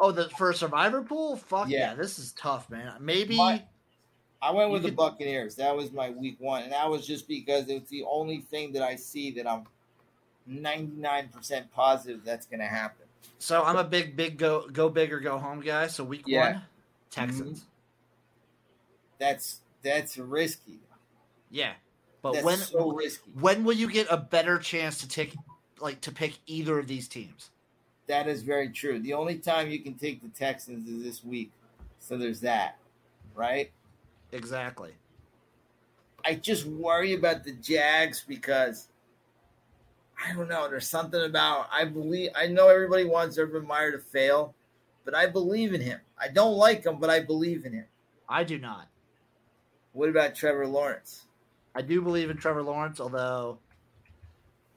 Oh, 0.00 0.10
the 0.10 0.30
for 0.30 0.50
a 0.50 0.54
survivor 0.54 1.02
pool? 1.02 1.36
Fuck 1.36 1.68
yeah. 1.68 1.90
Yeah. 1.90 1.94
this 1.94 2.18
is 2.18 2.32
tough, 2.32 2.70
man. 2.70 2.94
Maybe 2.98 3.36
My- 3.36 3.62
I 4.42 4.50
went 4.50 4.70
with 4.70 4.82
You 4.82 4.90
the 4.90 4.96
could- 4.96 4.96
Buccaneers. 4.96 5.54
That 5.56 5.74
was 5.76 5.92
my 5.92 6.10
week 6.10 6.36
one, 6.40 6.64
and 6.64 6.72
that 6.72 6.90
was 6.90 7.06
just 7.06 7.28
because 7.28 7.68
it's 7.68 7.88
the 7.90 8.04
only 8.10 8.40
thing 8.40 8.72
that 8.72 8.82
I 8.82 8.96
see 8.96 9.30
that 9.32 9.46
I'm 9.48 9.64
99% 10.50 11.70
positive 11.72 12.24
that's 12.24 12.46
going 12.46 12.58
to 12.60 12.66
happen. 12.66 13.06
so. 13.38 13.62
I'm 13.62 13.76
a 13.76 13.84
big, 13.84 14.16
big 14.16 14.36
go 14.38 14.66
go 14.68 14.88
big 14.88 15.12
or 15.12 15.20
go 15.20 15.38
home 15.38 15.60
guy. 15.60 15.86
So 15.86 16.02
week 16.04 16.24
Yeah. 16.26 16.40
Mm-hmm. 16.48 16.54
one, 16.56 16.64
Texans. 17.10 17.64
That's 19.18 19.60
that's 19.82 20.18
risky. 20.18 20.80
Yeah, 21.50 21.72
but 22.22 22.32
That's 22.32 22.44
when 22.44 22.56
so 22.58 22.92
risky. 22.92 23.30
when 23.38 23.62
will 23.64 23.74
you 23.74 23.88
get 23.90 24.06
a 24.10 24.16
better 24.16 24.58
chance 24.58 24.98
to 24.98 25.08
take 25.08 25.34
like 25.80 26.00
to 26.02 26.10
pick 26.12 26.38
either 26.46 26.78
of 26.78 26.88
these 26.88 27.06
teams? 27.08 27.50
That 28.08 28.26
is 28.26 28.42
very 28.42 28.68
true. 28.70 28.98
The 28.98 29.12
only 29.14 29.38
time 29.38 29.70
you 29.70 29.78
can 29.80 29.94
take 29.94 30.22
the 30.22 30.28
Texans 30.30 30.88
is 30.88 31.04
this 31.04 31.22
week. 31.24 31.52
So 32.00 32.16
there's 32.18 32.40
that, 32.40 32.78
right? 33.34 33.70
Exactly. 34.32 34.92
I 36.24 36.34
just 36.34 36.66
worry 36.66 37.14
about 37.14 37.44
the 37.44 37.52
Jags 37.52 38.24
because 38.26 38.88
I 40.24 40.34
don't 40.34 40.48
know. 40.48 40.68
There's 40.68 40.88
something 40.88 41.22
about 41.22 41.68
I 41.72 41.84
believe. 41.84 42.30
I 42.34 42.46
know 42.46 42.68
everybody 42.68 43.04
wants 43.04 43.38
Urban 43.38 43.66
Meyer 43.66 43.92
to 43.92 43.98
fail, 43.98 44.54
but 45.04 45.14
I 45.14 45.26
believe 45.26 45.74
in 45.74 45.80
him. 45.80 46.00
I 46.18 46.28
don't 46.28 46.56
like 46.56 46.84
him, 46.84 46.98
but 46.98 47.10
I 47.10 47.20
believe 47.20 47.66
in 47.66 47.72
him. 47.72 47.86
I 48.28 48.44
do 48.44 48.58
not. 48.58 48.88
What 49.92 50.08
about 50.08 50.34
Trevor 50.34 50.66
Lawrence? 50.66 51.26
I 51.74 51.82
do 51.82 52.00
believe 52.00 52.30
in 52.30 52.36
Trevor 52.36 52.62
Lawrence, 52.62 53.00
although 53.00 53.58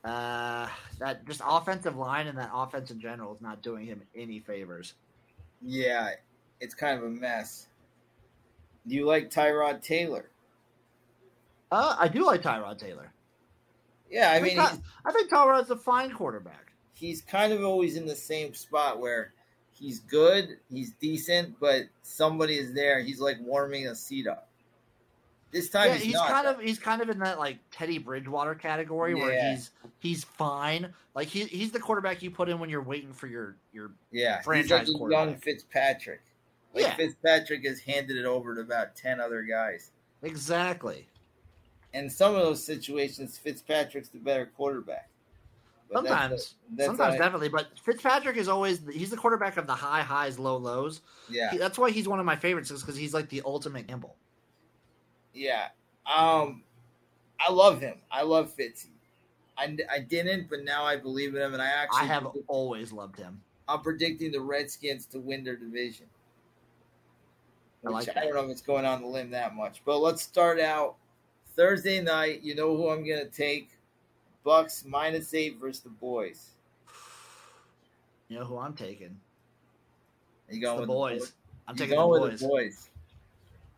uh, 0.03 0.67
that 0.99 1.25
just 1.25 1.41
offensive 1.45 1.95
line 1.95 2.27
and 2.27 2.37
that 2.37 2.51
offense 2.53 2.91
in 2.91 2.99
general 2.99 3.33
is 3.33 3.41
not 3.41 3.61
doing 3.61 3.85
him 3.85 4.01
any 4.15 4.39
favors. 4.39 4.93
Yeah, 5.61 6.11
it's 6.59 6.73
kind 6.73 6.97
of 6.97 7.05
a 7.05 7.09
mess. 7.09 7.67
Do 8.87 8.95
you 8.95 9.05
like 9.05 9.29
Tyrod 9.31 9.81
Taylor? 9.81 10.29
Uh, 11.71 11.95
I 11.99 12.07
do 12.07 12.25
like 12.25 12.41
Tyrod 12.41 12.77
Taylor. 12.77 13.11
Yeah, 14.09 14.31
I 14.31 14.35
I 14.35 14.39
mean 14.41 14.55
Ty- 14.57 14.77
I 15.05 15.11
think 15.11 15.29
Tyrod's 15.29 15.71
a 15.71 15.75
fine 15.75 16.11
quarterback. 16.11 16.71
he's 16.93 17.21
kind 17.21 17.51
of 17.51 17.63
always 17.63 17.97
in 17.97 18.05
the 18.05 18.15
same 18.15 18.53
spot 18.53 18.99
where 18.99 19.33
he's 19.73 19.99
good, 20.01 20.57
he's 20.71 20.91
decent, 20.93 21.59
but 21.59 21.83
somebody 22.03 22.55
is 22.55 22.73
there. 22.73 23.01
He's 23.01 23.19
like 23.19 23.37
warming 23.41 23.87
a 23.87 23.95
seat 23.95 24.27
up. 24.27 24.47
This 25.51 25.69
time 25.69 25.87
Yeah, 25.87 25.93
he's, 25.95 26.03
he's 26.03 26.21
kind 26.21 26.47
of 26.47 26.59
he's 26.59 26.79
kind 26.79 27.01
of 27.01 27.09
in 27.09 27.19
that 27.19 27.39
like 27.39 27.59
Teddy 27.71 27.97
Bridgewater 27.97 28.55
category 28.55 29.15
where 29.15 29.51
he's 29.51 29.71
he's 29.99 30.23
fine. 30.23 30.93
Like 31.13 31.27
he 31.27 31.45
he's 31.45 31.71
the 31.71 31.79
quarterback 31.79 32.21
you 32.21 32.29
put 32.29 32.49
in 32.49 32.59
when 32.59 32.69
you're 32.69 32.83
waiting 32.83 33.13
for 33.13 33.27
your 33.27 33.55
your 33.71 33.91
yeah, 34.11 34.41
franchise 34.41 34.81
he's 34.81 34.89
like 34.89 34.97
quarterback. 34.97 35.27
young 35.27 35.35
Fitzpatrick. 35.37 36.21
Like 36.75 36.83
Yeah. 36.83 36.95
Fitzpatrick 36.95 37.65
has 37.65 37.79
handed 37.79 38.17
it 38.17 38.25
over 38.25 38.53
to 38.53 38.61
about 38.61 38.95
ten 38.95 39.19
other 39.19 39.41
guys. 39.41 39.91
exactly. 40.21 41.07
And 41.93 42.11
some 42.11 42.35
of 42.35 42.41
those 42.41 42.61
situations, 42.61 43.37
Fitzpatrick's 43.37 44.09
the 44.09 44.17
better 44.19 44.45
quarterback. 44.57 45.09
But 45.89 46.03
that's 46.03 46.09
Sometimes, 46.09 46.31
a- 46.73 46.75
that's 46.75 46.87
sometimes 46.87 47.15
a- 47.15 47.17
definitely, 47.17 47.47
but 47.49 47.67
Fitzpatrick 47.79 48.35
is 48.35 48.49
always 48.49 48.81
he's 48.91 49.09
the 49.11 49.15
quarterback 49.17 49.55
of 49.55 49.65
the 49.67 49.73
high 49.75 50.01
highs, 50.01 50.37
low 50.37 50.57
lows. 50.57 51.01
yeah. 51.29 51.51
He- 51.51 51.57
that's 51.57 51.77
why 51.77 51.91
he's 51.91 52.07
one 52.07 52.19
of 52.19 52.25
my 52.25 52.35
favorites, 52.35 52.69
is 52.71 52.81
because 52.81 52.97
he's 52.97 53.13
like 53.13 53.29
the 53.29 53.41
ultimate 53.45 53.87
gamble. 53.87 54.17
Yeah. 55.33 55.69
Um, 56.05 56.63
I 57.39 57.51
love 57.51 57.79
him. 57.81 57.99
I 58.11 58.23
love 58.23 58.53
Fitzy. 58.55 58.87
I, 59.57 59.77
I 59.89 59.99
didn't, 59.99 60.49
but 60.49 60.63
now 60.63 60.83
I 60.83 60.97
believe 60.97 61.33
in 61.35 61.41
him, 61.41 61.53
and 61.53 61.61
I 61.61 61.67
actually 61.67 62.01
I 62.01 62.05
have 62.05 62.27
always 62.47 62.91
loved 62.91 63.15
him. 63.17 63.41
I'm 63.69 63.81
predicting 63.81 64.31
the 64.31 64.41
Redskins 64.41 65.05
to 65.07 65.19
win 65.19 65.43
their 65.43 65.55
division. 65.55 66.07
I 67.85 67.89
like 67.89 68.09
I, 68.17 68.25
don't 68.25 68.33
know 68.33 68.43
if 68.45 68.49
it's 68.49 68.61
going 68.61 68.85
on 68.85 69.01
the 69.01 69.07
limb 69.07 69.29
that 69.31 69.55
much, 69.55 69.81
but 69.85 69.99
let's 69.99 70.21
start 70.21 70.59
out 70.59 70.95
Thursday 71.55 72.01
night. 72.01 72.41
You 72.43 72.55
know 72.55 72.75
who 72.75 72.89
I'm 72.89 73.05
going 73.05 73.23
to 73.23 73.29
take? 73.31 73.69
Bucks 74.43 74.83
minus 74.87 75.33
eight 75.33 75.57
versus 75.59 75.81
the 75.81 75.89
boys. 75.89 76.51
You 78.27 78.39
know 78.39 78.45
who 78.45 78.57
I'm 78.57 78.73
taking? 78.73 79.15
You 80.49 80.61
going 80.61 80.75
the 80.75 80.81
with 80.81 80.89
boys. 80.89 81.33
I'm 81.67 81.75
You 81.75 81.79
taking 81.79 81.97
the 81.97 82.03
boys. 82.03 82.21
with 82.21 82.39
the 82.39 82.47
boys. 82.47 82.89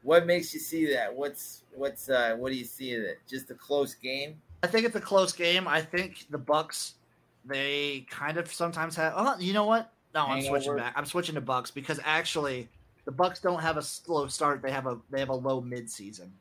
What 0.03 0.25
makes 0.25 0.53
you 0.53 0.59
see 0.59 0.91
that? 0.93 1.13
What's 1.13 1.63
what's 1.75 2.09
uh 2.09 2.35
what 2.37 2.51
do 2.51 2.57
you 2.57 2.65
see 2.65 2.93
in 2.93 3.01
it? 3.01 3.19
Just 3.29 3.51
a 3.51 3.55
close 3.55 3.93
game? 3.93 4.41
I 4.63 4.67
think 4.67 4.85
it's 4.85 4.95
a 4.95 5.01
close 5.01 5.31
game. 5.33 5.67
I 5.67 5.81
think 5.81 6.25
the 6.29 6.37
Bucks 6.37 6.95
They 7.45 8.05
kind 8.09 8.37
of 8.37 8.51
sometimes 8.51 8.95
have. 8.95 9.13
Oh, 9.15 9.35
you 9.39 9.53
know 9.53 9.65
what? 9.65 9.91
No, 10.13 10.25
I'm 10.25 10.41
switching 10.41 10.75
back. 10.75 10.93
I'm 10.95 11.05
switching 11.05 11.35
to 11.35 11.41
Bucks 11.41 11.71
because 11.71 11.99
actually, 12.03 12.69
the 13.07 13.11
Bucks 13.13 13.39
don't 13.39 13.61
have 13.61 13.77
a 13.77 13.81
slow 13.81 14.27
start. 14.27 14.61
They 14.61 14.69
have 14.69 14.85
a 14.85 14.99
they 15.09 15.21
have 15.21 15.29
a 15.29 15.33
low 15.33 15.61
mid 15.61 15.89
season. 15.89 16.33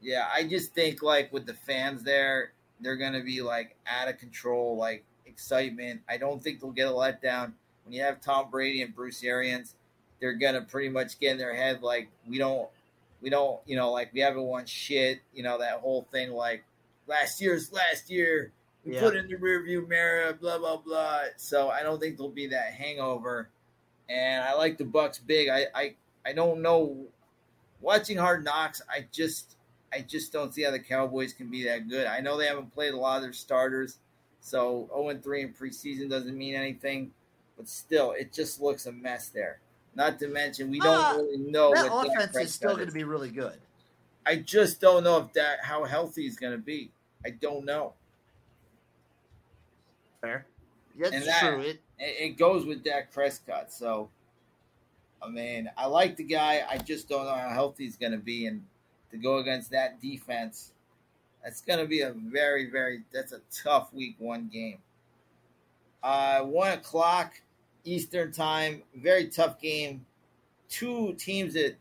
Yeah, 0.00 0.28
I 0.32 0.44
just 0.44 0.72
think 0.72 1.02
like 1.02 1.32
with 1.32 1.46
the 1.46 1.54
fans 1.54 2.04
there, 2.04 2.52
they're 2.78 2.96
gonna 2.96 3.24
be 3.24 3.42
like 3.42 3.74
out 3.84 4.06
of 4.06 4.16
control, 4.18 4.76
like 4.76 5.04
excitement. 5.26 6.00
I 6.08 6.16
don't 6.16 6.40
think 6.40 6.60
they'll 6.60 6.70
get 6.70 6.86
a 6.86 6.92
letdown. 6.92 7.54
When 7.82 7.92
you 7.92 8.02
have 8.02 8.20
Tom 8.20 8.50
Brady 8.52 8.82
and 8.82 8.94
Bruce 8.94 9.24
Arians, 9.24 9.74
they're 10.20 10.34
gonna 10.34 10.62
pretty 10.62 10.90
much 10.90 11.18
get 11.18 11.32
in 11.32 11.38
their 11.38 11.56
head 11.56 11.82
like 11.82 12.08
we 12.24 12.38
don't 12.38 12.68
we 13.20 13.28
don't, 13.28 13.58
you 13.66 13.74
know, 13.74 13.90
like 13.90 14.14
we 14.14 14.20
haven't 14.20 14.44
won 14.44 14.66
shit, 14.66 15.22
you 15.34 15.42
know, 15.42 15.58
that 15.58 15.80
whole 15.80 16.06
thing 16.12 16.30
like 16.30 16.62
last 17.08 17.40
year's 17.40 17.72
last 17.72 18.08
year. 18.08 18.52
We 18.84 18.94
Yeah. 18.94 19.00
put 19.00 19.16
in 19.16 19.26
the 19.26 19.34
rearview 19.34 19.88
mirror, 19.88 20.34
blah 20.34 20.58
blah 20.58 20.76
blah. 20.76 21.22
So 21.36 21.68
I 21.68 21.82
don't 21.82 21.98
think 21.98 22.16
there'll 22.16 22.30
be 22.30 22.46
that 22.46 22.74
hangover. 22.74 23.48
And 24.08 24.42
I 24.44 24.54
like 24.54 24.76
the 24.78 24.84
Bucks 24.84 25.18
big. 25.18 25.48
I 25.48 25.66
I, 25.74 25.94
I 26.26 26.32
don't 26.32 26.60
know 26.62 27.06
watching 27.80 28.16
Hard 28.16 28.44
Knocks, 28.44 28.82
I 28.88 29.06
just 29.12 29.56
I 29.92 30.00
just 30.00 30.32
don't 30.32 30.52
see 30.52 30.62
how 30.62 30.70
the 30.72 30.78
Cowboys 30.80 31.32
can 31.32 31.50
be 31.50 31.64
that 31.64 31.88
good. 31.88 32.06
I 32.06 32.20
know 32.20 32.36
they 32.36 32.46
haven't 32.46 32.74
played 32.74 32.94
a 32.94 32.96
lot 32.96 33.16
of 33.18 33.22
their 33.22 33.32
starters, 33.32 33.98
so 34.40 34.88
0 34.92 35.18
3 35.22 35.42
in 35.42 35.52
preseason 35.52 36.10
doesn't 36.10 36.36
mean 36.36 36.54
anything, 36.54 37.12
but 37.56 37.68
still, 37.68 38.12
it 38.12 38.32
just 38.32 38.60
looks 38.60 38.86
a 38.86 38.92
mess 38.92 39.28
there. 39.28 39.60
Not 39.94 40.18
to 40.18 40.26
mention, 40.28 40.70
we 40.70 40.80
don't 40.80 40.96
Ah, 40.96 41.12
really 41.16 41.38
know 41.38 41.72
that 41.72 41.88
what 41.92 42.08
Dak 42.08 42.30
offense 42.30 42.48
is 42.48 42.54
still 42.54 42.74
going 42.74 42.88
to 42.88 42.92
be 42.94 43.04
really 43.04 43.30
good. 43.30 43.58
I 44.26 44.36
just 44.36 44.80
don't 44.80 45.04
know 45.04 45.18
if 45.18 45.32
that 45.34 45.58
how 45.62 45.84
healthy 45.84 46.22
he's 46.22 46.36
going 46.36 46.52
to 46.52 46.58
be. 46.58 46.90
I 47.24 47.30
don't 47.30 47.64
know. 47.64 47.92
Fair. 50.20 50.46
That's 50.98 51.14
And 51.14 51.24
that- 51.26 51.40
true. 51.40 51.60
It 51.60 51.80
It, 51.98 52.30
it 52.30 52.38
goes 52.38 52.64
with 52.64 52.84
Dak 52.84 53.12
Prescott, 53.12 53.72
so 53.72 54.08
I 55.22 55.28
mean, 55.28 55.70
I 55.76 55.86
like 55.86 56.16
the 56.16 56.24
guy. 56.24 56.62
I 56.68 56.78
just 56.78 57.08
don't 57.08 57.24
know 57.24 57.34
how 57.34 57.48
healthy 57.48 57.84
he's 57.84 57.96
going 57.96 58.12
to 58.12 58.18
be, 58.18 58.46
and 58.46 58.62
to 59.10 59.16
go 59.16 59.38
against 59.38 59.70
that 59.70 60.00
defense, 60.00 60.72
that's 61.42 61.62
going 61.62 61.78
to 61.78 61.86
be 61.86 62.00
a 62.00 62.12
very, 62.12 62.70
very 62.70 63.02
that's 63.12 63.32
a 63.32 63.40
tough 63.50 63.92
week 63.92 64.16
one 64.18 64.48
game. 64.52 64.78
Uh, 66.02 66.40
one 66.40 66.72
o'clock 66.72 67.40
Eastern 67.84 68.32
time, 68.32 68.82
very 68.96 69.28
tough 69.28 69.60
game. 69.60 70.04
Two 70.68 71.14
teams 71.14 71.54
that 71.54 71.76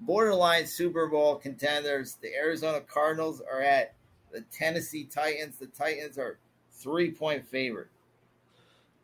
borderline 0.00 0.66
Super 0.66 1.08
Bowl 1.08 1.36
contenders. 1.36 2.18
The 2.20 2.34
Arizona 2.34 2.80
Cardinals 2.80 3.40
are 3.40 3.62
at 3.62 3.94
the 4.32 4.42
Tennessee 4.52 5.04
Titans. 5.04 5.56
The 5.56 5.66
Titans 5.66 6.18
are 6.18 6.38
three 6.72 7.10
point 7.10 7.46
favorite. 7.46 7.88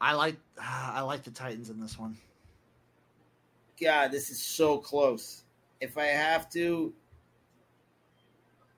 I 0.00 0.14
like 0.14 0.36
I 0.60 1.02
like 1.02 1.24
the 1.24 1.30
Titans 1.30 1.70
in 1.70 1.80
this 1.80 1.98
one. 1.98 2.16
God, 3.80 4.10
this 4.10 4.30
is 4.30 4.40
so 4.42 4.78
close. 4.78 5.42
If 5.80 5.98
I 5.98 6.06
have 6.06 6.48
to, 6.50 6.94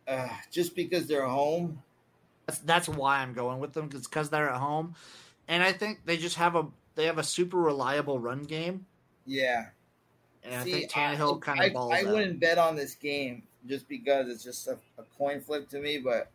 uh, 0.09 0.29
just 0.51 0.75
because 0.75 1.07
they're 1.07 1.27
home, 1.27 1.83
That's 2.47 2.59
that's 2.61 2.89
why 2.89 3.19
I'm 3.21 3.33
going 3.35 3.61
with 3.61 3.73
them 3.75 3.89
because 3.89 4.31
they're 4.31 4.51
at 4.51 4.57
home, 4.59 4.95
and 5.49 5.63
I 5.63 5.73
think 5.73 6.01
they 6.05 6.17
just 6.17 6.37
have 6.37 6.57
a 6.57 6.67
they 6.95 7.05
have 7.07 7.19
a 7.19 7.23
super 7.25 7.59
reliable 7.59 8.19
run 8.19 8.45
game, 8.45 8.87
yeah. 9.27 9.67
and 10.43 10.55
I 10.55 10.65
See, 10.65 10.73
think 10.73 10.91
Tannehill 10.91 11.41
kind 11.41 11.61
of 11.61 11.67
I, 11.67 11.71
balls 11.71 12.03
I 12.03 12.05
out. 12.05 12.07
wouldn't 12.13 12.41
bet 12.41 12.59
on 12.59 12.77
this 12.77 12.95
game 12.95 13.43
just 13.67 13.89
because 13.89 14.29
it's 14.29 14.43
just 14.43 14.67
a, 14.69 14.79
a 14.99 15.05
coin 15.17 15.41
flip 15.41 15.69
to 15.71 15.81
me, 15.81 15.99
but 15.99 16.31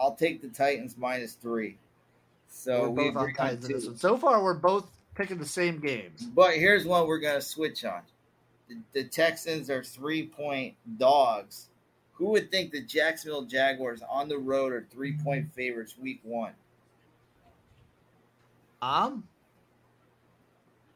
I'll 0.00 0.14
take 0.14 0.42
the 0.42 0.48
Titans 0.48 0.96
minus 0.98 1.34
three. 1.34 1.78
So 2.52 2.90
we're 2.90 3.04
we 3.04 3.10
both 3.10 3.22
on 3.22 3.28
agree 3.30 3.38
on 3.38 3.60
this 3.60 3.86
one. 3.86 3.96
So 3.96 4.16
far, 4.16 4.42
we're 4.42 4.54
both 4.54 4.86
picking 5.14 5.38
the 5.38 5.46
same 5.46 5.80
games. 5.80 6.22
But 6.22 6.54
here's 6.54 6.84
one 6.84 7.06
we're 7.06 7.18
going 7.18 7.34
to 7.34 7.42
switch 7.42 7.84
on. 7.84 8.02
The, 8.68 8.76
the 8.92 9.04
Texans 9.04 9.70
are 9.70 9.82
three 9.82 10.26
point 10.26 10.74
dogs. 10.98 11.70
Who 12.12 12.26
would 12.26 12.50
think 12.50 12.70
the 12.70 12.82
Jacksonville 12.82 13.46
Jaguars 13.46 14.02
on 14.08 14.28
the 14.28 14.38
road 14.38 14.72
are 14.72 14.86
three 14.90 15.16
point 15.16 15.52
favorites 15.54 15.96
week 15.98 16.20
one? 16.22 16.52
Um, 18.82 19.24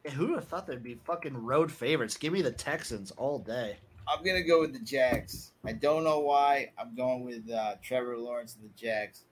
yeah, 0.04 0.10
who 0.10 0.26
would 0.26 0.36
have 0.36 0.48
thought 0.48 0.66
they'd 0.66 0.82
be 0.82 0.98
fucking 1.04 1.36
road 1.36 1.72
favorites? 1.72 2.16
Give 2.16 2.32
me 2.32 2.42
the 2.42 2.52
Texans 2.52 3.12
all 3.12 3.38
day. 3.38 3.76
I'm 4.06 4.24
gonna 4.24 4.42
go 4.42 4.60
with 4.60 4.72
the 4.72 4.80
Jags. 4.80 5.52
I 5.64 5.72
don't 5.72 6.04
know 6.04 6.20
why. 6.20 6.70
I'm 6.78 6.94
going 6.94 7.24
with 7.24 7.50
uh, 7.50 7.74
Trevor 7.82 8.16
Lawrence 8.18 8.56
and 8.60 8.70
the 8.70 8.78
Jags. 8.78 9.24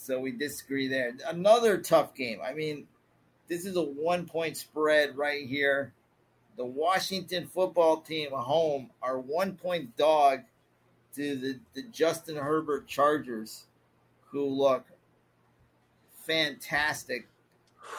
So 0.00 0.18
we 0.18 0.32
disagree 0.32 0.88
there. 0.88 1.12
Another 1.26 1.76
tough 1.78 2.14
game. 2.14 2.40
I 2.42 2.54
mean, 2.54 2.86
this 3.48 3.66
is 3.66 3.76
a 3.76 3.82
one 3.82 4.24
point 4.24 4.56
spread 4.56 5.16
right 5.16 5.46
here. 5.46 5.92
The 6.56 6.64
Washington 6.64 7.46
football 7.46 8.00
team 8.00 8.28
at 8.32 8.38
home 8.38 8.90
are 9.02 9.18
one 9.18 9.56
point 9.56 9.96
dog 9.96 10.40
to 11.14 11.36
the, 11.36 11.60
the 11.74 11.82
Justin 11.92 12.36
Herbert 12.36 12.86
Chargers, 12.86 13.66
who 14.30 14.46
look 14.46 14.86
fantastic 16.26 17.28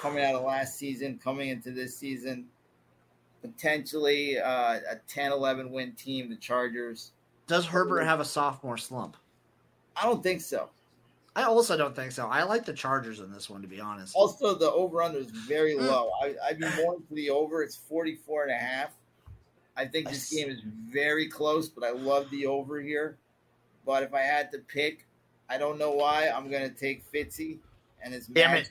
coming 0.02 0.24
out 0.24 0.36
of 0.36 0.44
last 0.44 0.78
season, 0.78 1.20
coming 1.24 1.50
into 1.50 1.72
this 1.72 1.98
season 1.98 2.46
potentially 3.42 4.40
uh, 4.40 4.80
a 4.90 4.96
10-11 5.10 5.72
win 5.72 5.94
team 5.94 6.30
the 6.30 6.36
chargers 6.36 7.12
Does 7.48 7.66
Herbert 7.66 8.04
have 8.04 8.20
a 8.20 8.26
sophomore 8.26 8.78
slump? 8.78 9.18
i 9.96 10.06
don't 10.06 10.24
think 10.24 10.42
so 10.42 10.70
I 11.36 11.44
also 11.44 11.78
don't 11.78 11.96
think 11.96 12.12
so. 12.12 12.28
I 12.28 12.44
like 12.44 12.66
the 12.66 12.74
Chargers 12.74 13.22
in 13.22 13.32
this 13.32 13.50
one, 13.50 13.62
to 13.62 13.68
be 13.68 13.80
honest. 13.80 14.16
also 14.16 14.54
the 14.54 14.72
over-under 14.72 15.20
is 15.20 15.32
very 15.32 15.76
hmm. 15.76 15.86
low 15.86 16.12
I, 16.22 16.36
i'd 16.48 16.60
be 16.60 16.66
more 16.76 16.98
for 16.98 17.14
the 17.14 17.30
over 17.30 17.64
it's 17.64 17.76
44 17.76 18.44
and 18.44 18.52
a 18.52 18.56
half 18.56 18.92
i 19.78 19.86
think 19.86 20.10
this 20.10 20.30
game 20.30 20.50
is 20.50 20.62
very 20.90 21.28
close 21.28 21.70
but 21.70 21.84
i 21.86 21.92
love 21.92 22.30
the 22.32 22.46
over 22.46 22.82
here 22.82 23.18
but 23.86 24.04
if 24.04 24.14
i 24.14 24.20
had 24.20 24.52
to 24.52 24.60
pick 24.60 25.06
i 25.50 25.58
don't 25.58 25.78
know 25.80 25.92
why 25.92 26.30
i'm 26.30 26.50
going 26.50 26.70
to 26.70 26.76
take 26.76 27.10
fitzy 27.12 27.60
and 28.04 28.14
his 28.14 28.28
Damn 28.28 28.58
it. 28.58 28.70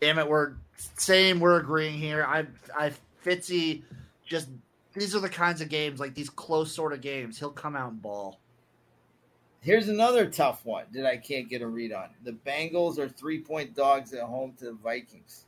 Damn 0.00 0.18
it, 0.18 0.28
we're 0.28 0.54
same. 0.96 1.40
We're 1.40 1.60
agreeing 1.60 1.98
here. 1.98 2.24
I, 2.24 2.46
I, 2.76 2.92
Fitzy, 3.24 3.82
just 4.24 4.48
these 4.94 5.14
are 5.14 5.20
the 5.20 5.28
kinds 5.28 5.60
of 5.60 5.68
games 5.68 6.00
like 6.00 6.14
these 6.14 6.30
close 6.30 6.72
sort 6.72 6.92
of 6.92 7.00
games. 7.00 7.38
He'll 7.38 7.50
come 7.50 7.76
out 7.76 7.90
and 7.90 8.00
ball. 8.02 8.40
Here's 9.62 9.88
another 9.88 10.26
tough 10.26 10.64
one 10.64 10.86
that 10.92 11.04
I 11.04 11.18
can't 11.18 11.48
get 11.48 11.60
a 11.60 11.66
read 11.66 11.92
on. 11.92 12.08
The 12.24 12.32
Bengals 12.32 12.98
are 12.98 13.08
three 13.08 13.40
point 13.40 13.74
dogs 13.74 14.14
at 14.14 14.22
home 14.22 14.54
to 14.58 14.66
the 14.66 14.72
Vikings. 14.72 15.44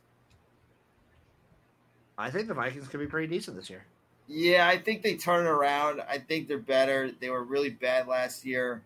I 2.17 2.29
think 2.29 2.47
the 2.47 2.53
Vikings 2.53 2.87
could 2.87 2.99
be 2.99 3.07
pretty 3.07 3.27
decent 3.27 3.57
this 3.57 3.71
year. 3.71 3.85
Yeah, 4.27 4.67
I 4.67 4.77
think 4.77 5.01
they 5.01 5.15
turn 5.15 5.47
around. 5.47 6.01
I 6.07 6.19
think 6.19 6.47
they're 6.47 6.59
better. 6.59 7.11
They 7.19 7.29
were 7.29 7.43
really 7.43 7.71
bad 7.71 8.07
last 8.07 8.45
year. 8.45 8.83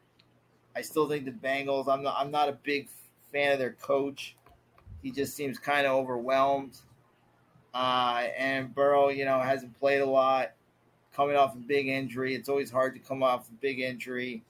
I 0.76 0.82
still 0.82 1.10
think 1.10 1.26
the 1.26 1.32
Bengals. 1.32 1.88
I'm 1.90 2.04
not. 2.04 2.16
I'm 2.18 2.32
not 2.32 2.48
a 2.48 2.54
big 2.54 2.88
fan 3.32 3.52
of 3.52 3.60
their 3.60 3.74
coach. 3.74 4.36
He 5.04 5.12
just 5.12 5.36
seems 5.36 5.60
kind 5.60 5.86
of 5.86 5.94
overwhelmed. 5.94 6.78
Uh, 7.74 8.28
and 8.38 8.74
Burrow, 8.74 9.10
you 9.10 9.26
know, 9.26 9.40
hasn't 9.40 9.78
played 9.78 10.00
a 10.00 10.06
lot. 10.06 10.54
Coming 11.14 11.36
off 11.36 11.56
a 11.56 11.60
big 11.60 11.88
injury, 11.88 12.34
it's 12.34 12.48
always 12.48 12.72
hard 12.72 12.94
to 12.94 13.00
come 13.00 13.24
off 13.24 13.50
a 13.50 13.54
big 13.54 13.80
injury. 13.80 14.44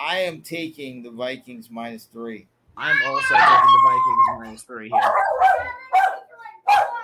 I 0.00 0.18
am 0.20 0.40
taking 0.42 1.02
the 1.02 1.10
Vikings 1.10 1.68
minus 1.70 2.04
three. 2.04 2.46
I'm 2.76 2.96
also 3.06 3.34
taking 3.34 3.44
the 3.44 3.80
Vikings 3.84 4.40
minus 4.40 4.62
three 4.62 4.88
here. 4.88 5.14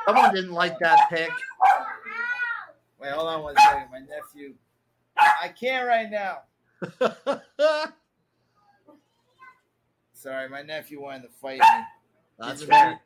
Someone 0.06 0.34
didn't 0.34 0.52
like 0.52 0.78
that 0.78 1.08
pick. 1.10 1.30
Wait, 3.00 3.10
hold 3.10 3.28
on 3.28 3.42
one 3.42 3.54
second. 3.56 3.88
My 3.90 3.98
nephew. 3.98 4.54
I 5.18 5.48
can't 5.48 5.86
right 5.86 6.10
now. 6.10 6.42
Sorry, 10.14 10.48
my 10.48 10.62
nephew 10.62 11.00
wanted 11.02 11.22
to 11.24 11.28
fight 11.28 11.58
me. 11.60 11.66
That's 12.38 12.60
He's 12.60 12.68
fair. 12.68 12.90
been- 12.90 12.98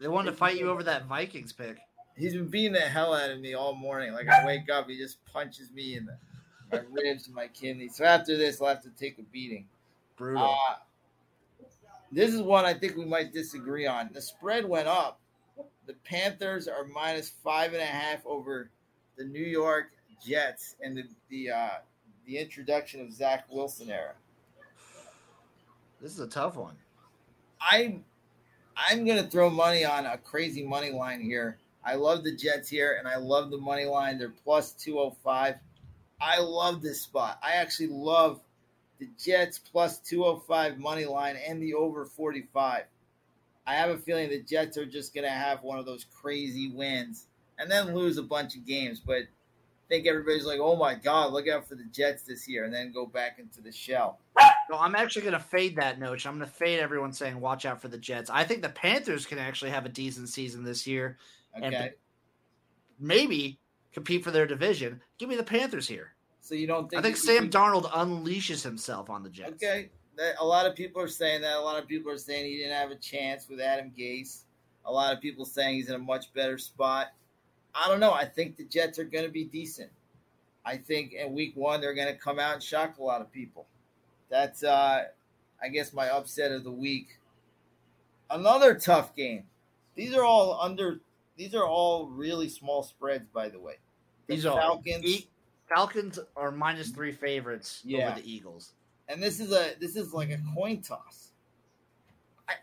They 0.00 0.08
wanted 0.08 0.32
to 0.32 0.36
fight 0.36 0.58
you 0.58 0.70
over 0.70 0.82
that 0.84 1.06
Vikings 1.06 1.52
pick. 1.52 1.76
He's 2.16 2.34
been 2.34 2.48
beating 2.48 2.72
the 2.72 2.80
hell 2.80 3.14
out 3.14 3.30
of 3.30 3.38
me 3.40 3.54
all 3.54 3.74
morning. 3.74 4.12
Like 4.12 4.28
I 4.28 4.44
wake 4.44 4.68
up, 4.70 4.88
he 4.88 4.96
just 4.98 5.24
punches 5.26 5.70
me 5.72 5.96
in 5.96 6.04
the 6.06 6.18
my 6.70 6.80
ribs 6.90 7.26
and 7.26 7.34
my 7.34 7.48
kidneys. 7.48 7.96
So 7.96 8.04
after 8.04 8.36
this, 8.36 8.60
I'll 8.60 8.68
have 8.68 8.82
to 8.82 8.90
take 8.90 9.18
a 9.18 9.22
beating. 9.22 9.66
Brutal. 10.16 10.44
Uh, 10.44 10.74
this 12.10 12.32
is 12.32 12.40
one 12.40 12.64
I 12.64 12.74
think 12.74 12.96
we 12.96 13.04
might 13.04 13.32
disagree 13.32 13.86
on. 13.86 14.10
The 14.12 14.20
spread 14.20 14.66
went 14.66 14.88
up. 14.88 15.20
The 15.86 15.94
Panthers 16.04 16.68
are 16.68 16.84
minus 16.84 17.30
five 17.30 17.72
and 17.72 17.82
a 17.82 17.86
half 17.86 18.24
over 18.26 18.70
the 19.16 19.24
New 19.24 19.44
York 19.44 19.90
Jets 20.24 20.76
and 20.82 20.96
the 20.96 21.04
the 21.28 21.50
uh, 21.50 21.70
the 22.26 22.38
introduction 22.38 23.00
of 23.00 23.12
Zach 23.12 23.46
Wilson 23.50 23.90
era. 23.90 24.14
this 26.00 26.12
is 26.12 26.20
a 26.20 26.26
tough 26.26 26.56
one. 26.56 26.76
I'm 27.60 28.04
I'm 28.76 29.06
gonna 29.06 29.24
throw 29.24 29.50
money 29.50 29.84
on 29.84 30.06
a 30.06 30.18
crazy 30.18 30.64
money 30.64 30.90
line 30.90 31.20
here. 31.20 31.58
I 31.84 31.94
love 31.94 32.24
the 32.24 32.34
Jets 32.34 32.68
here, 32.68 32.96
and 32.98 33.08
I 33.08 33.16
love 33.16 33.50
the 33.50 33.58
money 33.58 33.84
line. 33.84 34.18
They're 34.18 34.28
plus 34.44 34.72
two 34.72 34.98
hundred 34.98 35.16
five. 35.24 35.54
I 36.20 36.40
love 36.40 36.82
this 36.82 37.00
spot. 37.00 37.38
I 37.42 37.52
actually 37.52 37.88
love 37.88 38.40
the 38.98 39.08
Jets 39.22 39.58
plus 39.58 39.98
two 39.98 40.24
hundred 40.24 40.40
five 40.40 40.78
money 40.78 41.04
line 41.04 41.36
and 41.36 41.62
the 41.62 41.74
over 41.74 42.04
forty 42.04 42.48
five. 42.52 42.84
I 43.66 43.74
have 43.74 43.90
a 43.90 43.98
feeling 43.98 44.30
the 44.30 44.42
Jets 44.42 44.78
are 44.78 44.86
just 44.86 45.14
going 45.14 45.24
to 45.26 45.30
have 45.30 45.62
one 45.62 45.78
of 45.78 45.86
those 45.86 46.06
crazy 46.20 46.70
wins 46.70 47.26
and 47.58 47.70
then 47.70 47.94
lose 47.94 48.16
a 48.16 48.22
bunch 48.22 48.56
of 48.56 48.66
games. 48.66 48.98
But 48.98 49.16
I 49.18 49.88
think 49.88 50.06
everybody's 50.06 50.46
like, 50.46 50.58
oh 50.60 50.74
my 50.74 50.94
God, 50.94 51.32
look 51.32 51.48
out 51.48 51.68
for 51.68 51.74
the 51.74 51.84
Jets 51.84 52.22
this 52.22 52.48
year, 52.48 52.64
and 52.64 52.74
then 52.74 52.92
go 52.92 53.06
back 53.06 53.38
into 53.38 53.60
the 53.60 53.72
shell. 53.72 54.18
No, 54.70 54.78
I'm 54.78 54.94
actually 54.94 55.22
going 55.22 55.32
to 55.32 55.40
fade 55.40 55.76
that 55.76 55.98
notion. 55.98 56.28
I'm 56.30 56.38
going 56.38 56.48
to 56.48 56.54
fade 56.54 56.78
everyone 56.78 57.12
saying 57.12 57.40
watch 57.40 57.64
out 57.64 57.80
for 57.80 57.88
the 57.88 57.98
Jets. 57.98 58.28
I 58.28 58.44
think 58.44 58.62
the 58.62 58.68
Panthers 58.68 59.24
can 59.24 59.38
actually 59.38 59.70
have 59.70 59.86
a 59.86 59.88
decent 59.88 60.28
season 60.28 60.64
this 60.64 60.86
year. 60.86 61.16
Okay. 61.56 61.66
And 61.66 61.90
maybe 62.98 63.58
compete 63.92 64.24
for 64.24 64.30
their 64.30 64.46
division. 64.46 65.00
Give 65.18 65.28
me 65.28 65.36
the 65.36 65.42
Panthers 65.42 65.88
here. 65.88 66.12
So 66.40 66.54
you 66.54 66.66
don't 66.66 66.88
think 66.88 67.00
I 67.00 67.02
think 67.02 67.16
Sam 67.16 67.50
Darnold 67.50 67.90
unleashes 67.90 68.62
himself 68.62 69.10
on 69.10 69.22
the 69.22 69.28
Jets. 69.28 69.52
Okay. 69.52 69.90
That, 70.16 70.34
a 70.40 70.44
lot 70.44 70.66
of 70.66 70.74
people 70.74 71.00
are 71.02 71.08
saying 71.08 71.42
that. 71.42 71.56
A 71.56 71.60
lot 71.60 71.80
of 71.80 71.86
people 71.86 72.10
are 72.10 72.18
saying 72.18 72.46
he 72.46 72.56
didn't 72.56 72.72
have 72.72 72.90
a 72.90 72.96
chance 72.96 73.48
with 73.48 73.60
Adam 73.60 73.92
Gase. 73.96 74.44
A 74.84 74.92
lot 74.92 75.14
of 75.14 75.20
people 75.20 75.44
saying 75.44 75.74
he's 75.74 75.88
in 75.88 75.94
a 75.94 75.98
much 75.98 76.32
better 76.32 76.58
spot. 76.58 77.08
I 77.74 77.86
don't 77.88 78.00
know. 78.00 78.12
I 78.12 78.24
think 78.24 78.56
the 78.56 78.64
Jets 78.64 78.98
are 78.98 79.04
going 79.04 79.24
to 79.24 79.30
be 79.30 79.44
decent. 79.44 79.90
I 80.64 80.76
think 80.76 81.12
in 81.12 81.34
week 81.34 81.52
one 81.54 81.80
they're 81.80 81.94
going 81.94 82.08
to 82.08 82.18
come 82.18 82.38
out 82.38 82.54
and 82.54 82.62
shock 82.62 82.98
a 82.98 83.02
lot 83.02 83.20
of 83.20 83.30
people. 83.30 83.66
That's, 84.30 84.64
uh, 84.64 85.04
I 85.62 85.68
guess, 85.68 85.92
my 85.92 86.08
upset 86.08 86.50
of 86.52 86.64
the 86.64 86.70
week. 86.70 87.18
Another 88.30 88.74
tough 88.74 89.14
game. 89.14 89.44
These 89.94 90.14
are 90.14 90.24
all 90.24 90.58
under. 90.60 91.00
These 91.38 91.54
are 91.54 91.64
all 91.64 92.08
really 92.08 92.48
small 92.50 92.82
spreads, 92.82 93.26
by 93.32 93.48
the 93.48 93.58
way. 93.60 93.76
The 94.26 94.34
These 94.34 94.44
are 94.44 94.60
Falcons. 94.60 95.04
E- 95.04 95.28
Falcons 95.74 96.18
are 96.36 96.50
minus 96.50 96.90
three 96.90 97.12
favorites 97.12 97.80
Yeah. 97.84 98.08
over 98.10 98.20
the 98.20 98.30
Eagles. 98.30 98.72
and 99.08 99.22
this 99.22 99.40
is 99.40 99.52
a 99.52 99.74
this 99.80 99.96
is 99.96 100.12
like 100.12 100.30
a 100.30 100.38
coin 100.54 100.82
toss. 100.82 101.30
I, 102.48 102.54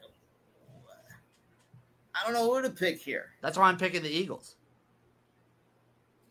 I 2.13 2.23
don't 2.23 2.33
know 2.33 2.53
who 2.53 2.61
to 2.61 2.69
pick 2.69 2.99
here. 2.99 3.31
That's 3.41 3.57
why 3.57 3.69
I'm 3.69 3.77
picking 3.77 4.03
the 4.03 4.09
Eagles. 4.09 4.55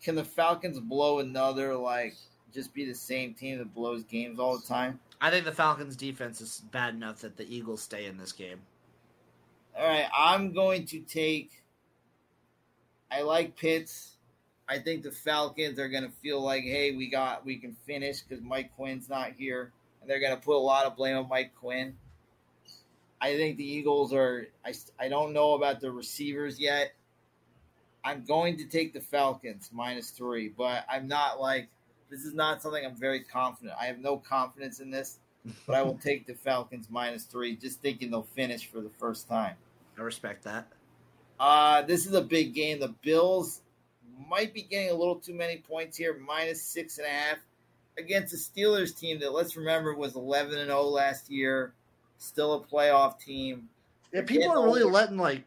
Can 0.03 0.15
the 0.15 0.25
Falcons 0.25 0.79
blow 0.81 1.21
another 1.21 1.75
like 1.77 2.15
just 2.53 2.75
be 2.75 2.85
the 2.85 2.95
same 2.95 3.35
team 3.35 3.59
that 3.59 3.75
blows 3.75 4.05
games 4.05 4.39
all 4.39 4.59
the 4.59 4.67
time? 4.67 5.01
I 5.21 5.31
think 5.31 5.45
the 5.47 5.53
Falcons' 5.53 5.97
defense 5.97 6.41
is 6.41 6.63
bad 6.71 6.95
enough 6.95 7.21
that 7.21 7.37
the 7.37 7.47
Eagles 7.53 7.81
stay 7.83 8.05
in 8.07 8.19
this 8.19 8.33
game. 8.33 8.61
All 9.77 9.87
right, 9.87 10.07
I'm 10.17 10.53
going 10.53 10.85
to 10.87 11.01
take. 11.01 11.63
I 13.11 13.23
like 13.23 13.57
Pitts. 13.57 14.17
I 14.69 14.79
think 14.79 15.03
the 15.03 15.11
Falcons 15.11 15.79
are 15.79 15.89
going 15.89 16.05
to 16.05 16.11
feel 16.23 16.41
like, 16.41 16.63
hey, 16.63 16.95
we 16.97 17.11
got 17.11 17.45
we 17.45 17.57
can 17.57 17.77
finish 17.87 18.21
because 18.21 18.43
Mike 18.43 18.75
Quinn's 18.77 19.09
not 19.09 19.33
here, 19.33 19.73
and 20.01 20.09
they're 20.09 20.21
going 20.21 20.35
to 20.35 20.41
put 20.41 20.57
a 20.57 20.59
lot 20.59 20.87
of 20.87 20.97
blame 20.97 21.17
on 21.17 21.29
Mike 21.29 21.55
Quinn. 21.55 21.95
I 23.21 23.37
think 23.37 23.57
the 23.57 23.65
Eagles 23.65 24.13
are. 24.13 24.49
I 24.65 24.73
I 24.99 25.09
don't 25.09 25.33
know 25.33 25.55
about 25.55 25.81
the 25.81 25.91
receivers 25.91 26.59
yet. 26.59 26.95
I'm 28.05 28.25
going 28.25 28.59
to 28.59 28.65
take 28.67 28.93
the 28.93 29.01
Falcons 29.01 29.71
minus 29.73 30.11
three, 30.11 30.49
but 30.49 30.85
I'm 30.91 31.09
not 31.09 31.41
like 31.41 31.69
this 32.11 32.25
is 32.25 32.35
not 32.35 32.63
something 32.63 32.85
I'm 32.85 32.97
very 32.97 33.21
confident. 33.21 33.77
I 33.81 33.87
have 33.87 33.99
no 33.99 34.19
confidence 34.19 34.81
in 34.81 34.91
this, 34.91 35.19
but 35.67 35.75
I 35.75 35.83
will 35.83 35.99
take 35.99 36.27
the 36.27 36.35
Falcons 36.35 36.89
minus 36.91 37.25
three, 37.25 37.57
just 37.57 37.81
thinking 37.81 38.11
they'll 38.11 38.23
finish 38.23 38.67
for 38.67 38.81
the 38.81 38.91
first 38.99 39.29
time. 39.29 39.57
I 39.99 40.03
respect 40.03 40.45
that. 40.45 40.69
Uh, 41.39 41.83
this 41.83 42.07
is 42.07 42.15
a 42.15 42.23
big 42.23 42.55
game. 42.55 42.81
The 42.81 42.95
Bills 43.03 43.61
might 44.29 44.55
be 44.55 44.63
getting 44.63 44.91
a 44.91 44.95
little 44.95 45.17
too 45.17 45.35
many 45.35 45.59
points 45.59 45.97
here, 45.97 46.19
minus 46.19 46.63
six 46.63 46.99
and 46.99 47.07
a 47.07 47.11
half 47.11 47.39
against 47.99 48.33
the 48.33 48.39
Steelers 48.39 48.99
team 48.99 49.21
that 49.21 49.33
let's 49.33 49.57
remember 49.57 49.95
was 49.95 50.17
11 50.17 50.59
and 50.59 50.69
0 50.69 50.83
last 50.83 51.31
year, 51.31 51.73
still 52.19 52.55
a 52.55 52.61
playoff 52.61 53.19
team. 53.19 53.69
Yeah, 54.13 54.23
people 54.23 54.51
are 54.51 54.65
really 54.65 54.85
letting 54.85 55.17
like 55.17 55.45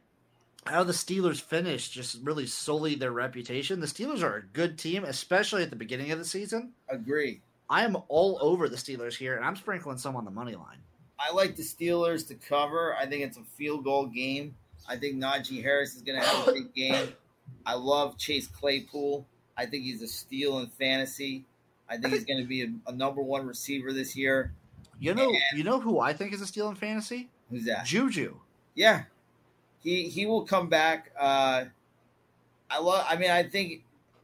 how 0.65 0.83
the 0.83 0.93
Steelers 0.93 1.41
finish 1.41 1.89
just 1.89 2.19
really 2.23 2.45
sully 2.45 2.95
their 2.95 3.11
reputation. 3.11 3.79
The 3.79 3.87
Steelers 3.87 4.21
are 4.21 4.37
a 4.37 4.43
good 4.43 4.77
team, 4.77 5.03
especially 5.05 5.63
at 5.63 5.69
the 5.69 5.75
beginning 5.75 6.11
of 6.11 6.19
the 6.19 6.25
season. 6.25 6.73
Agree. 6.89 7.41
I 7.69 7.83
am 7.83 7.97
all 8.07 8.37
over 8.41 8.69
the 8.69 8.77
Steelers 8.77 9.15
here, 9.15 9.35
and 9.35 9.45
I'm 9.45 9.55
sprinkling 9.55 9.97
some 9.97 10.15
on 10.15 10.25
the 10.25 10.31
money 10.31 10.55
line. 10.55 10.77
I 11.19 11.33
like 11.33 11.55
the 11.55 11.63
Steelers 11.63 12.27
to 12.27 12.35
cover. 12.35 12.95
I 12.95 13.05
think 13.05 13.23
it's 13.23 13.37
a 13.37 13.43
field 13.57 13.83
goal 13.83 14.05
game. 14.05 14.55
I 14.87 14.95
think 14.97 15.15
Najee 15.21 15.61
Harris 15.61 15.95
is 15.95 16.01
going 16.01 16.19
to 16.19 16.25
have 16.25 16.47
a 16.47 16.53
big 16.53 16.73
game. 16.73 17.09
I 17.65 17.73
love 17.75 18.17
Chase 18.17 18.47
Claypool. 18.47 19.25
I 19.57 19.65
think 19.65 19.83
he's 19.83 20.01
a 20.01 20.07
steal 20.07 20.59
in 20.59 20.67
fantasy. 20.67 21.45
I 21.89 21.97
think 21.97 22.13
he's 22.13 22.25
going 22.25 22.39
to 22.41 22.45
be 22.47 22.63
a, 22.63 22.71
a 22.87 22.91
number 22.91 23.21
one 23.21 23.45
receiver 23.47 23.91
this 23.93 24.15
year. 24.15 24.53
You 24.99 25.13
know, 25.13 25.29
And- 25.29 25.37
you 25.57 25.63
know 25.63 25.79
who 25.79 25.99
I 25.99 26.13
think 26.13 26.33
is 26.33 26.41
a 26.41 26.47
steal 26.47 26.69
in 26.69 26.75
fantasy? 26.75 27.29
Who's 27.49 27.65
that? 27.65 27.85
Juju. 27.85 28.37
Yeah, 28.75 29.03
he 29.79 30.07
he 30.09 30.25
will 30.25 30.43
come 30.45 30.69
back. 30.69 31.11
Uh, 31.17 31.65
I 32.69 32.79
love. 32.79 33.05
I 33.09 33.15
mean, 33.15 33.31
I 33.31 33.43
think 33.43 33.83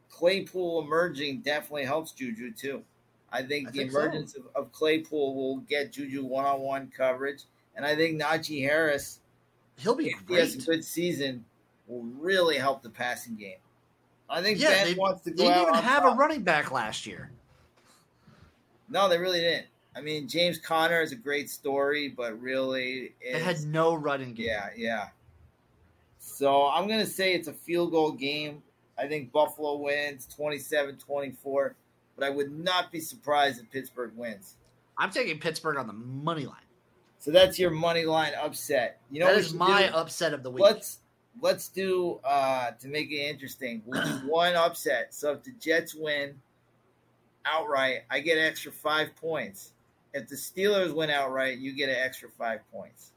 Claypool 0.09 0.82
emerging 0.84 1.41
definitely 1.41 1.86
helps 1.86 2.11
Juju 2.11 2.51
too. 2.51 2.84
I 3.32 3.41
think 3.43 3.70
I 3.70 3.72
the 3.72 3.78
think 3.80 3.91
so. 3.91 3.99
emergence 3.99 4.36
of, 4.36 4.43
of 4.55 4.72
Claypool 4.72 5.34
will 5.36 5.57
get 5.57 5.91
Juju 5.93 6.24
one 6.26 6.45
on 6.45 6.59
one 6.59 6.91
coverage, 6.95 7.43
and 7.76 7.86
I 7.86 7.95
think 7.95 8.22
Najee 8.22 8.61
Harris, 8.61 9.20
He'll 9.78 9.95
be 9.95 10.09
if 10.09 10.21
he 10.28 10.36
has 10.36 10.55
a 10.55 10.59
good 10.59 10.84
season, 10.84 11.43
will 11.88 12.03
really 12.19 12.57
help 12.57 12.82
the 12.84 12.89
passing 12.89 13.36
game. 13.36 13.57
I 14.30 14.41
think 14.41 14.59
Yeah, 14.59 14.69
Ben 14.69 14.88
they, 14.88 14.93
wants 14.93 15.21
to 15.24 15.32
they 15.32 15.36
go 15.36 15.43
didn't 15.43 15.57
out 15.57 15.61
even 15.69 15.84
have 15.84 16.03
top. 16.03 16.13
a 16.13 16.17
running 16.17 16.43
back 16.43 16.71
last 16.71 17.05
year. 17.05 17.32
No, 18.89 19.09
they 19.09 19.17
really 19.17 19.39
didn't. 19.39 19.67
I 19.95 20.01
mean, 20.01 20.28
James 20.28 20.57
Conner 20.57 21.01
is 21.01 21.11
a 21.11 21.15
great 21.15 21.49
story, 21.49 22.09
but 22.09 22.39
really, 22.41 23.13
They 23.21 23.30
it's, 23.30 23.43
had 23.43 23.63
no 23.65 23.93
running 23.93 24.34
game. 24.34 24.47
Yeah, 24.47 24.69
yeah. 24.76 25.07
So 26.19 26.67
I'm 26.67 26.88
going 26.88 26.99
to 26.99 27.05
say 27.05 27.34
it's 27.34 27.47
a 27.47 27.53
field 27.53 27.91
goal 27.91 28.11
game. 28.11 28.63
I 28.97 29.07
think 29.07 29.32
Buffalo 29.32 29.76
wins 29.78 30.28
27 30.36 30.97
24, 30.97 31.76
but 32.15 32.26
I 32.26 32.30
would 32.30 32.51
not 32.51 32.91
be 32.91 32.99
surprised 32.99 33.59
if 33.61 33.69
Pittsburgh 33.71 34.11
wins. 34.15 34.55
I'm 34.97 35.09
taking 35.11 35.39
Pittsburgh 35.39 35.78
on 35.78 35.88
the 35.88 35.93
money 35.93 36.45
line. 36.45 36.55
So 37.24 37.32
that's 37.32 37.57
your 37.57 37.71
money 37.71 38.03
line 38.03 38.34
upset. 38.38 38.99
You 39.09 39.21
know 39.21 39.28
that 39.28 39.38
is 39.38 39.53
my 39.53 39.88
do? 39.88 39.93
upset 39.93 40.34
of 40.34 40.43
the 40.43 40.51
week. 40.51 40.61
Let's 40.61 40.99
let's 41.39 41.69
do 41.69 42.19
uh 42.21 42.71
to 42.71 42.89
make 42.89 43.11
it 43.11 43.30
interesting. 43.30 43.82
We'll 43.86 44.03
do 44.03 44.09
one 44.28 44.55
upset. 44.55 45.13
So 45.13 45.32
if 45.32 45.43
the 45.43 45.53
Jets 45.57 45.95
win 45.95 46.36
outright, 47.45 47.99
I 48.11 48.19
get 48.19 48.38
an 48.38 48.43
extra 48.43 48.74
five 48.74 49.15
points. 49.15 49.71
If 50.13 50.28
the 50.28 50.36
Steelers 50.36 50.93
win 50.93 51.09
outright, 51.09 51.59
you 51.59 51.71
get 51.71 51.88
an 51.88 51.95
extra 51.95 52.28
five 52.30 52.59
points. 52.74 53.13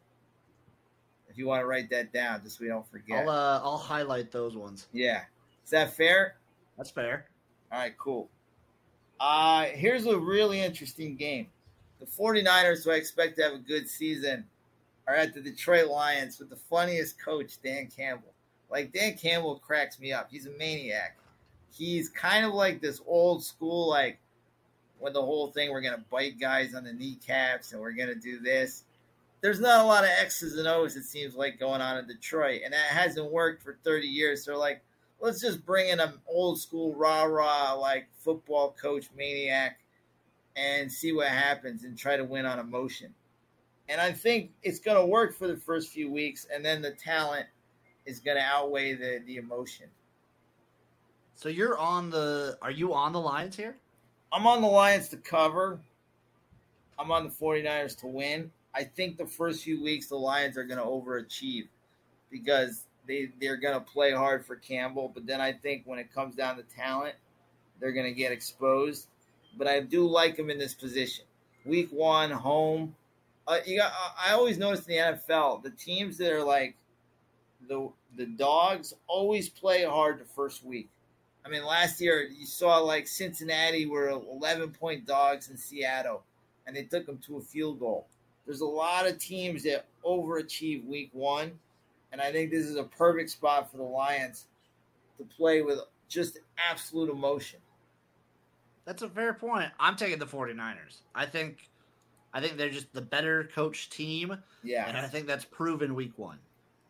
If 1.28 1.36
you 1.36 1.48
want 1.48 1.62
to 1.62 1.66
write 1.66 1.90
that 1.90 2.12
down, 2.12 2.44
just 2.44 2.58
so 2.58 2.62
we 2.62 2.68
don't 2.68 2.88
forget. 2.88 3.24
I'll 3.24 3.30
uh, 3.30 3.60
I'll 3.64 3.76
highlight 3.76 4.30
those 4.30 4.56
ones. 4.56 4.86
Yeah. 4.92 5.22
Is 5.64 5.70
that 5.70 5.96
fair? 5.96 6.36
That's 6.76 6.90
fair. 6.90 7.26
All 7.72 7.80
right, 7.80 7.98
cool. 7.98 8.28
Uh, 9.18 9.64
here's 9.64 10.06
a 10.06 10.16
really 10.16 10.60
interesting 10.60 11.16
game. 11.16 11.48
The 12.00 12.06
49ers, 12.06 12.84
who 12.84 12.90
I 12.90 12.96
expect 12.96 13.36
to 13.36 13.42
have 13.42 13.52
a 13.54 13.58
good 13.58 13.88
season, 13.88 14.44
are 15.08 15.14
at 15.14 15.34
the 15.34 15.40
Detroit 15.40 15.88
Lions 15.88 16.38
with 16.38 16.50
the 16.50 16.56
funniest 16.56 17.22
coach, 17.22 17.58
Dan 17.62 17.88
Campbell. 17.94 18.32
Like, 18.70 18.92
Dan 18.92 19.14
Campbell 19.14 19.58
cracks 19.64 19.98
me 19.98 20.12
up. 20.12 20.28
He's 20.30 20.46
a 20.46 20.50
maniac. 20.50 21.16
He's 21.72 22.08
kind 22.08 22.44
of 22.44 22.52
like 22.52 22.80
this 22.80 23.00
old 23.06 23.44
school, 23.44 23.88
like, 23.88 24.18
when 24.98 25.12
the 25.12 25.22
whole 25.22 25.50
thing, 25.50 25.70
we're 25.70 25.82
going 25.82 25.94
to 25.94 26.04
bite 26.10 26.40
guys 26.40 26.74
on 26.74 26.84
the 26.84 26.92
kneecaps 26.92 27.72
and 27.72 27.80
we're 27.80 27.92
going 27.92 28.08
to 28.08 28.14
do 28.14 28.40
this. 28.40 28.84
There's 29.42 29.60
not 29.60 29.84
a 29.84 29.86
lot 29.86 30.04
of 30.04 30.10
X's 30.20 30.58
and 30.58 30.66
O's, 30.66 30.96
it 30.96 31.04
seems 31.04 31.34
like, 31.34 31.60
going 31.60 31.80
on 31.80 31.98
in 31.98 32.06
Detroit. 32.06 32.62
And 32.64 32.72
that 32.72 32.88
hasn't 32.88 33.30
worked 33.30 33.62
for 33.62 33.78
30 33.84 34.06
years. 34.06 34.44
They're 34.44 34.56
like, 34.56 34.82
let's 35.20 35.40
just 35.40 35.64
bring 35.64 35.88
in 35.88 36.00
an 36.00 36.14
old 36.26 36.60
school 36.60 36.94
rah 36.94 37.24
rah 37.24 37.72
like 37.74 38.08
football 38.18 38.74
coach 38.80 39.08
maniac 39.16 39.78
and 40.56 40.90
see 40.90 41.12
what 41.12 41.28
happens 41.28 41.84
and 41.84 41.96
try 41.96 42.16
to 42.16 42.24
win 42.24 42.46
on 42.46 42.58
emotion. 42.58 43.14
And 43.88 44.00
I 44.00 44.12
think 44.12 44.50
it's 44.62 44.80
going 44.80 44.98
to 44.98 45.06
work 45.06 45.34
for 45.34 45.46
the 45.46 45.56
first 45.56 45.90
few 45.90 46.10
weeks, 46.10 46.46
and 46.52 46.64
then 46.64 46.82
the 46.82 46.90
talent 46.90 47.46
is 48.04 48.20
going 48.20 48.36
to 48.36 48.42
outweigh 48.42 48.94
the 48.94 49.22
the 49.26 49.36
emotion. 49.36 49.86
So 51.34 51.48
you're 51.48 51.78
on 51.78 52.10
the 52.10 52.58
are 52.62 52.70
you 52.70 52.94
on 52.94 53.12
the 53.12 53.20
Lions 53.20 53.56
here? 53.56 53.76
I'm 54.32 54.46
on 54.46 54.60
the 54.62 54.68
Lions 54.68 55.08
to 55.10 55.16
cover. 55.16 55.78
I'm 56.98 57.12
on 57.12 57.24
the 57.24 57.30
49ers 57.30 57.98
to 58.00 58.06
win. 58.06 58.50
I 58.74 58.84
think 58.84 59.18
the 59.18 59.26
first 59.26 59.62
few 59.62 59.82
weeks 59.82 60.08
the 60.08 60.16
Lions 60.16 60.56
are 60.56 60.64
going 60.64 60.78
to 60.78 60.84
overachieve 60.84 61.68
because 62.30 62.84
they 63.06 63.30
they're 63.40 63.56
going 63.56 63.74
to 63.74 63.80
play 63.80 64.12
hard 64.12 64.44
for 64.44 64.56
Campbell, 64.56 65.10
but 65.14 65.26
then 65.26 65.40
I 65.40 65.52
think 65.52 65.82
when 65.84 65.98
it 65.98 66.12
comes 66.12 66.34
down 66.34 66.56
to 66.56 66.62
talent, 66.62 67.14
they're 67.80 67.92
going 67.92 68.06
to 68.06 68.18
get 68.18 68.32
exposed. 68.32 69.06
But 69.56 69.66
I 69.66 69.80
do 69.80 70.06
like 70.06 70.36
them 70.36 70.50
in 70.50 70.58
this 70.58 70.74
position. 70.74 71.24
Week 71.64 71.88
1 71.90 72.30
home. 72.30 72.94
Uh, 73.48 73.58
you 73.64 73.78
got 73.78 73.92
I 74.18 74.32
always 74.32 74.58
notice 74.58 74.86
in 74.86 74.96
the 74.96 75.00
NFL, 75.00 75.62
the 75.62 75.70
teams 75.70 76.18
that 76.18 76.32
are 76.32 76.42
like 76.42 76.74
the 77.68 77.90
the 78.16 78.26
dogs 78.26 78.94
always 79.06 79.48
play 79.48 79.84
hard 79.84 80.18
the 80.18 80.24
first 80.24 80.64
week. 80.64 80.88
I 81.44 81.48
mean, 81.48 81.64
last 81.64 82.00
year 82.00 82.22
you 82.22 82.44
saw 82.44 82.78
like 82.78 83.06
Cincinnati 83.06 83.86
were 83.86 84.08
11 84.08 84.70
point 84.70 85.06
dogs 85.06 85.48
in 85.48 85.56
Seattle, 85.56 86.22
and 86.66 86.74
they 86.76 86.82
took 86.82 87.06
them 87.06 87.18
to 87.18 87.36
a 87.36 87.40
field 87.40 87.78
goal. 87.78 88.06
There's 88.46 88.60
a 88.60 88.66
lot 88.66 89.06
of 89.06 89.18
teams 89.18 89.62
that 89.64 89.86
overachieve 90.04 90.84
week 90.86 91.10
one, 91.12 91.52
And 92.12 92.20
I 92.20 92.32
think 92.32 92.50
this 92.50 92.64
is 92.64 92.76
a 92.76 92.84
perfect 92.84 93.30
spot 93.30 93.70
for 93.70 93.76
the 93.76 93.82
Lions 93.82 94.46
to 95.18 95.24
play 95.24 95.62
with 95.62 95.80
just 96.08 96.38
absolute 96.70 97.10
emotion. 97.10 97.58
That's 98.86 99.02
a 99.02 99.08
fair 99.08 99.34
point. 99.34 99.70
I'm 99.78 99.96
taking 99.96 100.18
the 100.18 100.26
49ers. 100.26 101.02
I 101.14 101.26
think 101.26 101.68
I 102.32 102.40
think 102.40 102.56
they're 102.56 102.70
just 102.70 102.92
the 102.92 103.02
better 103.02 103.50
coach 103.54 103.90
team. 103.90 104.38
Yeah. 104.62 104.86
And 104.86 104.96
I 104.96 105.06
think 105.06 105.26
that's 105.26 105.44
proven 105.44 105.94
week 105.94 106.12
one. 106.16 106.38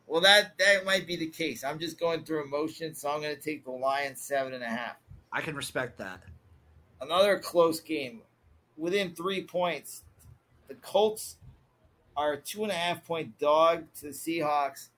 Well, 0.07 0.21
that 0.21 0.57
that 0.59 0.85
might 0.85 1.07
be 1.07 1.17
the 1.17 1.27
case. 1.27 1.65
I'm 1.65 1.79
just 1.79 1.99
going 1.99 2.25
through 2.25 2.45
emotion, 2.45 2.95
so 2.95 3.11
I'm 3.11 3.21
going 3.21 3.35
to 3.35 3.41
take 3.41 3.65
the 3.65 3.73
Lions 3.73 4.21
seven 4.21 4.53
and 4.55 4.63
a 4.63 4.69
half. 4.69 4.97
I 5.33 5.41
can 5.41 5.57
respect 5.57 5.99
that. 5.99 6.21
Another 7.01 7.39
close 7.39 7.81
game, 7.81 8.23
within 8.77 9.15
three 9.15 9.43
points. 9.43 10.03
The 10.69 10.75
Colts 10.75 11.37
are 12.17 12.35
a 12.35 12.37
two 12.37 12.63
and 12.63 12.73
a 12.73 12.75
half 12.75 13.05
point 13.05 13.39
dog 13.39 13.85
to 14.01 14.07
the 14.07 14.13
Seahawks, 14.13 14.89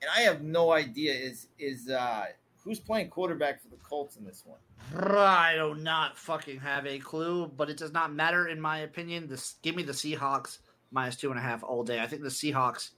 and 0.00 0.10
I 0.14 0.20
have 0.22 0.42
no 0.42 0.72
idea 0.72 1.12
is 1.12 1.48
is 1.58 1.88
uh, 1.88 2.26
who's 2.64 2.78
playing 2.80 3.10
quarterback 3.10 3.62
for 3.62 3.68
the 3.68 3.76
Colts 3.76 4.16
in 4.16 4.24
this 4.24 4.42
one. 4.46 4.58
I 4.96 5.54
do 5.56 5.74
not 5.74 6.16
fucking 6.16 6.60
have 6.60 6.86
a 6.86 6.98
clue, 6.98 7.46
but 7.46 7.68
it 7.68 7.76
does 7.76 7.92
not 7.92 8.12
matter 8.12 8.48
in 8.48 8.60
my 8.60 8.78
opinion. 8.78 9.28
This 9.28 9.56
give 9.62 9.76
me 9.76 9.82
the 9.82 9.92
Seahawks 9.92 10.58
minus 10.90 11.16
two 11.16 11.30
and 11.30 11.38
a 11.38 11.42
half 11.42 11.62
all 11.62 11.84
day. 11.84 12.00
I 12.00 12.06
think 12.06 12.22
the 12.22 12.28
Seahawks 12.28 12.90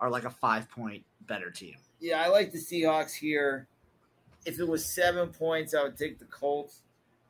are 0.00 0.10
like 0.10 0.24
a 0.24 0.30
five 0.30 0.70
point 0.70 1.04
better 1.22 1.50
team. 1.50 1.76
Yeah, 2.00 2.22
I 2.22 2.28
like 2.28 2.52
the 2.52 2.58
Seahawks 2.58 3.12
here. 3.12 3.66
If 4.46 4.60
it 4.60 4.68
was 4.68 4.94
seven 4.94 5.28
points, 5.30 5.74
I 5.74 5.82
would 5.82 5.96
take 5.96 6.18
the 6.18 6.24
Colts. 6.26 6.82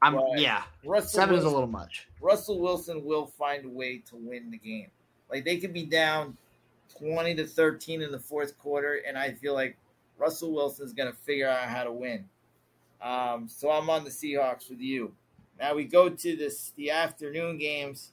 I'm 0.02 0.14
Right. 0.14 0.38
yeah. 0.38 0.62
Russell 0.84 1.08
Seven 1.20 1.34
is 1.36 1.44
a 1.44 1.48
little 1.50 1.66
much. 1.66 2.06
Russell 2.20 2.60
Wilson 2.60 3.04
will 3.04 3.26
find 3.26 3.64
a 3.64 3.68
way 3.68 3.98
to 4.08 4.16
win 4.16 4.50
the 4.50 4.58
game. 4.58 4.90
Like 5.30 5.44
they 5.44 5.58
could 5.58 5.72
be 5.72 5.84
down 5.84 6.36
twenty 6.98 7.34
to 7.36 7.46
thirteen 7.46 8.02
in 8.02 8.12
the 8.12 8.18
fourth 8.18 8.58
quarter, 8.58 9.00
and 9.06 9.16
I 9.18 9.32
feel 9.32 9.54
like 9.54 9.76
Russell 10.16 10.52
Wilson 10.52 10.86
is 10.86 10.92
going 10.92 11.10
to 11.10 11.16
figure 11.16 11.48
out 11.48 11.68
how 11.68 11.84
to 11.84 11.92
win. 11.92 12.24
Um, 13.00 13.48
so 13.48 13.70
I'm 13.70 13.88
on 13.90 14.04
the 14.04 14.10
Seahawks 14.10 14.68
with 14.70 14.80
you. 14.80 15.12
Now 15.58 15.74
we 15.74 15.84
go 15.84 16.08
to 16.08 16.36
this 16.36 16.72
the 16.76 16.90
afternoon 16.90 17.58
games. 17.58 18.12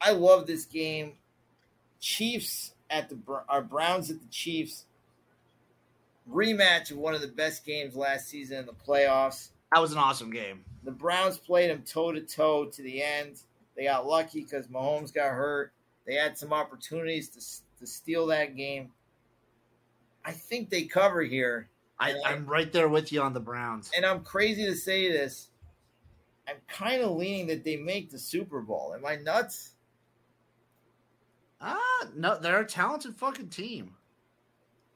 I 0.00 0.12
love 0.12 0.46
this 0.46 0.64
game. 0.64 1.12
Chiefs 2.00 2.74
at 2.90 3.08
the 3.08 3.18
our 3.48 3.62
Browns 3.62 4.10
at 4.10 4.20
the 4.20 4.28
Chiefs. 4.28 4.86
Rematch 6.30 6.90
of 6.90 6.98
one 6.98 7.14
of 7.14 7.20
the 7.20 7.28
best 7.28 7.64
games 7.64 7.96
last 7.96 8.28
season 8.28 8.58
in 8.58 8.66
the 8.66 8.72
playoffs. 8.72 9.48
That 9.72 9.80
was 9.80 9.92
an 9.92 9.98
awesome 9.98 10.30
game. 10.30 10.64
The 10.84 10.90
Browns 10.90 11.38
played 11.38 11.70
them 11.70 11.82
toe 11.82 12.12
to 12.12 12.20
toe 12.20 12.66
to 12.66 12.82
the 12.82 13.02
end. 13.02 13.40
They 13.76 13.84
got 13.84 14.06
lucky 14.06 14.42
because 14.42 14.66
Mahomes 14.66 15.12
got 15.12 15.30
hurt. 15.30 15.72
They 16.06 16.14
had 16.14 16.36
some 16.36 16.52
opportunities 16.52 17.28
to, 17.30 17.80
to 17.80 17.86
steal 17.86 18.26
that 18.26 18.56
game. 18.56 18.90
I 20.24 20.32
think 20.32 20.70
they 20.70 20.82
cover 20.82 21.22
here. 21.22 21.68
I, 22.02 22.14
I'm 22.24 22.46
right 22.46 22.72
there 22.72 22.88
with 22.88 23.12
you 23.12 23.22
on 23.22 23.32
the 23.32 23.40
Browns. 23.40 23.90
And 23.96 24.04
I'm 24.04 24.24
crazy 24.24 24.64
to 24.64 24.74
say 24.74 25.10
this. 25.10 25.48
I'm 26.48 26.56
kind 26.66 27.02
of 27.02 27.12
leaning 27.12 27.46
that 27.46 27.64
they 27.64 27.76
make 27.76 28.10
the 28.10 28.18
Super 28.18 28.60
Bowl. 28.60 28.94
Am 28.96 29.06
I 29.06 29.16
nuts? 29.16 29.76
Ah, 31.60 32.06
no, 32.16 32.38
they're 32.38 32.60
a 32.60 32.66
talented 32.66 33.14
fucking 33.14 33.48
team. 33.48 33.94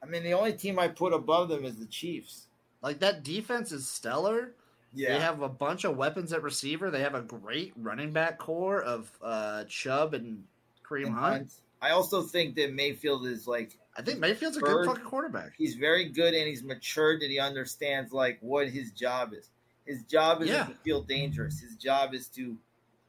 I 0.03 0.07
mean, 0.07 0.25
the 0.25 0.33
only 0.33 0.53
team 0.53 0.79
I 0.79 0.89
put 0.89 1.13
above 1.13 1.49
them 1.49 1.65
is 1.65 1.77
the 1.77 1.87
Chiefs. 1.87 2.49
Like 2.83 2.99
that 3.01 3.23
defense 3.23 3.71
is 3.71 3.89
stellar. 3.89 4.55
Yeah. 4.93 5.13
They 5.13 5.21
have 5.21 5.43
a 5.43 5.49
bunch 5.49 5.85
of 5.85 5.97
weapons 5.97 6.33
at 6.33 6.43
receiver. 6.43 6.91
They 6.91 7.01
have 7.01 7.15
a 7.15 7.23
great 7.23 7.73
running 7.77 8.13
back 8.13 8.39
core 8.39 8.83
of 8.83 9.11
uh, 9.23 9.65
Chubb 9.65 10.15
and 10.15 10.43
Kareem 10.85 11.07
And 11.07 11.15
Hunt. 11.15 11.37
Hunt. 11.37 11.53
I 11.83 11.91
also 11.91 12.23
think 12.23 12.55
that 12.57 12.73
Mayfield 12.73 13.27
is 13.27 13.47
like 13.47 13.77
I 13.97 14.03
think 14.03 14.19
Mayfield's 14.19 14.57
a 14.57 14.61
good 14.61 14.87
fucking 14.87 15.05
quarterback. 15.05 15.53
he's 15.57 15.75
very 15.75 16.09
good 16.11 16.35
and 16.35 16.47
he's 16.47 16.63
matured 16.63 17.21
that 17.23 17.31
he 17.31 17.39
understands 17.39 18.13
like 18.13 18.39
what 18.41 18.69
his 18.69 18.91
job 18.93 19.33
is. 19.33 19.51
His 19.87 20.03
job 20.05 20.43
isn't 20.43 20.55
Yeah. 20.55 20.65
to 20.65 20.75
feel 20.85 21.03
dangerous. 21.03 21.61
His 21.61 21.77
job 21.77 22.13
is 22.15 22.27
to 22.29 22.57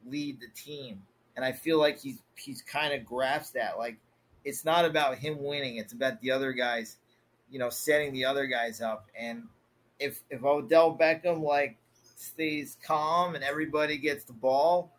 lead 0.06 0.40
the 0.40 0.48
team. 0.54 1.02
And 1.36 1.44
I 1.44 1.52
feel 1.52 1.78
like 1.78 1.98
he's 1.98 2.18
he's 2.36 2.62
kind 2.62 2.94
of 2.94 3.04
grasped 3.04 3.54
that. 3.54 3.78
Like 3.78 3.98
it's 4.44 4.64
not 4.64 4.84
about 4.84 5.18
him 5.18 5.42
winning, 5.42 5.76
it's 5.76 5.92
about 5.92 6.20
the 6.20 6.30
other 6.30 6.52
guys, 6.52 6.96
you 7.50 7.58
know, 7.58 7.68
setting 7.70 8.12
the 8.12 8.24
other 8.24 8.46
guys 8.46 8.80
up. 8.80 9.06
And 9.18 9.44
if 9.98 10.20
if 10.30 10.44
Odell 10.44 10.96
Beckham 10.96 11.42
like 11.42 11.76
stays 12.16 12.76
calm 12.84 13.34
and 13.34 13.44
everybody 13.44 13.96
gets 13.98 14.24
the 14.24 14.32
ball, 14.32 14.92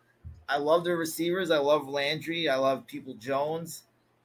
I 0.50 0.56
love 0.58 0.82
their 0.84 0.96
receivers. 0.96 1.52
I 1.52 1.58
love 1.58 1.88
Landry. 1.88 2.48
I 2.48 2.56
love 2.56 2.84
Peoples-Jones. 2.88 3.84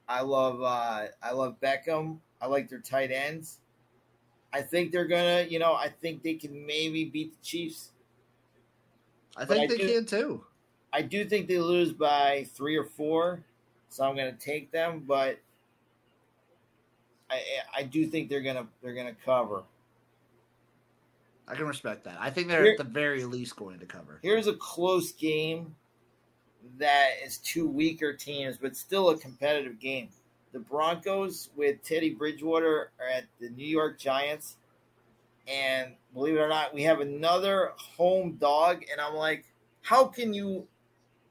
I 0.09 0.21
love 0.21 0.61
uh, 0.61 1.05
I 1.21 1.31
love 1.31 1.55
Beckham. 1.61 2.17
I 2.41 2.47
like 2.47 2.67
their 2.67 2.79
tight 2.79 3.11
ends. 3.11 3.59
I 4.51 4.61
think 4.61 4.91
they're 4.91 5.05
gonna, 5.07 5.45
you 5.47 5.59
know, 5.59 5.73
I 5.73 5.89
think 6.01 6.23
they 6.23 6.33
can 6.33 6.65
maybe 6.65 7.05
beat 7.05 7.31
the 7.33 7.43
Chiefs. 7.43 7.91
I 9.37 9.45
think 9.45 9.63
I 9.63 9.67
they 9.67 9.77
do- 9.77 9.93
can 9.93 10.05
too. 10.05 10.43
I 10.93 11.01
do 11.01 11.25
think 11.25 11.47
they 11.47 11.59
lose 11.59 11.91
by 11.91 12.47
three 12.53 12.75
or 12.77 12.85
four, 12.85 13.43
so 13.89 14.03
I'm 14.05 14.15
gonna 14.15 14.31
take 14.31 14.71
them. 14.71 15.03
But 15.05 15.39
I 17.29 17.41
I 17.77 17.83
do 17.83 18.07
think 18.07 18.29
they're 18.29 18.41
gonna 18.41 18.65
they're 18.81 18.93
gonna 18.95 19.15
cover. 19.25 19.63
I 21.47 21.53
can 21.55 21.67
respect 21.67 22.03
that. 22.05 22.17
I 22.19 22.29
think 22.31 22.47
they're 22.47 22.63
Here- 22.63 22.71
at 22.71 22.77
the 22.79 22.83
very 22.83 23.23
least 23.25 23.55
going 23.55 23.79
to 23.79 23.85
cover. 23.85 24.19
Here's 24.23 24.47
a 24.47 24.53
close 24.53 25.11
game 25.11 25.75
that 26.77 27.09
is 27.23 27.37
two 27.37 27.67
weaker 27.67 28.13
teams, 28.13 28.57
but 28.57 28.75
still 28.75 29.09
a 29.09 29.17
competitive 29.17 29.79
game. 29.79 30.09
The 30.53 30.59
Broncos 30.59 31.49
with 31.55 31.83
Teddy 31.83 32.13
Bridgewater 32.13 32.91
are 32.99 33.09
at 33.09 33.25
the 33.39 33.49
New 33.49 33.67
York 33.67 33.99
Giants. 33.99 34.55
And 35.47 35.93
believe 36.13 36.35
it 36.35 36.39
or 36.39 36.49
not, 36.49 36.73
we 36.73 36.83
have 36.83 37.01
another 37.01 37.73
home 37.75 38.37
dog. 38.39 38.83
And 38.91 38.99
I'm 38.99 39.15
like, 39.15 39.45
how 39.81 40.05
can 40.05 40.33
you? 40.33 40.67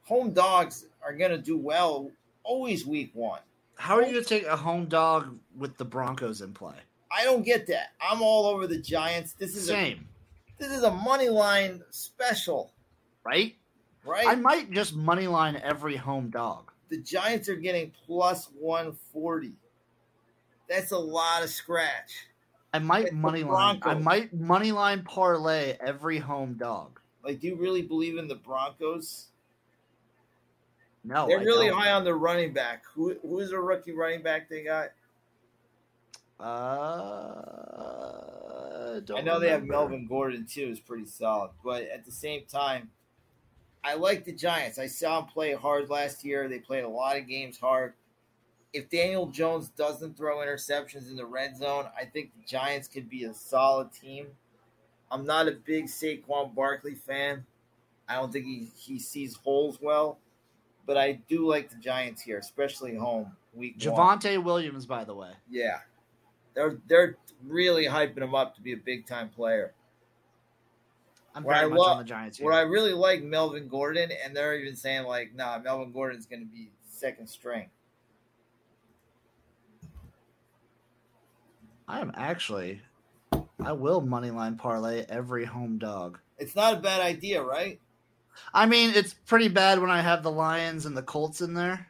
Home 0.05 0.33
dogs 0.33 0.87
are 1.03 1.15
going 1.15 1.31
to 1.31 1.39
do 1.39 1.57
well 1.57 2.11
always 2.43 2.87
week 2.87 3.11
one. 3.15 3.41
How 3.77 3.97
are 3.97 4.03
you 4.03 4.13
going 4.13 4.23
to 4.23 4.29
take 4.29 4.45
a 4.45 4.57
home 4.57 4.87
dog 4.87 5.37
with 5.57 5.77
the 5.79 5.85
Broncos 5.85 6.43
in 6.43 6.53
play? 6.53 6.77
I 7.11 7.25
don't 7.25 7.43
get 7.43 7.67
that. 7.69 7.93
I'm 8.01 8.23
all 8.23 8.47
over 8.47 8.67
the 8.67 8.79
Giants. 8.79 9.33
This 9.33 9.57
is 9.57 9.65
a, 9.71 9.73
Same, 9.73 10.07
this 10.59 10.71
is 10.71 10.83
a 10.83 10.91
money 10.91 11.29
line 11.29 11.83
special, 11.91 12.73
right? 13.25 13.57
Right? 14.05 14.27
I 14.27 14.35
might 14.35 14.71
just 14.71 14.95
money 14.95 15.27
line 15.27 15.61
every 15.63 15.97
home 15.97 16.31
dog. 16.31 16.71
the 16.91 16.99
Giants 16.99 17.49
are 17.49 17.57
getting 17.57 17.93
plus 18.07 18.49
140. 18.61 19.53
That's 20.69 20.93
a 20.93 20.99
lot 20.99 21.43
of 21.43 21.51
scratch. 21.51 22.27
I 22.73 22.79
might 22.81 23.05
Like 23.05 23.13
money 23.15 23.45
line. 23.45 23.81
I 23.83 23.95
might 23.95 24.33
money 24.35 24.73
line 24.73 25.03
parlay 25.05 25.77
every 25.85 26.19
home 26.19 26.55
dog. 26.55 27.01
Like, 27.23 27.41
do 27.41 27.47
you 27.49 27.57
really 27.57 27.83
believe 27.83 28.19
in 28.19 28.27
the 28.29 28.35
Broncos? 28.35 29.27
No, 31.05 31.27
They're 31.29 31.39
I 31.41 31.43
really 31.43 31.67
don't. 31.69 31.79
high 31.79 31.93
on 31.93 32.03
the 32.05 32.15
running 32.15 32.53
back. 32.53 32.83
Who 32.95 33.15
who's 33.23 33.51
the 33.51 33.59
rookie 33.61 33.93
running 33.93 34.23
back 34.23 34.49
they 34.49 34.65
got? 34.65 34.91
Uh, 37.75 39.01
don't 39.01 39.19
I 39.19 39.23
know 39.23 39.39
they 39.39 39.51
have. 39.51 39.65
Melvin 39.65 40.07
Gordon 40.07 40.47
too, 40.47 40.69
is 40.69 40.81
pretty 40.81 41.07
solid. 41.07 41.51
But 41.65 41.83
at 41.85 42.05
the 42.05 42.13
same 42.13 42.45
time, 42.47 42.91
I 43.85 43.95
like 43.95 44.25
the 44.25 44.33
Giants. 44.33 44.79
I 44.79 44.87
saw 44.87 45.21
them 45.21 45.29
play 45.29 45.53
hard 45.53 45.91
last 45.91 46.25
year. 46.25 46.49
They 46.49 46.59
played 46.59 46.85
a 46.85 46.89
lot 46.89 47.19
of 47.19 47.29
games 47.29 47.59
hard. 47.59 47.93
If 48.73 48.89
Daniel 48.89 49.27
Jones 49.27 49.69
doesn't 49.69 50.17
throw 50.17 50.39
interceptions 50.39 51.11
in 51.11 51.17
the 51.17 51.27
red 51.27 51.57
zone, 51.57 51.87
I 51.97 52.07
think 52.07 52.33
the 52.35 52.45
Giants 52.47 52.89
could 52.89 53.09
be 53.09 53.25
a 53.25 53.35
solid 53.35 53.93
team. 53.93 54.29
I'm 55.11 55.25
not 55.25 55.47
a 55.47 55.53
big 55.53 55.87
Saquon 55.87 56.55
Barkley 56.55 56.95
fan. 56.95 57.45
I 58.09 58.17
don't 58.17 58.33
think 58.33 58.47
he, 58.47 58.71
he 58.75 58.99
sees 58.99 59.37
holes 59.37 59.79
well, 59.81 60.19
but 60.87 60.97
I 60.97 61.21
do 61.29 61.47
like 61.47 61.71
the 61.71 61.77
Giants 61.77 62.23
here, 62.23 62.39
especially 62.39 62.97
home 62.97 63.33
week 63.53 63.77
one. 63.85 64.19
Javonte 64.19 64.43
Williams, 64.43 64.87
by 64.87 65.05
the 65.05 65.15
way. 65.15 65.31
Yeah, 65.49 65.79
they're 66.55 66.79
they're 66.89 67.17
really 67.47 67.85
hyping 67.85 68.23
him 68.23 68.35
up 68.35 68.55
to 68.57 68.61
be 68.61 68.73
a 68.73 68.77
big 68.77 69.07
time 69.07 69.29
player. 69.29 69.73
I'm 71.35 71.43
What 71.43 71.55
very 71.55 71.67
I 71.67 71.69
much 71.69 71.79
love- 71.79 71.91
on 71.93 71.99
the 71.99 72.05
Giants 72.05 72.39
here. 72.39 72.45
What 72.47 72.55
I 72.55 72.61
really 72.61 72.93
like 72.93 73.23
Melvin 73.23 73.69
Gordon, 73.69 74.11
and 74.25 74.37
they're 74.37 74.55
even 74.57 74.77
saying 74.77 75.05
like, 75.05 75.35
nah, 75.35 75.59
Melvin 75.59 75.93
Gordon's 75.93 76.27
going 76.27 76.41
to 76.41 76.47
be 76.47 76.71
second 76.89 77.29
string. 77.29 77.71
I 81.87 82.01
am 82.01 82.13
actually. 82.15 82.83
I 83.63 83.73
will 83.73 84.01
moneyline 84.03 84.57
parlay 84.59 85.05
every 85.09 85.45
home 85.45 85.79
dog. 85.79 86.19
It's 86.39 86.57
not 86.57 86.75
a 86.75 86.81
bad 86.81 87.01
idea, 87.01 87.43
right? 87.43 87.81
I 88.53 88.67
mean, 88.67 88.91
it's 88.95 89.15
pretty 89.27 89.49
bad 89.49 89.81
when 89.81 89.91
I 89.91 90.01
have 90.01 90.23
the 90.23 90.31
Lions 90.31 90.87
and 90.87 90.97
the 90.97 91.03
Colts 91.03 91.41
in 91.41 91.55
there. 91.55 91.89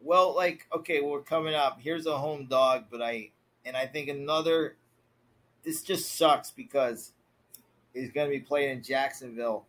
Well, 0.00 0.34
like, 0.34 0.66
okay, 0.74 1.00
we're 1.00 1.22
coming 1.22 1.54
up. 1.54 1.78
Here's 1.80 2.04
a 2.06 2.18
home 2.18 2.46
dog, 2.46 2.84
but 2.90 3.00
I 3.00 3.30
and 3.64 3.76
I 3.76 3.86
think 3.86 4.08
another. 4.08 4.76
This 5.64 5.82
just 5.82 6.14
sucks 6.16 6.50
because 6.50 7.12
he's 7.94 8.10
going 8.12 8.26
to 8.26 8.30
be 8.30 8.40
playing 8.40 8.70
in 8.78 8.82
Jacksonville, 8.82 9.64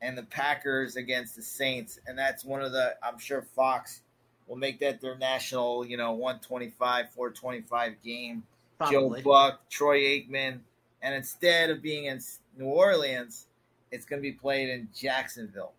and 0.00 0.16
the 0.18 0.24
Packers 0.24 0.96
against 0.96 1.36
the 1.36 1.42
Saints, 1.42 1.98
and 2.06 2.18
that's 2.18 2.44
one 2.44 2.62
of 2.62 2.72
the. 2.72 2.94
I'm 3.02 3.18
sure 3.18 3.42
Fox 3.42 4.02
will 4.48 4.56
make 4.56 4.80
that 4.80 5.00
their 5.00 5.16
national, 5.16 5.86
you 5.86 5.96
know, 5.96 6.12
125, 6.12 7.10
425 7.10 7.94
game. 8.04 8.42
Probably. 8.78 9.22
Joe 9.22 9.30
Buck, 9.30 9.68
Troy 9.70 9.98
Aikman, 10.00 10.58
and 11.02 11.14
instead 11.14 11.70
of 11.70 11.80
being 11.80 12.06
in 12.06 12.20
New 12.58 12.66
Orleans, 12.66 13.46
it's 13.92 14.04
going 14.04 14.20
to 14.20 14.22
be 14.22 14.32
played 14.32 14.68
in 14.68 14.88
Jacksonville, 14.94 15.72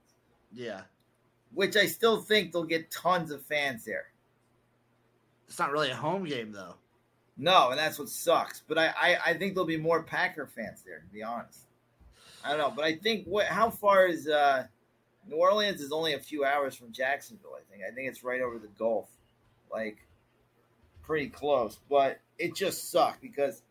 Yeah. 0.54 0.82
which 1.54 1.76
I 1.76 1.86
still 1.88 2.22
think 2.22 2.54
they'll 2.54 2.64
get 2.64 2.90
tons 2.92 3.32
of 3.32 3.42
fans 3.44 3.84
there. 3.84 4.06
It's 5.50 5.60
not 5.60 5.72
really 5.72 5.92
a 5.92 5.96
home 5.96 6.24
game 6.24 6.52
though. 6.54 6.76
No, 7.38 7.72
and 7.72 7.80
that's 7.80 8.00
what 8.00 8.10
sucks. 8.10 8.62
But 8.68 8.78
I, 8.78 8.94
I, 9.00 9.18
I 9.28 9.34
think 9.34 9.54
there'll 9.54 9.66
be 9.68 9.78
more 9.78 10.04
Packer 10.04 10.48
fans 10.48 10.84
there, 10.86 11.00
to 11.00 11.08
be 11.14 11.24
honest. 11.24 11.62
I 12.44 12.50
don't 12.50 12.58
know, 12.58 12.74
but 12.76 12.86
I 12.86 12.96
think 12.96 13.26
what 13.26 13.46
how 13.48 13.70
far 13.70 14.08
is 14.08 14.28
uh, 14.28 14.66
New 15.28 15.38
Orleans 15.38 15.82
is 15.82 15.92
only 15.92 16.14
a 16.14 16.20
few 16.20 16.44
hours 16.46 16.76
from 16.76 16.92
Jacksonville. 16.92 17.54
I 17.58 17.62
think 17.72 17.84
I 17.90 17.94
think 17.94 18.10
it's 18.10 18.24
right 18.24 18.42
over 18.42 18.60
the 18.60 18.68
Gulf, 18.78 19.10
like 19.72 19.98
pretty 21.02 21.30
close. 21.30 21.80
But 21.90 22.20
it 22.38 22.56
just 22.56 22.92
sucked 22.92 23.22
because 23.22 23.62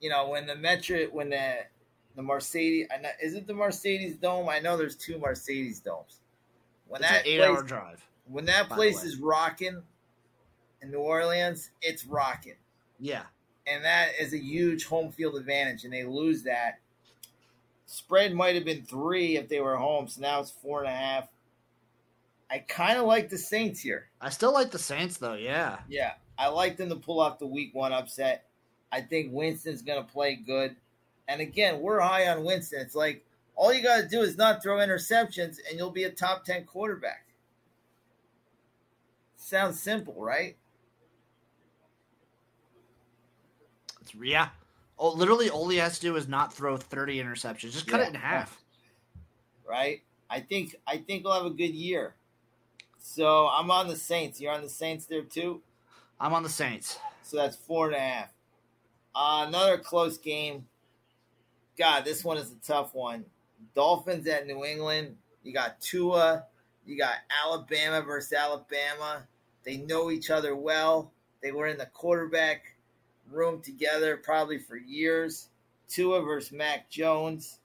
you 0.00 0.10
know 0.10 0.28
when 0.28 0.46
the 0.46 0.54
Metro 0.56 1.06
when 1.06 1.30
the 1.30 1.56
the 2.16 2.22
Mercedes 2.22 2.86
know, 3.02 3.08
is 3.22 3.34
it 3.34 3.46
the 3.46 3.54
Mercedes 3.54 4.16
Dome? 4.16 4.48
I 4.48 4.58
know 4.60 4.76
there's 4.76 4.96
two 4.96 5.18
Mercedes 5.18 5.80
domes. 5.80 6.20
When 6.86 7.00
It's 7.02 7.10
that 7.10 7.20
an 7.22 7.26
eight 7.26 7.38
place, 7.38 7.48
hour 7.50 7.62
drive. 7.62 8.08
when 8.26 8.44
that 8.46 8.68
place 8.68 9.04
is 9.04 9.16
rocking 9.18 9.82
in 10.82 10.90
New 10.90 10.98
Orleans, 11.00 11.70
it's 11.82 12.06
rocking 12.06 12.54
Yeah. 12.98 13.22
and 13.66 13.84
that 13.84 14.12
is 14.18 14.32
a 14.32 14.38
huge 14.38 14.84
home 14.86 15.12
field 15.12 15.36
advantage, 15.36 15.84
and 15.84 15.92
they 15.92 16.04
lose 16.04 16.42
that. 16.44 16.78
Spread 17.90 18.34
might 18.34 18.54
have 18.54 18.66
been 18.66 18.84
three 18.84 19.38
if 19.38 19.48
they 19.48 19.60
were 19.60 19.74
home, 19.74 20.08
so 20.08 20.20
now 20.20 20.40
it's 20.40 20.50
four 20.50 20.80
and 20.80 20.88
a 20.88 20.94
half. 20.94 21.28
I 22.50 22.58
kind 22.58 22.98
of 22.98 23.06
like 23.06 23.30
the 23.30 23.38
Saints 23.38 23.80
here. 23.80 24.10
I 24.20 24.28
still 24.28 24.52
like 24.52 24.70
the 24.70 24.78
Saints 24.78 25.16
though, 25.16 25.32
yeah. 25.32 25.78
Yeah, 25.88 26.12
I 26.36 26.48
like 26.48 26.76
them 26.76 26.90
to 26.90 26.96
pull 26.96 27.18
off 27.18 27.38
the 27.38 27.46
week 27.46 27.74
one 27.74 27.94
upset. 27.94 28.44
I 28.92 29.00
think 29.00 29.32
Winston's 29.32 29.80
going 29.80 30.04
to 30.04 30.12
play 30.12 30.34
good. 30.34 30.76
And 31.28 31.40
again, 31.40 31.80
we're 31.80 32.00
high 32.00 32.28
on 32.28 32.44
Winston. 32.44 32.80
It's 32.82 32.94
like 32.94 33.24
all 33.56 33.72
you 33.72 33.82
got 33.82 34.02
to 34.02 34.06
do 34.08 34.20
is 34.20 34.36
not 34.36 34.62
throw 34.62 34.76
interceptions, 34.76 35.56
and 35.66 35.78
you'll 35.78 35.90
be 35.90 36.04
a 36.04 36.10
top 36.10 36.44
10 36.44 36.64
quarterback. 36.64 37.24
Sounds 39.38 39.80
simple, 39.80 40.14
right? 40.18 40.56
It's 44.02 44.12
yeah. 44.14 44.50
Oh, 44.98 45.10
literally 45.12 45.48
all 45.48 45.68
he 45.68 45.76
has 45.78 45.96
to 45.96 46.02
do 46.02 46.16
is 46.16 46.26
not 46.28 46.52
throw 46.52 46.76
30 46.76 47.18
interceptions. 47.22 47.72
Just 47.72 47.86
cut 47.86 48.00
Yeah. 48.00 48.06
it 48.06 48.08
in 48.10 48.14
half. 48.16 48.60
right? 49.66 50.02
I 50.30 50.40
think 50.40 50.76
I 50.86 50.96
think 50.98 51.24
we'll 51.24 51.34
have 51.34 51.44
a 51.46 51.50
good 51.50 51.74
year. 51.74 52.14
So 52.98 53.48
I'm 53.48 53.70
on 53.70 53.88
the 53.88 53.96
Saints. 53.96 54.40
You're 54.40 54.52
on 54.52 54.62
the 54.62 54.68
Saints 54.68 55.06
there 55.06 55.22
too. 55.22 55.62
I'm 56.20 56.32
on 56.34 56.42
the 56.42 56.48
Saints. 56.48 56.98
So 57.22 57.36
that's 57.36 57.56
four 57.56 57.86
and 57.88 57.96
a 57.96 58.00
half. 58.00 58.32
Uh, 59.14 59.44
another 59.46 59.78
close 59.78 60.16
game. 60.18 60.66
God, 61.78 62.04
this 62.04 62.24
one 62.24 62.38
is 62.38 62.50
a 62.50 62.56
tough 62.66 62.94
one. 62.94 63.24
Dolphins 63.74 64.26
at 64.26 64.46
New 64.46 64.64
England. 64.64 65.16
You 65.42 65.52
got 65.52 65.80
Tua. 65.80 66.44
You 66.86 66.96
got 66.96 67.16
Alabama 67.44 68.02
versus 68.02 68.32
Alabama. 68.32 69.26
They 69.64 69.76
know 69.76 70.10
each 70.10 70.30
other 70.30 70.56
well. 70.56 71.12
They 71.42 71.52
were 71.52 71.66
in 71.66 71.76
the 71.78 71.86
quarterback 71.86 72.74
room 73.30 73.60
together 73.60 74.16
probably 74.16 74.58
for 74.58 74.76
years. 74.76 75.48
Tua 75.88 76.22
versus 76.22 76.52
Mac 76.52 76.90
Jones. 76.90 77.60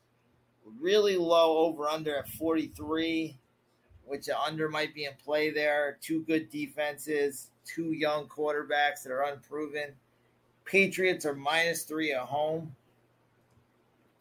Really 0.79 1.17
low 1.17 1.57
over 1.57 1.89
under 1.89 2.17
at 2.17 2.29
43, 2.29 3.37
which 4.05 4.29
under 4.29 4.69
might 4.69 4.93
be 4.93 5.05
in 5.05 5.11
play 5.23 5.51
there. 5.51 5.97
Two 6.01 6.21
good 6.21 6.49
defenses, 6.49 7.49
two 7.65 7.91
young 7.91 8.27
quarterbacks 8.27 9.03
that 9.03 9.11
are 9.11 9.23
unproven. 9.23 9.93
Patriots 10.65 11.25
are 11.25 11.35
minus 11.35 11.83
three 11.83 12.13
at 12.13 12.21
home. 12.21 12.75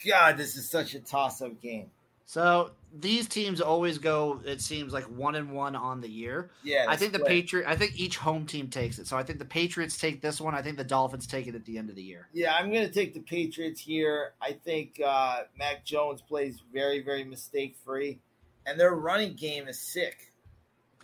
God, 0.05 0.36
this 0.36 0.57
is 0.57 0.68
such 0.68 0.95
a 0.95 1.01
toss 1.01 1.40
up 1.40 1.61
game. 1.61 1.90
So 2.32 2.70
these 2.98 3.28
teams 3.28 3.60
always 3.60 3.98
go. 3.98 4.40
It 4.46 4.62
seems 4.62 4.94
like 4.94 5.04
one 5.04 5.34
and 5.34 5.52
one 5.52 5.76
on 5.76 6.00
the 6.00 6.08
year. 6.08 6.48
Yeah, 6.64 6.86
I 6.88 6.96
think 6.96 7.12
the 7.12 7.18
split. 7.18 7.28
Patriot. 7.30 7.68
I 7.68 7.76
think 7.76 8.00
each 8.00 8.16
home 8.16 8.46
team 8.46 8.68
takes 8.68 8.98
it. 8.98 9.06
So 9.06 9.18
I 9.18 9.22
think 9.22 9.38
the 9.38 9.44
Patriots 9.44 9.98
take 9.98 10.22
this 10.22 10.40
one. 10.40 10.54
I 10.54 10.62
think 10.62 10.78
the 10.78 10.84
Dolphins 10.84 11.26
take 11.26 11.46
it 11.46 11.54
at 11.54 11.66
the 11.66 11.76
end 11.76 11.90
of 11.90 11.94
the 11.94 12.02
year. 12.02 12.28
Yeah, 12.32 12.54
I'm 12.54 12.72
going 12.72 12.86
to 12.88 12.90
take 12.90 13.12
the 13.12 13.20
Patriots 13.20 13.82
here. 13.82 14.32
I 14.40 14.52
think 14.52 14.98
uh, 15.04 15.40
Mac 15.58 15.84
Jones 15.84 16.22
plays 16.22 16.62
very, 16.72 17.02
very 17.02 17.22
mistake 17.22 17.76
free, 17.84 18.18
and 18.64 18.80
their 18.80 18.94
running 18.94 19.34
game 19.34 19.68
is 19.68 19.78
sick. 19.78 20.32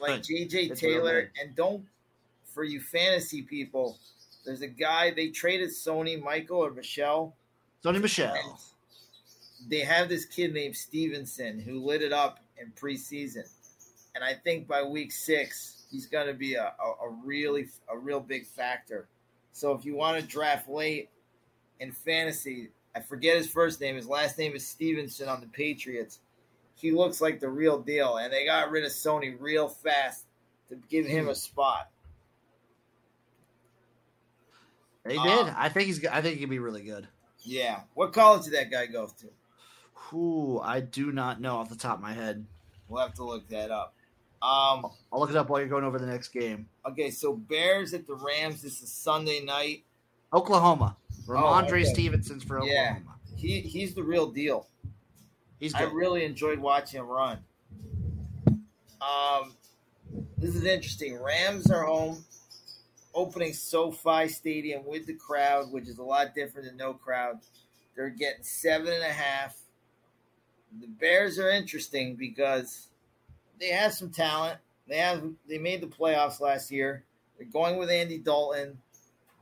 Like 0.01 0.23
JJ 0.23 0.71
It's 0.71 0.81
Taylor, 0.81 1.25
good. 1.25 1.31
and 1.43 1.55
don't 1.55 1.85
for 2.55 2.65
you 2.65 2.81
fantasy 2.81 3.43
people. 3.43 3.99
There's 4.47 4.63
a 4.63 4.67
guy 4.67 5.11
they 5.11 5.29
traded 5.29 5.69
Sony 5.73 6.19
Michael 6.23 6.65
or 6.65 6.71
Michelle. 6.71 7.35
Sony 7.85 8.01
Michelle. 8.01 8.59
They 9.67 9.81
have 9.81 10.09
this 10.09 10.25
kid 10.25 10.55
named 10.55 10.77
Stevenson 10.77 11.59
who 11.59 11.81
lit 11.85 12.03
it 12.03 12.13
up 12.13 12.39
in 12.61 12.71
preseason, 12.73 13.49
and 14.15 14.23
I 14.23 14.35
think 14.35 14.69
by 14.69 14.83
week 14.83 15.11
six 15.13 15.87
he's 15.91 16.07
going 16.07 16.27
to 16.29 16.35
be 16.35 16.55
a, 16.55 16.73
a, 16.81 17.07
a 17.07 17.11
really 17.25 17.69
a 17.91 17.99
real 17.99 18.21
big 18.21 18.47
factor. 18.47 19.09
So 19.53 19.73
if 19.73 19.85
you 19.85 19.97
want 19.97 20.21
to 20.21 20.27
draft 20.27 20.69
late 20.69 21.09
in 21.81 21.91
fantasy, 21.91 22.69
I 22.95 23.01
forget 23.01 23.37
his 23.37 23.49
first 23.49 23.81
name. 23.81 23.97
His 23.97 24.07
last 24.07 24.39
name 24.39 24.55
is 24.55 24.67
Stevenson 24.67 25.29
on 25.29 25.41
the 25.41 25.47
Patriots. 25.49 26.21
He 26.77 26.93
looks 26.93 27.21
like 27.21 27.41
the 27.41 27.49
real 27.49 27.81
deal, 27.81 28.19
and 28.19 28.33
they 28.33 28.45
got 28.45 28.71
rid 28.71 28.85
of 28.85 28.93
Sony 28.93 29.35
real 29.39 29.69
fast 29.69 30.27
to 30.69 30.77
give 30.89 31.07
him 31.07 31.29
a 31.29 31.35
spot. 31.35 31.91
They 35.05 35.17
Uh, 35.17 35.25
did. 35.25 35.55
I 35.57 35.69
think 35.69 35.87
he's. 35.87 36.07
I 36.07 36.23
think 36.23 36.35
he 36.35 36.41
can 36.41 36.51
be 36.51 36.59
really 36.59 36.83
good. 36.83 37.09
Yeah, 37.41 37.81
what 37.95 38.13
college 38.13 38.45
did 38.45 38.55
that 38.55 38.71
guy 38.71 38.87
go 38.87 39.07
to? 39.07 39.31
Who 40.11 40.61
I 40.61 40.81
do 40.81 41.13
not 41.13 41.41
know 41.41 41.57
off 41.57 41.69
the 41.69 41.77
top 41.77 41.97
of 41.97 42.03
my 42.03 42.13
head. 42.13 42.47
We'll 42.89 43.03
have 43.03 43.15
to 43.15 43.25
look 43.25 43.49
that 43.49 43.71
up. 43.71 43.95
Um, 44.41 44.87
I'll 45.13 45.19
look 45.19 45.31
it 45.31 45.37
up 45.37 45.49
while 45.51 45.61
you're 45.61 45.69
going 45.69 45.85
over 45.85 45.99
the 45.99 46.07
next 46.07 46.29
game. 46.29 46.69
okay, 46.87 47.11
so 47.11 47.35
Bears 47.35 47.93
at 47.93 48.07
the 48.07 48.15
Rams. 48.15 48.63
This 48.63 48.81
is 48.81 48.91
Sunday 48.91 49.41
night. 49.45 49.85
Oklahoma. 50.33 50.97
Rhamondre 51.27 51.63
Oh, 51.63 51.75
okay. 51.75 51.85
Stevenson's 51.85 52.45
for 52.45 52.59
Oklahoma. 52.61 53.17
Yeah. 53.27 53.37
He 53.37 53.61
he's 53.61 53.95
the 53.95 54.03
real 54.03 54.31
deal. 54.31 54.67
He's 55.59 55.75
I 55.75 55.83
really 55.83 56.25
enjoyed 56.25 56.59
watching 56.61 57.01
him 57.01 57.07
run. 57.07 57.39
Um, 59.01 59.55
this 60.39 60.55
is 60.55 60.65
interesting. 60.65 61.21
Rams 61.21 61.71
are 61.71 61.83
home, 61.85 62.25
opening 63.15 63.53
SoFi 63.53 64.29
Stadium 64.29 64.87
with 64.87 65.07
the 65.07 65.15
crowd, 65.15 65.73
which 65.73 65.89
is 65.89 65.99
a 65.99 66.03
lot 66.03 66.35
different 66.35 66.69
than 66.69 66.77
no 66.77 66.95
crowd. 66.95 67.39
They're 67.97 68.09
getting 68.11 68.45
seven 68.45 68.93
and 68.93 69.03
a 69.03 69.13
half. 69.13 69.57
The 70.81 70.87
Bears 70.87 71.39
are 71.39 71.51
interesting 71.51 72.15
because 72.17 72.89
they 73.59 73.69
have 73.69 73.93
some 73.93 74.11
talent. 74.11 74.59
They 74.87 74.99
have 74.99 75.23
they 75.49 75.59
made 75.59 75.81
the 75.81 75.87
playoffs 75.87 76.41
last 76.41 76.71
year. 76.71 77.05
They're 77.37 77.47
going 77.47 77.79
with 77.79 77.91
Andy 77.91 78.19
Dalton. 78.19 78.79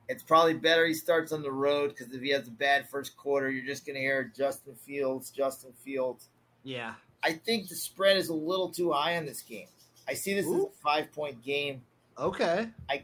It's 0.08 0.22
probably 0.22 0.54
better 0.54 0.86
he 0.86 0.94
starts 0.94 1.32
on 1.32 1.42
the 1.42 1.50
road 1.50 1.88
because 1.88 2.12
if 2.14 2.22
he 2.22 2.30
has 2.30 2.46
a 2.46 2.52
bad 2.52 2.88
first 2.88 3.16
quarter, 3.16 3.50
you're 3.50 3.66
just 3.66 3.84
going 3.84 3.94
to 3.94 4.00
hear 4.00 4.32
Justin 4.36 4.74
Fields, 4.74 5.30
Justin 5.30 5.72
Fields. 5.84 6.28
yeah. 6.62 6.94
I 7.22 7.32
think 7.32 7.68
the 7.68 7.74
spread 7.74 8.18
is 8.18 8.28
a 8.28 8.34
little 8.34 8.68
too 8.68 8.92
high 8.92 9.16
on 9.16 9.26
this 9.26 9.42
game. 9.42 9.66
I 10.06 10.14
see 10.14 10.34
this 10.34 10.46
as 10.46 10.52
a 10.52 10.66
five 10.80 11.10
point 11.12 11.42
game. 11.42 11.82
Okay. 12.16 12.68
I 12.88 13.02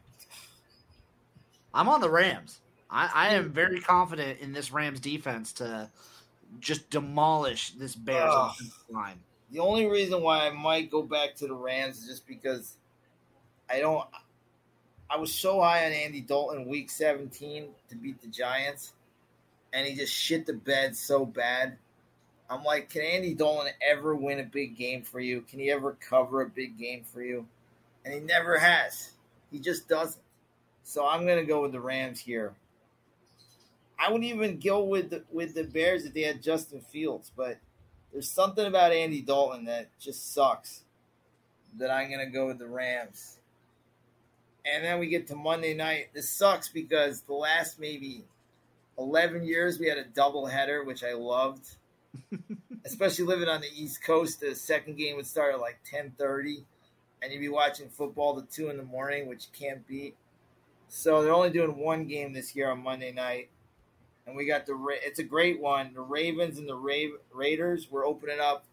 I'm 1.74 1.88
on 1.88 2.00
the 2.00 2.10
Rams. 2.10 2.60
I, 2.90 3.10
I 3.12 3.34
am 3.34 3.46
mm. 3.46 3.52
very 3.52 3.80
confident 3.80 4.40
in 4.40 4.52
this 4.52 4.70
Rams 4.70 5.00
defense 5.00 5.52
to 5.54 5.90
just 6.60 6.90
demolish 6.90 7.70
this 7.70 7.94
Bears 7.94 8.30
offensive 8.32 8.84
line. 8.90 9.18
the 9.50 9.58
only 9.58 9.86
reason 9.86 10.22
why 10.22 10.46
I 10.46 10.50
might 10.50 10.90
go 10.90 11.02
back 11.02 11.34
to 11.36 11.46
the 11.46 11.54
Rams 11.54 12.02
is 12.02 12.06
just 12.06 12.26
because 12.26 12.76
I 13.70 13.80
don't. 13.80 14.06
I 15.10 15.16
was 15.16 15.34
so 15.34 15.60
high 15.60 15.84
on 15.84 15.92
Andy 15.92 16.22
Dalton 16.22 16.66
week 16.66 16.88
17 16.88 17.68
to 17.90 17.96
beat 17.96 18.20
the 18.22 18.28
Giants, 18.28 18.92
and 19.72 19.86
he 19.86 19.94
just 19.94 20.12
shit 20.12 20.46
the 20.46 20.54
bed 20.54 20.96
so 20.96 21.26
bad. 21.26 21.76
I'm 22.48 22.64
like, 22.64 22.90
can 22.90 23.02
Andy 23.02 23.34
Dalton 23.34 23.72
ever 23.86 24.14
win 24.14 24.40
a 24.40 24.44
big 24.44 24.76
game 24.76 25.02
for 25.02 25.20
you? 25.20 25.42
Can 25.42 25.58
he 25.58 25.70
ever 25.70 25.96
cover 26.06 26.42
a 26.42 26.48
big 26.48 26.78
game 26.78 27.04
for 27.04 27.22
you? 27.22 27.46
And 28.04 28.12
he 28.12 28.20
never 28.20 28.58
has. 28.58 29.12
He 29.50 29.58
just 29.58 29.88
doesn't. 29.88 30.22
So 30.82 31.06
I'm 31.06 31.26
gonna 31.26 31.44
go 31.44 31.62
with 31.62 31.72
the 31.72 31.80
Rams 31.80 32.20
here. 32.20 32.54
I 33.98 34.10
wouldn't 34.10 34.30
even 34.30 34.58
go 34.58 34.82
with 34.82 35.10
the 35.10 35.24
with 35.30 35.54
the 35.54 35.64
Bears 35.64 36.04
if 36.04 36.14
they 36.14 36.22
had 36.22 36.42
Justin 36.42 36.80
Fields, 36.80 37.30
but 37.36 37.58
there's 38.12 38.30
something 38.30 38.66
about 38.66 38.92
Andy 38.92 39.20
Dalton 39.20 39.64
that 39.66 39.88
just 39.98 40.34
sucks. 40.34 40.82
That 41.78 41.90
I'm 41.90 42.10
gonna 42.10 42.30
go 42.30 42.48
with 42.48 42.58
the 42.58 42.66
Rams. 42.66 43.38
And 44.64 44.84
then 44.84 44.98
we 44.98 45.06
get 45.06 45.26
to 45.28 45.34
Monday 45.34 45.74
night. 45.74 46.10
This 46.14 46.30
sucks 46.30 46.68
because 46.68 47.22
the 47.22 47.34
last 47.34 47.80
maybe 47.80 48.24
11 48.98 49.44
years 49.44 49.78
we 49.78 49.88
had 49.88 49.98
a 49.98 50.04
double 50.04 50.46
header, 50.46 50.84
which 50.84 51.02
I 51.02 51.14
loved. 51.14 51.66
Especially 52.84 53.24
living 53.24 53.48
on 53.48 53.60
the 53.60 53.70
East 53.74 54.02
Coast, 54.04 54.40
the 54.40 54.54
second 54.54 54.96
game 54.96 55.16
would 55.16 55.26
start 55.26 55.54
at 55.54 55.60
like 55.60 55.78
10:30, 55.90 56.64
and 57.22 57.32
you'd 57.32 57.40
be 57.40 57.48
watching 57.48 57.88
football 57.88 58.40
to 58.40 58.46
two 58.46 58.68
in 58.68 58.76
the 58.76 58.82
morning, 58.82 59.28
which 59.28 59.46
you 59.46 59.66
can't 59.66 59.86
beat. 59.86 60.16
So 60.88 61.22
they're 61.22 61.32
only 61.32 61.50
doing 61.50 61.78
one 61.78 62.06
game 62.06 62.32
this 62.34 62.54
year 62.54 62.70
on 62.70 62.82
Monday 62.82 63.12
night, 63.12 63.48
and 64.26 64.36
we 64.36 64.46
got 64.46 64.66
the. 64.66 64.74
Ra- 64.74 64.94
It's 65.02 65.18
a 65.18 65.24
great 65.24 65.60
one. 65.60 65.92
The 65.94 66.00
Ravens 66.00 66.58
and 66.58 66.68
the 66.68 66.74
Ra- 66.76 67.18
Raiders. 67.32 67.88
We're 67.90 68.06
opening 68.06 68.40
up 68.40 68.64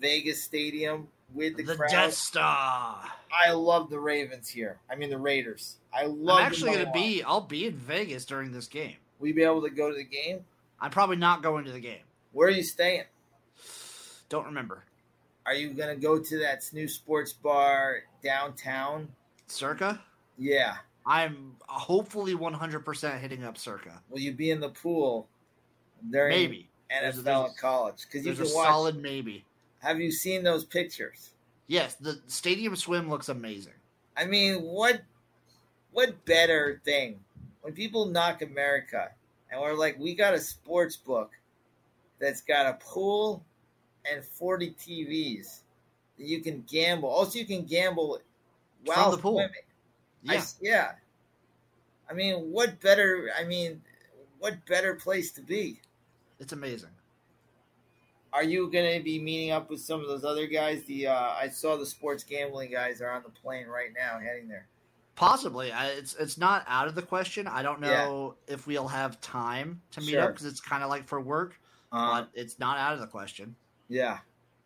Vegas 0.00 0.42
Stadium 0.42 1.08
with 1.34 1.56
the, 1.56 1.62
The 1.64 1.76
crowd. 1.76 1.90
Death 1.90 2.14
Star. 2.14 3.04
I 3.46 3.50
love 3.52 3.90
the 3.90 3.98
Ravens 4.00 4.48
here. 4.48 4.78
I 4.90 4.94
mean 4.94 5.10
the 5.10 5.18
Raiders. 5.18 5.76
I 5.92 6.06
love. 6.06 6.38
I'm 6.38 6.46
actually 6.46 6.72
gonna 6.72 6.92
be. 6.92 7.22
I'll 7.22 7.40
be 7.40 7.66
in 7.66 7.76
Vegas 7.76 8.24
during 8.24 8.52
this 8.52 8.66
game. 8.66 8.96
Will 9.18 9.28
you 9.28 9.34
be 9.34 9.42
able 9.42 9.62
to 9.62 9.70
go 9.70 9.90
to 9.90 9.96
the 9.96 10.04
game? 10.04 10.44
I'm 10.80 10.90
probably 10.90 11.16
not 11.16 11.42
going 11.42 11.64
to 11.64 11.72
the 11.72 11.80
game. 11.80 12.02
Where 12.32 12.48
are 12.48 12.52
you 12.52 12.62
staying? 12.64 13.04
Don't 14.28 14.46
remember. 14.46 14.84
Are 15.46 15.54
you 15.54 15.70
gonna 15.74 15.96
go 15.96 16.18
to 16.18 16.38
that 16.40 16.64
new 16.72 16.88
sports 16.88 17.32
bar 17.32 18.04
downtown? 18.22 19.08
Circa. 19.46 20.00
Yeah. 20.38 20.76
I'm 21.06 21.56
hopefully 21.68 22.34
100% 22.34 23.20
hitting 23.20 23.44
up 23.44 23.58
Circa. 23.58 24.00
Will 24.08 24.20
you 24.20 24.32
be 24.32 24.50
in 24.50 24.60
the 24.60 24.70
pool 24.70 25.28
during 26.10 26.30
Maybe. 26.30 26.68
A- 26.90 26.94
NFL 27.06 27.22
there's- 27.24 27.48
and 27.50 27.58
college? 27.58 28.02
Because 28.06 28.24
you 28.26 28.34
There's 28.34 28.48
can 28.50 28.54
a 28.56 28.58
watch. 28.58 28.68
solid 28.68 28.96
maybe. 29.02 29.44
Have 29.80 30.00
you 30.00 30.10
seen 30.10 30.42
those 30.42 30.64
pictures? 30.64 31.30
Yes, 31.66 31.94
the 31.96 32.20
stadium 32.26 32.74
swim 32.76 33.08
looks 33.10 33.28
amazing. 33.28 33.74
I 34.16 34.24
mean, 34.24 34.62
what 34.62 35.02
what 35.92 36.24
better 36.24 36.80
thing 36.84 37.20
when 37.62 37.72
people 37.74 38.06
knock 38.06 38.42
America 38.42 39.10
and 39.50 39.60
we're 39.60 39.74
like, 39.74 39.98
we 39.98 40.14
got 40.14 40.34
a 40.34 40.40
sports 40.40 40.96
book 40.96 41.30
that's 42.18 42.40
got 42.40 42.66
a 42.66 42.74
pool 42.84 43.44
and 44.10 44.24
40 44.24 44.72
TVs 44.72 45.60
that 46.18 46.26
you 46.26 46.40
can 46.40 46.62
gamble. 46.68 47.08
Also, 47.08 47.38
you 47.38 47.46
can 47.46 47.64
gamble 47.64 48.20
while 48.84 49.10
the 49.10 49.18
pool. 49.18 49.34
swimming. 49.34 49.50
I 50.28 50.34
Yeah. 50.34 50.38
s- 50.38 50.56
yeah. 50.60 50.92
I 52.08 52.12
mean, 52.14 52.50
what 52.52 52.80
better? 52.80 53.30
I 53.38 53.44
mean, 53.44 53.82
what 54.38 54.64
better 54.66 54.94
place 54.94 55.32
to 55.32 55.40
be? 55.42 55.80
It's 56.38 56.52
amazing. 56.52 56.90
Are 58.32 58.42
you 58.44 58.70
going 58.70 58.98
to 58.98 59.04
be 59.04 59.20
meeting 59.20 59.52
up 59.52 59.70
with 59.70 59.80
some 59.80 60.00
of 60.00 60.08
those 60.08 60.24
other 60.24 60.46
guys? 60.46 60.82
The 60.84 61.06
uh, 61.06 61.14
I 61.30 61.48
saw 61.48 61.76
the 61.76 61.86
sports 61.86 62.24
gambling 62.24 62.70
guys 62.72 63.00
are 63.00 63.10
on 63.10 63.22
the 63.22 63.28
plane 63.30 63.66
right 63.68 63.90
now, 63.96 64.18
heading 64.18 64.48
there. 64.48 64.66
Possibly. 65.14 65.70
I, 65.70 65.90
it's 65.90 66.14
it's 66.16 66.36
not 66.36 66.64
out 66.66 66.88
of 66.88 66.96
the 66.96 67.02
question. 67.02 67.46
I 67.46 67.62
don't 67.62 67.80
Yeah. 67.80 68.04
know 68.06 68.34
if 68.48 68.66
we'll 68.66 68.88
have 68.88 69.20
time 69.20 69.80
to 69.92 70.00
meet 70.00 70.10
Sure. 70.10 70.22
up 70.22 70.30
because 70.32 70.46
it's 70.46 70.60
kind 70.60 70.82
of 70.82 70.90
like 70.90 71.06
for 71.06 71.20
work, 71.20 71.58
Uh, 71.92 72.22
but 72.22 72.30
it's 72.34 72.58
not 72.58 72.78
out 72.78 72.94
of 72.94 73.00
the 73.00 73.06
question 73.06 73.54
yeah, 73.88 74.18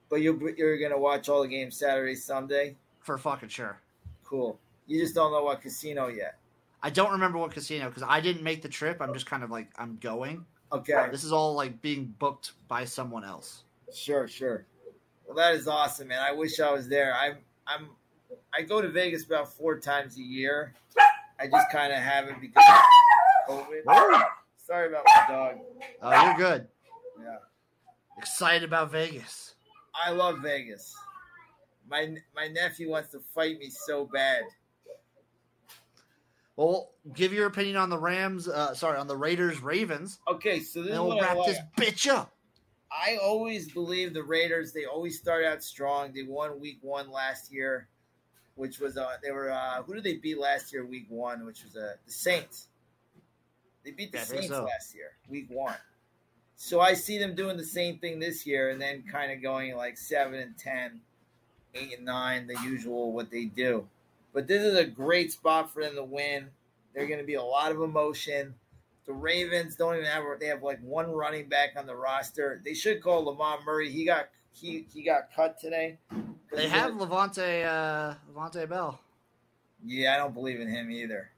but 0.08 0.22
you're 0.22 0.50
you're 0.56 0.78
going 0.78 0.92
to 0.92 0.96
watch 0.98 1.28
all 1.28 1.42
the 1.42 1.48
games 1.48 1.76
Saturday, 1.76 2.14
Sunday. 2.14 2.76
for 3.00 3.18
fucking 3.18 3.48
sure. 3.50 3.78
Cool. 4.24 4.58
You 4.88 5.00
just 5.00 5.14
don't 5.14 5.30
know 5.30 5.44
what 5.44 5.60
casino 5.60 6.08
yet. 6.08 6.38
I 6.82 6.90
don't 6.90 7.12
remember 7.12 7.38
what 7.38 7.52
casino 7.52 7.88
because 7.88 8.02
I 8.02 8.20
didn't 8.20 8.42
make 8.42 8.62
the 8.62 8.68
trip. 8.68 9.00
I'm 9.00 9.12
just 9.12 9.26
kind 9.26 9.44
of 9.44 9.50
like 9.50 9.68
I'm 9.78 9.98
going. 10.00 10.44
Okay. 10.72 11.08
This 11.10 11.24
is 11.24 11.32
all 11.32 11.54
like 11.54 11.80
being 11.80 12.14
booked 12.18 12.52
by 12.68 12.84
someone 12.84 13.24
else. 13.24 13.62
Sure, 13.94 14.26
sure. 14.26 14.64
Well, 15.26 15.36
that 15.36 15.54
is 15.54 15.68
awesome, 15.68 16.08
man. 16.08 16.20
I 16.20 16.32
wish 16.32 16.58
I 16.58 16.72
was 16.72 16.88
there. 16.88 17.14
I'm 17.14 17.36
I'm 17.66 17.88
I 18.54 18.62
go 18.62 18.80
to 18.80 18.88
Vegas 18.88 19.24
about 19.24 19.52
four 19.52 19.78
times 19.78 20.16
a 20.16 20.22
year. 20.22 20.72
I 21.38 21.46
just 21.46 21.70
kind 21.70 21.92
of 21.92 21.98
haven't 21.98 22.40
because 22.40 22.64
of 23.48 23.56
COVID. 23.56 24.22
Sorry 24.66 24.88
about 24.88 25.04
my 25.06 25.24
dog. 25.28 25.58
Oh, 26.02 26.24
you're 26.24 26.36
good. 26.36 26.66
Yeah. 27.20 27.36
Excited 28.16 28.64
about 28.64 28.90
Vegas. 28.90 29.54
I 29.94 30.10
love 30.10 30.38
Vegas. 30.40 30.96
My 31.90 32.16
my 32.34 32.48
nephew 32.48 32.90
wants 32.90 33.10
to 33.12 33.20
fight 33.34 33.58
me 33.58 33.70
so 33.70 34.04
bad. 34.06 34.42
Well, 36.58 36.90
give 37.14 37.32
your 37.32 37.46
opinion 37.46 37.76
on 37.76 37.88
the 37.88 37.96
Rams. 37.96 38.48
Uh, 38.48 38.74
sorry, 38.74 38.98
on 38.98 39.06
the 39.06 39.16
Raiders 39.16 39.62
Ravens. 39.62 40.18
Okay, 40.26 40.58
so 40.58 40.82
this 40.82 40.92
is 40.92 40.98
we'll 40.98 41.20
wrap 41.20 41.36
like. 41.36 41.46
this 41.46 41.58
bitch 41.78 42.10
up. 42.10 42.32
I 42.90 43.16
always 43.22 43.70
believe 43.70 44.12
the 44.12 44.24
Raiders. 44.24 44.72
They 44.72 44.84
always 44.84 45.16
start 45.16 45.44
out 45.44 45.62
strong. 45.62 46.12
They 46.12 46.24
won 46.24 46.58
Week 46.58 46.78
One 46.80 47.12
last 47.12 47.52
year, 47.52 47.86
which 48.56 48.80
was 48.80 48.96
uh, 48.96 49.18
they 49.22 49.30
were 49.30 49.52
uh, 49.52 49.84
who 49.84 49.94
did 49.94 50.02
they 50.02 50.16
beat 50.16 50.36
last 50.40 50.72
year? 50.72 50.84
Week 50.84 51.06
One, 51.08 51.46
which 51.46 51.62
was 51.62 51.76
uh, 51.76 51.92
the 52.04 52.10
Saints. 52.10 52.66
They 53.84 53.92
beat 53.92 54.10
the 54.10 54.18
Yeah, 54.18 54.24
Saints 54.24 54.48
so. 54.48 54.64
last 54.64 54.96
year, 54.96 55.12
Week 55.30 55.46
One. 55.50 55.76
So 56.56 56.80
I 56.80 56.94
see 56.94 57.18
them 57.18 57.36
doing 57.36 57.56
the 57.56 57.64
same 57.64 57.98
thing 57.98 58.18
this 58.18 58.44
year, 58.44 58.70
and 58.70 58.80
then 58.80 59.04
kind 59.08 59.30
of 59.30 59.40
going 59.40 59.76
like 59.76 59.96
seven 59.96 60.40
and 60.40 60.58
ten, 60.58 60.98
eight 61.76 61.98
and 61.98 62.04
nine, 62.04 62.48
the 62.48 62.58
usual 62.64 63.12
what 63.12 63.30
they 63.30 63.44
do. 63.44 63.86
But 64.38 64.46
this 64.46 64.62
is 64.62 64.76
a 64.76 64.84
great 64.84 65.32
spot 65.32 65.74
for 65.74 65.82
them 65.82 65.96
to 65.96 66.04
win. 66.04 66.46
They're 66.94 67.08
going 67.08 67.18
to 67.18 67.26
be 67.26 67.34
a 67.34 67.42
lot 67.42 67.72
of 67.72 67.82
emotion. 67.82 68.54
The 69.04 69.12
Ravens 69.12 69.74
don't 69.74 69.96
even 69.96 70.06
have 70.06 70.22
they 70.38 70.46
have 70.46 70.62
like 70.62 70.78
one 70.80 71.10
running 71.10 71.48
back 71.48 71.70
on 71.76 71.86
the 71.86 71.96
roster. 71.96 72.62
They 72.64 72.74
should 72.74 73.02
call 73.02 73.24
Lamar 73.24 73.58
Murray. 73.66 73.90
He 73.90 74.04
got 74.04 74.28
he 74.52 74.86
he 74.94 75.02
got 75.02 75.34
cut 75.34 75.58
today. 75.58 75.98
They 76.54 76.68
have 76.68 76.94
Levante 76.94 77.64
uh, 77.64 78.14
Levante 78.28 78.64
Bell. 78.66 79.00
Yeah, 79.84 80.14
I 80.14 80.18
don't 80.18 80.34
believe 80.34 80.60
in 80.60 80.68
him 80.68 80.88
either. 80.92 81.30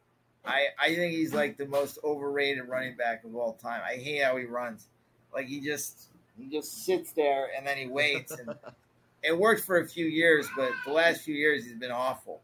I 0.45 0.67
I 0.79 0.95
think 0.95 1.15
he's 1.15 1.33
like 1.33 1.57
the 1.57 1.69
most 1.69 2.01
overrated 2.05 2.69
running 2.69 2.99
back 2.99 3.25
of 3.25 3.35
all 3.35 3.55
time. 3.55 3.81
I 3.83 3.95
hate 3.95 4.23
how 4.23 4.37
he 4.37 4.45
runs. 4.45 4.89
Like 5.33 5.47
he 5.47 5.63
just 5.63 6.11
he 6.39 6.51
just 6.51 6.85
sits 6.85 7.13
there 7.13 7.49
and 7.57 7.67
then 7.67 7.79
he 7.79 7.87
waits. 7.87 8.33
And 8.33 8.55
it 9.23 9.39
worked 9.39 9.65
for 9.65 9.79
a 9.79 9.89
few 9.89 10.05
years, 10.05 10.47
but 10.55 10.73
the 10.85 10.93
last 10.93 11.23
few 11.23 11.35
years 11.35 11.65
he's 11.65 11.79
been 11.79 11.93
awful. 11.93 12.43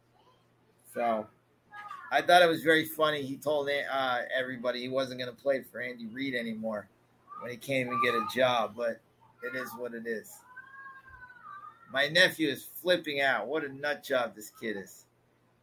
So 0.97 1.26
I 2.11 2.22
thought 2.22 2.40
it 2.40 2.49
was 2.49 2.62
very 2.62 2.86
funny. 2.86 3.22
He 3.22 3.36
told 3.36 3.68
uh, 3.68 4.18
everybody 4.36 4.80
he 4.80 4.88
wasn't 4.88 5.20
going 5.20 5.30
to 5.30 5.36
play 5.40 5.62
for 5.70 5.80
Andy 5.80 6.07
Reid 6.07 6.34
anymore 6.34 6.88
when 7.42 7.51
he 7.51 7.59
can't 7.59 7.86
even 7.86 8.03
get 8.03 8.14
a 8.14 8.26
job. 8.34 8.72
But 8.74 8.99
it 9.42 9.55
is 9.55 9.68
what 9.76 9.92
it 9.92 10.07
is. 10.07 10.32
My 11.92 12.09
nephew 12.09 12.49
is 12.49 12.64
flipping 12.64 13.20
out. 13.20 13.47
What 13.47 13.62
a 13.62 13.68
nut 13.68 14.03
job 14.03 14.34
this 14.34 14.51
kid 14.59 14.78
is. 14.78 15.05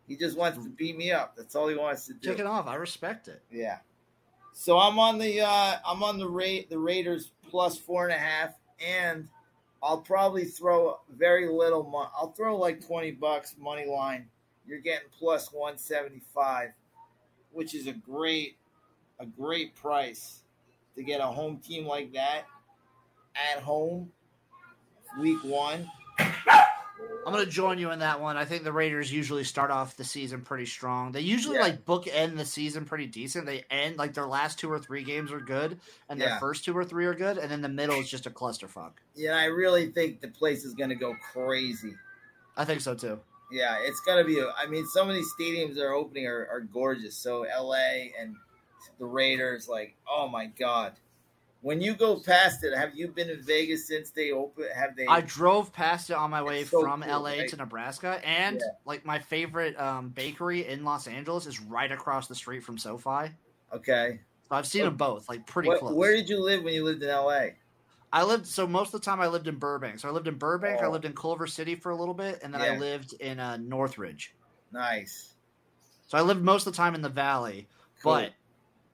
He 0.07 0.15
just 0.15 0.37
wants 0.37 0.63
to 0.63 0.69
beat 0.69 0.95
me 0.95 1.11
up. 1.11 1.35
That's 1.35 1.55
all 1.55 1.67
he 1.67 1.75
wants 1.75 2.05
to 2.07 2.13
do. 2.13 2.29
Kick 2.29 2.39
it 2.39 2.45
off. 2.45 2.67
I 2.67 2.75
respect 2.75 3.27
it. 3.27 3.41
Yeah. 3.51 3.79
So 4.53 4.77
I'm 4.77 4.99
on 4.99 5.17
the 5.17 5.41
uh, 5.41 5.77
I'm 5.83 6.03
on 6.03 6.19
the 6.19 6.29
rate 6.29 6.69
the 6.69 6.77
Raiders 6.77 7.31
plus 7.49 7.75
four 7.75 8.03
and 8.03 8.13
a 8.13 8.19
half, 8.19 8.51
and 8.79 9.27
I'll 9.81 10.01
probably 10.01 10.45
throw 10.45 10.99
very 11.09 11.47
little. 11.47 11.83
Mo- 11.83 12.09
I'll 12.15 12.33
throw 12.33 12.55
like 12.55 12.85
twenty 12.85 13.09
bucks 13.09 13.55
money 13.57 13.87
line. 13.87 14.27
You're 14.67 14.79
getting 14.79 15.07
plus 15.17 15.51
one 15.51 15.77
seventy 15.77 16.21
five, 16.33 16.69
which 17.51 17.75
is 17.75 17.87
a 17.87 17.93
great 17.93 18.57
a 19.19 19.25
great 19.25 19.75
price 19.75 20.39
to 20.95 21.03
get 21.03 21.19
a 21.19 21.25
home 21.25 21.57
team 21.57 21.85
like 21.85 22.13
that 22.13 22.43
at 23.35 23.61
home 23.61 24.11
week 25.19 25.43
one. 25.43 25.89
I'm 27.25 27.31
going 27.31 27.45
to 27.45 27.49
join 27.49 27.79
you 27.79 27.91
in 27.91 27.99
that 27.99 28.19
one. 28.19 28.35
I 28.37 28.45
think 28.45 28.63
the 28.63 28.71
Raiders 28.71 29.11
usually 29.11 29.43
start 29.45 29.71
off 29.71 29.95
the 29.97 30.03
season 30.03 30.41
pretty 30.41 30.65
strong. 30.65 31.11
They 31.11 31.21
usually 31.21 31.55
Yeah. 31.55 31.63
like 31.63 31.85
book 31.85 32.05
end 32.11 32.37
the 32.37 32.45
season 32.45 32.85
pretty 32.85 33.07
decent. 33.07 33.45
They 33.45 33.63
end 33.71 33.97
like 33.97 34.13
their 34.13 34.25
last 34.27 34.59
two 34.59 34.69
or 34.71 34.77
three 34.77 35.03
games 35.03 35.31
are 35.31 35.39
good, 35.39 35.79
and 36.09 36.19
their 36.19 36.37
first 36.39 36.65
two 36.65 36.75
or 36.77 36.83
three 36.83 37.05
are 37.05 37.13
good, 37.15 37.37
and 37.37 37.49
then 37.51 37.61
the 37.61 37.69
middle 37.69 37.99
is 37.99 38.09
just 38.09 38.25
a 38.25 38.29
clusterfuck. 38.29 38.91
Yeah, 39.15 39.37
I 39.37 39.45
really 39.45 39.87
think 39.91 40.21
the 40.21 40.27
place 40.27 40.65
is 40.65 40.73
going 40.73 40.89
to 40.89 40.95
go 40.95 41.15
crazy. 41.33 41.95
I 42.57 42.65
think 42.65 42.81
so 42.81 42.93
too. 42.93 43.19
Yeah, 43.53 43.77
it's 43.81 43.99
gonna 44.01 44.23
be. 44.23 44.39
A, 44.39 44.51
I 44.57 44.65
mean, 44.65 44.85
some 44.87 45.07
of 45.09 45.15
these 45.15 45.31
stadiums 45.39 45.75
that 45.75 45.83
are 45.83 45.93
opening 45.93 46.25
are, 46.25 46.47
are 46.51 46.61
gorgeous. 46.61 47.15
So 47.15 47.43
L.A. 47.43 48.11
and 48.19 48.35
the 48.99 49.05
Raiders, 49.05 49.67
like, 49.67 49.95
oh 50.09 50.27
my 50.27 50.47
god. 50.47 50.93
When 51.61 51.79
you 51.79 51.93
go 51.95 52.19
past 52.19 52.63
it, 52.65 52.75
have 52.75 52.93
you 52.93 53.07
been 53.07 53.29
in 53.29 53.41
Vegas 53.41 53.87
since 53.87 54.09
they 54.09 54.31
open? 54.31 54.65
Have 54.75 54.95
they? 54.97 55.05
I 55.07 55.21
drove 55.21 55.71
past 55.71 56.09
it 56.09 56.13
on 56.17 56.29
my 56.31 56.41
way 56.41 56.63
so 56.65 56.81
from 56.81 57.03
cool, 57.03 57.21
LA 57.21 57.29
right? 57.29 57.47
to 57.49 57.55
Nebraska, 57.55 58.19
and 58.27 58.57
Yeah. 58.57 58.67
like 58.85 59.05
my 59.05 59.19
favorite 59.19 59.79
um, 59.79 60.09
bakery 60.09 60.67
in 60.67 60.83
Los 60.83 61.07
Angeles 61.07 61.45
is 61.45 61.61
right 61.61 61.91
across 61.91 62.27
the 62.27 62.35
street 62.35 62.63
from 62.63 62.77
SoFi. 62.77 63.31
okay. 63.73 64.19
So 64.49 64.55
I've 64.55 64.67
seen 64.67 64.83
them 64.83 64.97
both, 64.97 65.29
like 65.29 65.47
pretty 65.47 65.69
What- 65.69 65.79
close. 65.79 65.93
where 65.93 66.13
did 66.13 66.27
you 66.27 66.43
live 66.43 66.63
when 66.63 66.73
you 66.73 66.83
lived 66.83 67.01
in 67.01 67.09
L.A.? 67.09 67.55
I 68.13 68.23
lived 68.23 68.45
so 68.45 68.67
most 68.67 68.93
of 68.93 69.01
the 69.01 69.05
time 69.05 69.19
I 69.19 69.27
lived 69.27 69.47
in 69.47 69.57
Burbank. 69.57 69.99
So 69.99 70.07
I 70.07 70.11
lived 70.11 70.27
in 70.27 70.37
Burbank, 70.37 70.81
I 70.83 70.87
Oh. 70.87 70.91
lived 70.91 71.05
in 71.05 71.13
Culver 71.15 71.47
City 71.47 71.75
for 71.75 71.91
a 71.91 71.95
little 71.95 72.13
bit, 72.13 72.39
and 72.43 72.53
then 72.53 72.61
Yeah. 72.61 72.73
I 72.73 72.77
lived 72.77 73.13
in 73.13 73.39
uh, 73.39 73.57
Northridge. 73.57 74.35
Nice. 74.71 75.33
So 76.07 76.17
I 76.17 76.21
lived 76.21 76.43
most 76.43 76.67
of 76.67 76.73
the 76.73 76.77
time 76.77 76.93
in 76.93 77.01
the 77.01 77.09
valley, 77.09 77.67
Cool. 78.01 78.13
but 78.13 78.33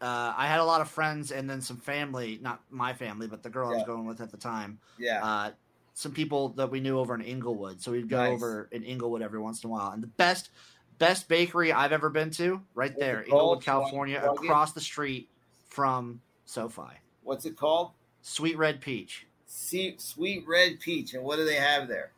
uh, 0.02 0.34
I 0.38 0.48
had 0.48 0.62
a 0.62 0.64
lot 0.64 0.80
of 0.80 0.90
friends 0.90 1.34
and 1.34 1.50
then 1.50 1.60
some 1.60 1.78
family, 1.78 2.40
not 2.42 2.64
my 2.70 2.94
family, 2.94 3.28
but 3.28 3.44
the 3.44 3.50
girl 3.50 3.70
I 3.70 3.74
was 3.74 3.84
going 3.84 4.06
with 4.06 4.22
at 4.22 4.32
the 4.32 4.38
time. 4.38 4.80
yeah, 4.98 5.22
Uh, 5.22 5.52
some 5.94 6.14
people 6.14 6.50
that 6.54 6.72
we 6.72 6.80
knew 6.80 6.98
over 6.98 7.14
in 7.14 7.22
Inglewood. 7.22 7.82
So 7.82 7.92
we'd 7.92 8.08
go 8.08 8.18
Nice. 8.20 8.32
over 8.32 8.70
in 8.72 8.84
Inglewood 8.84 9.22
every 9.22 9.40
once 9.40 9.62
in 9.64 9.70
a 9.70 9.74
while. 9.74 9.92
And 9.92 10.02
the 10.02 10.08
best 10.08 10.50
best 10.98 11.28
bakery 11.28 11.74
I've 11.74 11.92
ever 11.92 12.10
been 12.10 12.30
to, 12.32 12.62
right 12.74 12.92
What's 12.92 13.00
there? 13.00 13.22
Inglewood, 13.24 13.64
California, 13.64 14.22
across 14.24 14.72
the 14.74 14.82
street 14.82 15.30
from 15.68 16.22
SoFi. 16.46 17.00
what's 17.24 17.46
it 17.46 17.58
called? 17.58 17.92
Sweet 18.22 18.58
Red 18.58 18.82
Peach. 18.82 19.26
See, 19.52 19.96
sweet 19.98 20.46
red 20.48 20.80
peach, 20.80 21.16
and 21.16 21.24
what 21.24 21.38
do 21.38 21.44
they 21.44 21.56
have 21.56 21.88
there? 21.88 22.12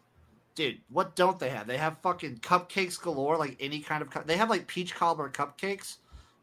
Dude, 0.54 0.80
what 0.90 1.16
don't 1.16 1.40
they 1.40 1.50
have? 1.50 1.66
They 1.66 1.78
have 1.78 1.98
fucking 2.04 2.38
cupcakes 2.38 3.02
galore, 3.02 3.38
like 3.38 3.56
any 3.60 3.80
kind 3.80 4.02
of. 4.02 4.10
Cu- 4.10 4.26
they 4.26 4.36
have 4.36 4.50
like 4.50 4.68
peach 4.68 4.94
cobbler 4.94 5.30
cupcakes, 5.30 5.98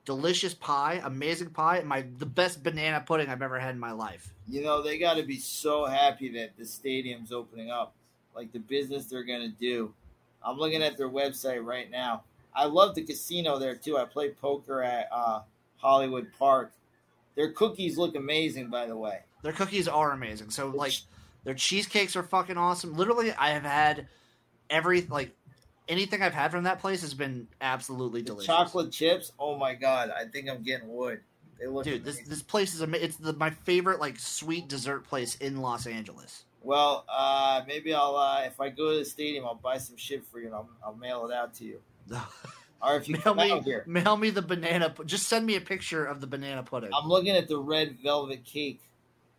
delicious 0.07 0.55
pie, 0.55 1.01
amazing 1.05 1.51
pie, 1.51 1.77
and 1.77 1.89
my 1.89 2.07
the 2.17 2.27
best 2.27 2.63
banana 2.63 3.03
pudding 3.07 3.29
I've 3.29 3.43
ever 3.43 3.59
had 3.59 3.75
in 3.75 3.79
my 3.79 3.93
life. 3.93 4.33
You 4.49 4.63
know, 4.63 4.83
they 4.83 4.99
got 4.99 5.19
to 5.19 5.23
be 5.23 5.39
so 5.39 5.85
happy 5.85 6.31
that 6.31 6.57
the 6.57 6.65
stadium's 6.65 7.33
opening 7.33 7.71
up. 7.71 7.93
Like 8.35 8.51
the 8.53 8.61
business 8.61 9.07
they're 9.07 9.25
going 9.25 9.43
to 9.43 9.57
do. 9.59 9.93
I'm 10.43 10.57
looking 10.57 10.83
at 10.83 10.97
their 10.97 11.11
website 11.11 11.65
right 11.65 11.91
now. 11.91 12.23
I 12.55 12.65
love 12.65 12.95
the 12.95 13.03
casino 13.03 13.59
there 13.59 13.77
too. 13.77 13.99
I 13.99 14.05
play 14.07 14.31
poker 14.31 14.83
at 14.83 15.09
uh, 15.13 15.43
Hollywood 15.77 16.29
Park. 16.39 16.73
Their 17.35 17.53
cookies 17.53 17.99
look 17.99 18.17
amazing, 18.17 18.69
by 18.69 18.87
the 18.87 18.97
way. 18.97 19.21
Their 19.49 19.57
cookies 19.57 19.89
are 19.89 20.13
amazing. 20.13 20.51
So 20.51 20.69
like 20.69 20.93
their 21.45 21.55
cheesecakes 21.55 22.17
are 22.17 22.23
fucking 22.23 22.59
awesome. 22.59 22.95
Literally, 22.99 23.33
I 23.33 23.53
have 23.53 23.63
had 23.63 24.07
every 24.69 25.01
like 25.01 25.35
anything 25.89 26.23
I've 26.23 26.35
had 26.35 26.51
from 26.51 26.65
that 26.65 26.81
place 26.81 27.01
has 27.01 27.15
been 27.15 27.49
absolutely 27.63 28.21
The 28.21 28.27
delicious. 28.27 28.47
chocolate 28.47 28.93
chips. 28.93 29.33
Oh 29.39 29.57
my 29.57 29.73
god! 29.73 30.11
I 30.15 30.27
think 30.27 30.51
I'm 30.51 30.63
getting 30.63 30.93
wood. 30.95 31.21
They 31.59 31.67
look 31.67 31.85
Dude, 31.85 32.05
this 32.05 32.17
amazing. 32.17 32.31
this 32.31 32.43
place 32.43 32.75
is 32.75 32.83
amazing. 32.83 33.07
it's 33.07 33.17
the, 33.17 33.33
my 33.33 33.49
favorite 33.49 34.01
like 34.01 34.19
sweet 34.19 34.69
dessert 34.69 35.05
place 35.05 35.37
in 35.37 35.63
Los 35.63 35.87
Angeles. 35.87 36.45
Well, 36.63 37.07
uh, 37.09 37.63
maybe 37.67 37.95
I'll 37.95 38.17
uh, 38.17 38.43
if 38.45 38.61
I 38.61 38.69
go 38.69 38.93
to 38.93 38.99
the 38.99 39.05
stadium, 39.07 39.47
I'll 39.47 39.55
buy 39.55 39.79
some 39.79 39.97
shit 39.97 40.27
for 40.27 40.41
you 40.41 40.49
and 40.49 40.55
I'll, 40.57 40.69
I'll 40.85 40.95
mail 40.97 41.27
it 41.27 41.33
out 41.33 41.55
to 41.55 41.65
you. 41.65 41.81
Or 42.81 42.95
if 42.97 43.09
you 43.09 43.15
mail 43.15 43.23
come 43.25 43.37
me 43.39 43.51
out 43.51 43.65
here, 43.65 43.83
mail 43.89 44.17
me 44.17 44.31
the 44.31 44.41
banana. 44.41 44.95
Just 45.05 45.27
send 45.27 45.45
me 45.45 45.57
a 45.57 45.61
picture 45.61 46.05
of 46.05 46.21
the 46.21 46.29
banana 46.29 46.63
pudding. 46.63 46.91
I'm 46.95 47.09
looking 47.09 47.31
at 47.35 47.49
the 47.49 47.59
red 47.59 47.97
velvet 48.05 48.45
cake. 48.45 48.81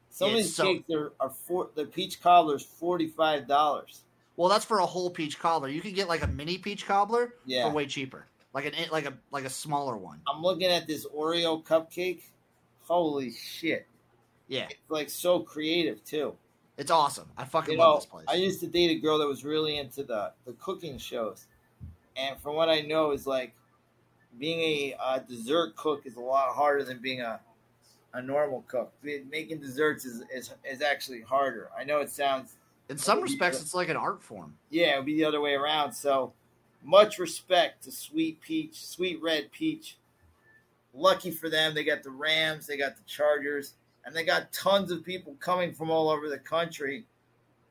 Some 0.09 0.29
of 0.31 0.35
these 0.37 0.55
so- 0.55 0.63
cakes 0.63 0.89
are, 0.91 1.13
are 1.19 1.29
four, 1.29 1.69
the 1.75 1.85
peach 1.85 2.21
cobbler 2.21 2.55
is 2.55 2.63
forty 2.63 3.07
five 3.07 3.47
dollars. 3.47 4.01
well, 4.35 4.49
that's 4.49 4.65
for 4.65 4.79
a 4.79 4.85
whole 4.85 5.09
peach 5.09 5.39
cobbler. 5.39 5.69
You 5.69 5.81
can 5.81 5.93
get 5.93 6.07
like 6.07 6.23
a 6.23 6.27
mini 6.27 6.57
peach 6.57 6.85
cobbler 6.85 7.35
Yeah, 7.45 7.67
for 7.67 7.73
way 7.75 7.85
cheaper, 7.85 8.25
like 8.53 8.65
an 8.65 8.73
like 8.91 9.05
a 9.05 9.13
like 9.31 9.45
a 9.45 9.49
smaller 9.49 9.95
one. 9.97 10.21
I'm 10.27 10.41
looking 10.41 10.67
at 10.67 10.87
this 10.87 11.05
Oreo 11.07 11.63
cupcake. 11.63 12.21
Holy 12.81 13.31
shit! 13.31 13.85
Yeah, 14.47 14.65
It's 14.69 14.79
like 14.89 15.09
so 15.09 15.39
creative 15.41 16.03
too. 16.03 16.35
it's 16.77 16.89
awesome. 16.89 17.29
I 17.37 17.45
fucking 17.45 17.73
You 17.73 17.79
love 17.79 17.87
know, 17.93 17.95
this 17.97 18.05
place. 18.07 18.25
I 18.27 18.33
used 18.33 18.59
to 18.61 18.67
date 18.67 18.89
a 18.91 18.99
girl 18.99 19.19
that 19.19 19.27
was 19.27 19.43
really 19.45 19.77
into 19.77 20.03
the 20.03 20.31
the 20.45 20.53
cooking 20.53 20.97
shows, 20.97 21.45
and 22.17 22.39
from 22.41 22.55
what 22.55 22.67
I 22.67 22.81
know, 22.81 23.11
is 23.11 23.27
like 23.27 23.53
being 24.39 24.59
a 24.59 24.95
uh, 24.99 25.19
dessert 25.19 25.75
cook 25.75 26.05
is 26.05 26.15
a 26.15 26.19
lot 26.19 26.49
harder 26.55 26.83
than 26.83 26.97
being 26.99 27.21
a 27.21 27.39
a 28.13 28.21
normal 28.21 28.63
cook. 28.67 28.91
Making 29.03 29.59
desserts 29.59 30.05
is, 30.05 30.23
is 30.33 30.53
is 30.63 30.81
actually 30.81 31.21
harder. 31.21 31.69
I 31.77 31.83
know 31.83 31.99
it 31.99 32.09
sounds 32.09 32.55
in 32.89 32.97
some 32.97 33.21
respects, 33.21 33.61
it's 33.61 33.75
like 33.75 33.89
an 33.89 33.97
art 33.97 34.23
form. 34.23 34.55
yeah, 34.71 34.95
it 34.95 34.97
would 34.97 35.05
be 35.05 35.15
the 35.15 35.25
other 35.25 35.41
way 35.41 35.53
around. 35.53 35.93
So 35.93 36.33
much 36.83 37.19
respect 37.19 37.83
to 37.83 37.91
Sweet 37.91 38.41
Peach, 38.41 38.83
Sweet 38.83 39.21
Red 39.21 39.51
Peach. 39.51 39.97
Lucky 40.93 41.29
for 41.29 41.49
them, 41.49 41.75
they 41.75 41.83
got 41.83 42.01
the 42.01 42.09
Rams, 42.09 42.65
they 42.65 42.77
got 42.77 42.95
the 42.95 43.03
Chargers, 43.05 43.73
and 44.05 44.15
they 44.15 44.23
got 44.23 44.51
tons 44.51 44.91
of 44.91 45.03
people 45.03 45.35
coming 45.39 45.71
from 45.71 45.91
all 45.91 46.09
over 46.09 46.29
the 46.29 46.39
country 46.39 47.05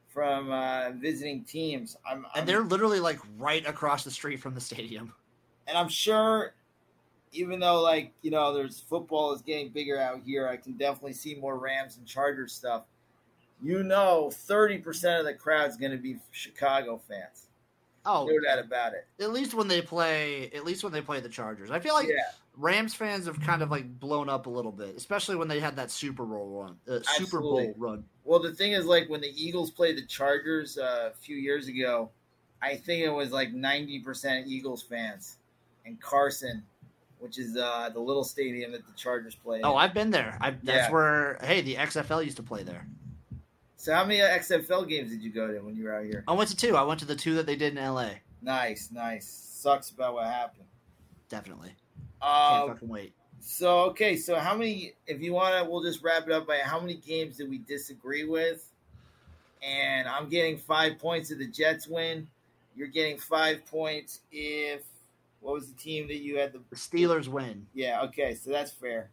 from 0.08 0.52
uh, 0.52 0.90
visiting 0.92 1.42
teams. 1.42 1.96
I'm, 2.08 2.24
I'm 2.26 2.40
And 2.40 2.48
they're 2.48 2.62
literally 2.62 3.00
like 3.00 3.18
right 3.36 3.66
across 3.66 4.04
the 4.04 4.10
street 4.10 4.38
from 4.38 4.54
the 4.54 4.60
stadium. 4.60 5.12
and 5.66 5.76
I'm 5.76 5.88
sure, 5.88 6.54
even 7.32 7.60
though 7.60 7.80
like 7.82 8.12
you 8.22 8.30
know, 8.30 8.52
there's 8.54 8.80
football 8.80 9.32
is 9.32 9.42
getting 9.42 9.68
bigger 9.70 9.98
out 10.00 10.20
here, 10.24 10.48
I 10.48 10.56
can 10.56 10.72
definitely 10.72 11.12
see 11.14 11.34
more 11.34 11.58
Rams 11.58 11.96
and 11.96 12.06
Chargers 12.06 12.52
stuff. 12.52 12.84
You 13.62 13.82
know, 13.82 14.30
thirty 14.32 14.78
percent 14.78 15.20
of 15.20 15.26
the 15.26 15.34
crowd's 15.34 15.76
going 15.76 15.92
to 15.92 15.98
be 15.98 16.18
Chicago 16.30 17.00
fans. 17.08 17.46
Oh, 18.06 18.26
No 18.26 18.38
doubt 18.40 18.64
about 18.64 18.92
it. 18.94 19.06
at 19.20 19.32
least 19.32 19.52
when 19.52 19.68
they 19.68 19.82
play, 19.82 20.50
at 20.54 20.64
least 20.64 20.82
when 20.82 20.92
they 20.92 21.02
play 21.02 21.20
the 21.20 21.28
Chargers, 21.28 21.70
I 21.70 21.78
feel 21.78 21.92
like 21.92 22.08
yeah. 22.08 22.14
Rams 22.56 22.94
fans 22.94 23.26
have 23.26 23.38
kind 23.40 23.60
of 23.60 23.70
like 23.70 23.98
blown 24.00 24.28
up 24.30 24.46
a 24.46 24.50
little 24.50 24.72
bit, 24.72 24.96
especially 24.96 25.36
when 25.36 25.48
they 25.48 25.60
had 25.60 25.76
that 25.76 25.90
Super 25.90 26.24
Bowl 26.24 26.62
run, 26.62 26.76
uh, 26.88 27.02
Super 27.02 27.40
Bowl 27.40 27.74
run. 27.76 28.04
Well, 28.24 28.38
the 28.40 28.54
thing 28.54 28.72
is, 28.72 28.86
like 28.86 29.10
when 29.10 29.20
the 29.20 29.32
Eagles 29.36 29.70
played 29.70 29.98
the 29.98 30.06
Chargers 30.06 30.78
uh, 30.78 31.10
a 31.12 31.16
few 31.16 31.36
years 31.36 31.66
ago, 31.68 32.10
I 32.62 32.76
think 32.76 33.02
it 33.02 33.10
was 33.10 33.30
like 33.30 33.52
ninety 33.52 33.98
percent 33.98 34.46
Eagles 34.46 34.82
fans, 34.82 35.36
and 35.84 36.00
Carson, 36.00 36.62
which 37.20 37.38
is 37.38 37.56
uh, 37.56 37.90
the 37.92 38.00
little 38.00 38.24
stadium 38.24 38.72
that 38.72 38.86
the 38.86 38.92
Chargers 38.92 39.34
play. 39.34 39.60
Oh, 39.62 39.72
in. 39.72 39.78
I've 39.78 39.94
been 39.94 40.10
there. 40.10 40.36
I, 40.40 40.50
that's 40.50 40.88
Yeah. 40.88 40.90
where 40.92 41.38
hey, 41.42 41.60
the 41.60 41.74
XFL 41.76 42.24
used 42.24 42.36
to 42.38 42.42
play 42.42 42.62
there. 42.62 42.86
so 43.76 43.94
how 43.94 44.04
many 44.04 44.20
XFL 44.20 44.88
games 44.88 45.10
did 45.10 45.22
you 45.22 45.30
go 45.30 45.46
to 45.48 45.58
when 45.60 45.76
you 45.76 45.84
were 45.84 45.94
out 45.94 46.04
here? 46.04 46.24
I 46.28 46.32
went 46.32 46.50
to 46.50 46.56
two. 46.56 46.76
I 46.76 46.82
went 46.82 47.00
to 47.00 47.06
the 47.06 47.16
two 47.16 47.34
that 47.36 47.46
they 47.46 47.56
did 47.56 47.76
in 47.76 47.84
LA. 47.84 48.10
Nice, 48.42 48.90
nice. 48.92 49.26
Sucks 49.28 49.90
about 49.90 50.14
what 50.14 50.26
happened. 50.26 50.66
Definitely. 51.28 51.74
Can't 52.22 52.62
Um, 52.62 52.68
fucking 52.70 52.88
wait. 52.88 53.12
so 53.40 53.80
okay, 53.90 54.16
so 54.16 54.36
how 54.36 54.56
many? 54.56 54.94
If 55.06 55.20
you 55.20 55.32
want 55.32 55.54
to, 55.64 55.68
we'll 55.70 55.82
just 55.82 56.02
wrap 56.02 56.26
it 56.26 56.32
up 56.32 56.46
by 56.46 56.58
how 56.58 56.78
many 56.80 56.94
games 56.94 57.36
did 57.38 57.48
we 57.50 57.58
disagree 57.58 58.24
with? 58.24 58.64
And 59.62 60.06
I'm 60.08 60.28
getting 60.28 60.56
five 60.56 60.98
points 60.98 61.30
if 61.32 61.38
the 61.38 61.46
Jets 61.48 61.88
win. 61.88 62.28
You're 62.76 62.86
getting 62.88 63.18
five 63.18 63.66
points 63.66 64.20
if 64.30 64.82
what 65.48 65.54
was 65.54 65.72
the 65.72 65.78
team 65.78 66.06
that 66.08 66.18
you 66.18 66.36
had 66.36 66.52
the 66.52 66.60
The 66.68 66.76
Steelers 66.76 67.26
win. 67.26 67.66
Yeah, 67.72 68.02
okay, 68.02 68.34
so 68.34 68.50
that's 68.50 68.70
fair. 68.70 69.08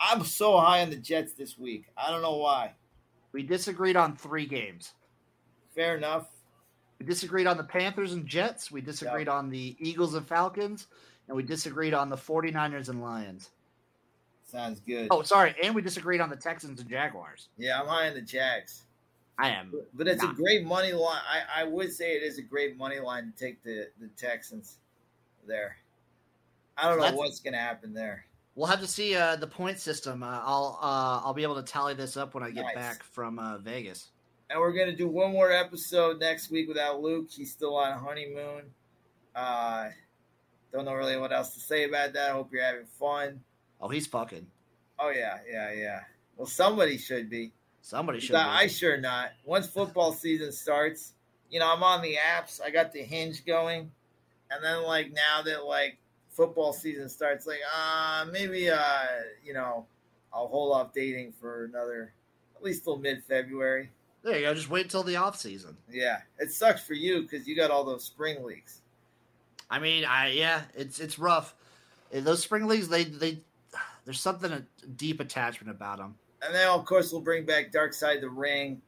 I'm 0.00 0.24
so 0.24 0.58
high 0.58 0.80
on 0.80 0.88
the 0.88 0.96
Jets 0.96 1.34
this 1.34 1.58
week. 1.58 1.84
I 1.94 2.10
don't 2.10 2.22
know 2.22 2.38
why. 2.38 2.72
We 3.32 3.42
disagreed 3.42 3.96
on 3.96 4.16
three 4.16 4.46
games. 4.46 4.94
Fair 5.74 5.94
enough. 5.94 6.26
We 6.98 7.04
disagreed 7.04 7.46
on 7.46 7.58
the 7.58 7.64
Panthers 7.64 8.14
and 8.14 8.26
Jets. 8.26 8.70
We 8.70 8.80
disagreed 8.80 9.28
on 9.28 9.50
the 9.50 9.76
Eagles 9.78 10.14
and 10.14 10.26
Falcons. 10.26 10.86
And 11.28 11.36
we 11.36 11.42
disagreed 11.42 11.92
on 11.92 12.08
the 12.08 12.16
49ers 12.16 12.88
and 12.88 13.02
Lions. 13.02 13.50
Sounds 14.50 14.80
good. 14.80 15.08
Oh, 15.10 15.20
sorry. 15.20 15.54
And 15.62 15.74
we 15.74 15.82
disagreed 15.82 16.22
on 16.22 16.30
the 16.30 16.36
Texans 16.36 16.80
and 16.80 16.88
Jaguars. 16.88 17.50
Yeah, 17.58 17.78
I'm 17.78 17.88
high 17.88 18.08
on 18.08 18.14
the 18.14 18.22
Jags. 18.22 18.85
I 19.38 19.50
am. 19.50 19.72
But, 19.94 20.08
it's 20.08 20.22
a 20.22 20.28
great 20.28 20.64
money 20.64 20.92
line. 20.92 21.20
I, 21.28 21.62
I 21.62 21.64
would 21.64 21.92
say 21.92 22.16
it 22.16 22.22
is 22.22 22.38
a 22.38 22.42
great 22.42 22.76
money 22.76 23.00
line 23.00 23.32
to 23.32 23.44
take 23.44 23.62
the, 23.62 23.88
the 24.00 24.08
Texans 24.16 24.78
there. 25.46 25.76
I 26.76 26.88
don't 26.88 26.98
know 26.98 27.16
what's 27.16 27.40
going 27.40 27.54
to 27.54 27.60
happen 27.60 27.92
there. 27.92 28.24
We'll 28.54 28.66
have 28.66 28.80
to 28.80 28.86
see 28.86 29.14
uh, 29.14 29.36
the 29.36 29.46
point 29.46 29.78
system. 29.78 30.22
Uh, 30.22 30.40
I'll 30.42 30.78
uh, 30.80 31.20
I'll 31.26 31.34
be 31.34 31.42
able 31.42 31.56
to 31.56 31.62
tally 31.62 31.92
this 31.92 32.16
up 32.16 32.34
when 32.34 32.42
I 32.42 32.50
get 32.50 32.64
Nice. 32.64 32.74
back 32.74 33.02
from 33.02 33.38
uh, 33.38 33.58
Vegas. 33.58 34.10
And 34.48 34.60
we're 34.60 34.72
going 34.72 34.86
to 34.86 34.96
do 34.96 35.08
one 35.08 35.32
more 35.32 35.52
episode 35.52 36.20
next 36.20 36.50
week 36.50 36.68
without 36.68 37.00
Luke. 37.02 37.28
He's 37.30 37.52
still 37.52 37.76
on 37.76 37.98
honeymoon. 37.98 38.62
Uh, 39.34 39.88
don't 40.72 40.84
know 40.84 40.94
really 40.94 41.16
what 41.18 41.32
else 41.32 41.54
to 41.54 41.60
say 41.60 41.84
about 41.84 42.12
that. 42.14 42.30
I 42.30 42.32
hope 42.32 42.52
you're 42.52 42.62
having 42.62 42.86
fun. 42.86 43.40
Oh, 43.80 43.88
he's 43.88 44.06
fucking. 44.06 44.46
Oh, 44.98 45.10
yeah, 45.10 45.38
yeah, 45.50 45.72
yeah. 45.72 46.00
Well, 46.36 46.46
somebody 46.46 46.96
should 46.96 47.28
be. 47.28 47.52
Somebody 47.86 48.18
should. 48.18 48.32
Nah. 48.32 48.50
I 48.50 48.66
sure 48.66 48.96
not. 48.96 49.30
Once 49.44 49.68
football 49.68 50.10
season 50.10 50.50
starts, 50.50 51.12
you 51.48 51.60
know, 51.60 51.72
I'm 51.72 51.84
on 51.84 52.02
the 52.02 52.16
apps. 52.16 52.60
I 52.60 52.70
got 52.70 52.92
the 52.92 53.00
hinge 53.00 53.46
going, 53.46 53.92
and 54.50 54.64
then 54.64 54.82
like 54.82 55.12
now 55.12 55.42
that 55.42 55.66
like 55.66 55.96
football 56.32 56.72
season 56.72 57.08
starts, 57.08 57.46
like 57.46 57.60
uh 57.72 58.26
maybe 58.32 58.68
uh 58.68 58.80
you 59.44 59.54
know 59.54 59.86
I'll 60.34 60.48
hold 60.48 60.74
off 60.74 60.92
dating 60.94 61.34
for 61.40 61.66
another 61.66 62.12
at 62.56 62.64
least 62.64 62.82
till 62.82 62.98
mid 62.98 63.22
February. 63.22 63.88
There 64.24 64.36
you 64.36 64.46
go. 64.46 64.52
Just 64.52 64.68
wait 64.68 64.90
till 64.90 65.04
the 65.04 65.14
off 65.14 65.36
season. 65.36 65.76
Yeah, 65.88 66.22
it 66.40 66.50
sucks 66.50 66.82
for 66.84 66.94
you 66.94 67.22
because 67.22 67.46
you 67.46 67.54
got 67.54 67.70
all 67.70 67.84
those 67.84 68.02
spring 68.02 68.42
leagues. 68.42 68.80
I 69.70 69.78
mean, 69.78 70.04
I 70.04 70.32
yeah, 70.32 70.62
it's 70.74 70.98
it's 70.98 71.20
rough. 71.20 71.54
Those 72.10 72.42
spring 72.42 72.66
leagues, 72.66 72.88
they 72.88 73.04
they 73.04 73.38
there's 74.04 74.20
something 74.20 74.50
a 74.50 74.64
deep 74.96 75.20
attachment 75.20 75.70
about 75.70 75.98
them. 75.98 76.16
And 76.42 76.54
then 76.54 76.68
of 76.68 76.84
course 76.84 77.12
we'll 77.12 77.20
bring 77.22 77.44
back 77.44 77.72
Dark 77.72 77.92
Side 77.94 78.16
of 78.16 78.22
the 78.22 78.30
Ring. 78.30 78.82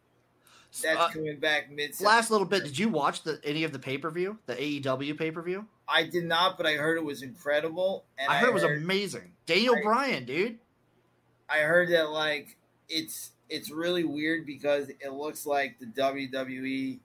That's 0.82 0.98
Uh, 0.98 1.08
coming 1.08 1.38
back 1.38 1.70
mid. 1.70 1.98
last 2.00 2.30
little 2.30 2.46
bit. 2.46 2.62
Did 2.64 2.78
you 2.78 2.88
watch 2.90 3.22
the 3.22 3.40
any 3.42 3.64
of 3.64 3.72
the 3.72 3.78
pay 3.78 3.96
per 3.98 4.10
view, 4.10 4.38
the 4.46 4.54
AEW 4.54 5.14
pay 5.16 5.30
per 5.30 5.40
view? 5.42 5.66
I 5.88 6.04
did 6.04 6.24
not, 6.24 6.58
but 6.58 6.66
I 6.66 6.74
heard 6.74 6.98
it 6.98 7.04
was 7.04 7.22
incredible. 7.22 8.04
And 8.18 8.30
I 8.30 8.36
heard 8.36 8.50
it 8.50 8.54
was 8.54 8.64
amazing. 8.64 9.32
Daniel 9.46 9.76
I- 9.76 9.82
Bryan, 9.82 10.24
dude. 10.26 10.58
I 11.48 11.60
heard 11.60 11.88
that 11.92 12.10
like 12.10 12.56
it's 12.90 13.30
it's 13.48 13.70
really 13.70 14.04
weird 14.04 14.44
because 14.44 14.90
it 14.90 15.10
looks 15.12 15.46
like 15.46 15.78
the 15.78 15.86
WWE 15.86 17.00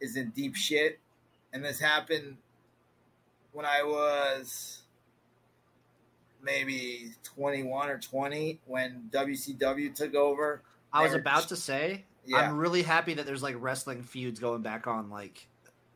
is 0.00 0.16
in 0.16 0.30
deep 0.30 0.56
shit, 0.56 0.98
and 1.52 1.64
this 1.64 1.78
happened 1.78 2.36
when 3.52 3.64
I 3.64 3.84
was 3.84 4.82
maybe 6.44 7.12
twenty 7.22 7.62
one 7.62 7.88
or 7.88 7.98
twenty 7.98 8.60
when 8.66 9.08
WCW 9.10 9.94
took 9.94 10.14
over. 10.14 10.62
I 10.92 11.02
was 11.02 11.14
about 11.14 11.48
to 11.48 11.56
say. 11.56 12.04
Yeah, 12.26 12.38
I'm 12.38 12.56
really 12.56 12.82
happy 12.82 13.14
that 13.14 13.26
there's 13.26 13.42
like 13.42 13.56
wrestling 13.58 14.02
feuds 14.02 14.40
going 14.40 14.62
back 14.62 14.86
on. 14.86 15.10
Like, 15.10 15.46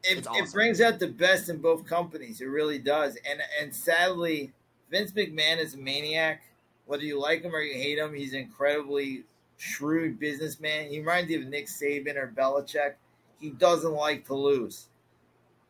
it, 0.04 0.18
it's 0.18 0.28
it 0.30 0.52
brings 0.52 0.80
out 0.80 0.98
the 0.98 1.08
best 1.08 1.48
in 1.48 1.58
both 1.58 1.86
companies. 1.86 2.40
It 2.40 2.46
really 2.46 2.78
does, 2.78 3.16
and 3.28 3.40
and 3.60 3.74
sadly, 3.74 4.52
Vince 4.90 5.12
McMahon 5.12 5.58
is 5.58 5.74
a 5.74 5.78
maniac. 5.78 6.42
Whether 6.86 7.04
you 7.04 7.20
like 7.20 7.42
him 7.42 7.54
or 7.54 7.60
you 7.60 7.74
hate 7.74 7.98
him, 7.98 8.14
he's 8.14 8.32
an 8.32 8.40
incredibly 8.40 9.24
shrewd 9.58 10.18
businessman. 10.18 10.88
He 10.88 11.00
reminds 11.00 11.28
me 11.28 11.34
of 11.36 11.46
Nick 11.46 11.66
Saban 11.66 12.16
or 12.16 12.32
Belichick. 12.34 12.94
He 13.40 13.50
doesn't 13.50 13.92
like 13.92 14.26
to 14.26 14.34
lose. 14.34 14.88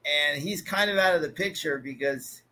And 0.06 0.40
he's 0.40 0.62
kind 0.62 0.90
of 0.90 0.96
out 0.96 1.16
of 1.16 1.22
the 1.22 1.30
picture 1.30 1.78
because, 1.78 2.42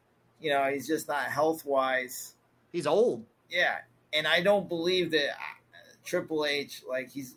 you 0.41 0.51
know, 0.51 0.65
he's 0.73 0.87
just 0.87 1.09
not 1.09 1.25
health 1.25 1.65
wise. 1.65 2.35
He's 2.73 2.87
old. 2.87 3.25
Yeah. 3.51 3.79
And 4.13 4.27
I 4.27 4.41
don't 4.43 4.69
believe 4.69 5.11
that 5.13 5.31
uh, 5.31 5.95
Triple 6.05 6.45
H, 6.47 6.83
like, 6.89 7.11
he's 7.11 7.35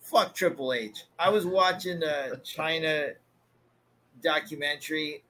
fuck 0.00 0.34
Triple 0.34 0.72
H. 0.72 1.04
I 1.18 1.30
was 1.30 1.46
watching 1.46 2.02
a 2.02 2.36
Chyna 2.44 3.14
documentary 4.22 5.22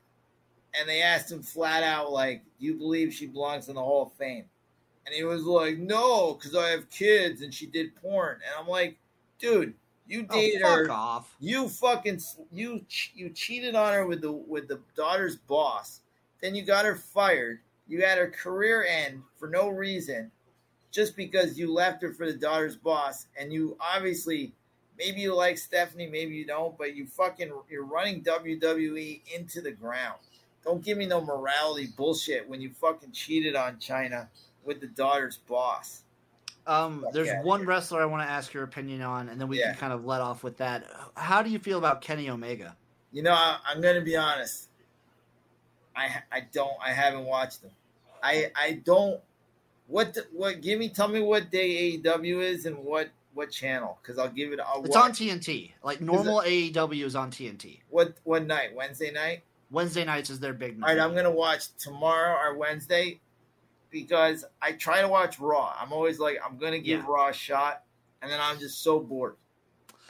and 0.79 0.89
they 0.89 1.03
asked 1.03 1.31
him 1.31 1.43
flat 1.43 1.83
out, 1.83 2.13
like, 2.13 2.43
do 2.59 2.67
you 2.67 2.75
believe 2.75 3.13
she 3.13 3.27
belongs 3.27 3.69
in 3.69 3.75
the 3.75 3.83
Hall 3.83 4.03
of 4.05 4.13
Fame? 4.15 4.45
And 5.05 5.15
he 5.15 5.25
was 5.25 5.43
like, 5.43 5.79
no, 5.79 6.35
because 6.35 6.55
I 6.55 6.69
have 6.71 6.89
kids 6.91 7.43
and 7.43 7.53
she 7.53 7.67
did 7.67 7.95
porn. 7.97 8.37
And 8.37 8.55
I'm 8.59 8.69
like, 8.69 8.97
dude, 9.39 9.75
you 10.07 10.27
Oh, 10.31 10.35
dated 10.35 10.63
fuck 10.63 10.79
her. 10.79 10.91
off. 10.91 11.35
You 11.41 11.69
fucking 11.69 12.21
you 12.53 12.85
you 13.15 13.31
cheated 13.31 13.75
on 13.75 13.93
her 13.93 14.07
with 14.07 14.21
the 14.21 14.33
with 14.33 14.69
the 14.69 14.81
daughter's 14.97 15.37
boss. 15.37 16.01
Then 16.43 16.55
you 16.55 16.63
got 16.63 16.85
her 16.85 16.97
fired. 16.97 17.61
You 17.89 18.03
had 18.03 18.19
her 18.19 18.29
career 18.31 18.85
end 18.89 19.23
for 19.39 19.49
no 19.49 19.69
reason, 19.69 20.31
just 20.91 21.17
because 21.17 21.59
you 21.59 21.73
left 21.73 22.03
her 22.03 22.13
for 22.13 22.27
the 22.27 22.37
daughter's 22.39 22.77
boss. 22.77 23.27
And 23.39 23.53
you 23.53 23.77
obviously, 23.81 24.53
maybe 24.99 25.21
you 25.21 25.35
like 25.35 25.57
Stephanie, 25.59 26.07
maybe 26.07 26.35
you 26.35 26.45
don't, 26.47 26.77
but 26.77 26.95
you 26.97 27.07
fucking 27.07 27.51
you're 27.71 27.85
running 27.85 28.23
WWE 28.23 29.21
into 29.35 29.61
the 29.61 29.71
ground. 29.73 30.19
Don't 30.65 30.83
give 30.85 30.97
me 30.99 31.07
no 31.07 31.21
morality 31.21 31.89
bullshit 31.97 32.49
when 32.49 32.61
you 32.61 32.71
fucking 32.81 33.13
cheated 33.13 33.57
on 33.57 33.77
Chyna 33.77 34.29
with 34.65 34.81
the 34.81 34.87
daughter's 34.87 35.39
boss. 35.39 36.03
Um, 36.69 37.03
Fuck 37.03 37.13
there's 37.13 37.45
one 37.45 37.61
here. 37.61 37.69
wrestler 37.69 38.01
I 38.03 38.05
want 38.05 38.23
to 38.27 38.31
ask 38.33 38.53
your 38.55 38.63
opinion 38.63 39.03
on, 39.03 39.29
and 39.29 39.41
then 39.41 39.49
we 39.49 39.59
Yeah. 39.59 39.73
can 39.73 39.81
kind 39.81 39.93
of 39.93 40.05
let 40.05 40.21
off 40.21 40.45
with 40.45 40.57
that. 40.59 40.85
How 41.17 41.43
do 41.43 41.51
you 41.51 41.59
feel 41.59 41.79
about 41.79 42.01
Kenny 42.01 42.31
Omega? 42.31 42.77
You 43.11 43.23
know, 43.25 43.33
I, 43.33 43.59
I'm 43.67 43.81
going 43.81 43.97
to 43.97 44.01
be 44.01 44.17
honest. 44.17 44.69
I 45.97 46.23
I 46.31 46.41
don't. 46.53 46.73
I 46.85 46.93
haven't 46.93 47.25
watched 47.25 47.63
them. 47.63 47.71
I 48.23 48.51
I 48.57 48.81
don't. 48.85 49.21
What 49.87 50.15
the, 50.15 50.27
what? 50.33 50.61
Give 50.63 50.79
me. 50.79 50.89
Tell 50.89 51.09
me 51.09 51.21
what 51.21 51.51
day 51.51 51.99
AEW 51.99 52.43
is 52.43 52.67
and 52.67 52.79
what 52.79 53.11
what 53.35 53.51
channel? 53.51 53.99
Because 54.03 54.19
I'll 54.19 54.29
give 54.29 54.53
it. 54.53 54.61
I'll 54.61 54.85
It's 54.85 54.95
watch. 54.95 55.05
on 55.05 55.13
TNT. 55.13 55.73
Like 55.83 56.01
normal 56.01 56.41
AEW 56.43 57.05
is 57.05 57.17
on 57.17 57.31
TNT. 57.31 57.81
what 57.91 58.15
what 58.25 58.47
night? 58.47 58.75
Wednesday 58.75 59.11
night. 59.11 59.43
Wednesday 59.71 60.05
nights 60.05 60.29
is 60.31 60.39
their 60.41 60.53
big 60.53 60.79
night. 60.79 60.87
right, 60.89 60.99
I'm 60.99 61.15
gonna 61.15 61.31
watch 61.31 61.75
tomorrow 61.79 62.37
or 62.39 62.57
Wednesday 62.57 63.21
because 63.91 64.45
I 64.61 64.73
try 64.73 65.01
to 65.03 65.09
watch 65.09 65.39
Raw. 65.39 65.75
I'm 65.79 65.93
always 65.93 66.19
like, 66.19 66.39
I'm 66.45 66.59
gonna 66.59 66.79
give 66.79 67.01
Yeah. 67.01 67.07
Raw 67.09 67.29
a 67.29 67.33
shot, 67.33 67.83
and 68.21 68.31
then 68.31 68.39
I'm 68.41 68.59
just 68.59 68.83
so 68.83 69.01
bored. 69.01 69.37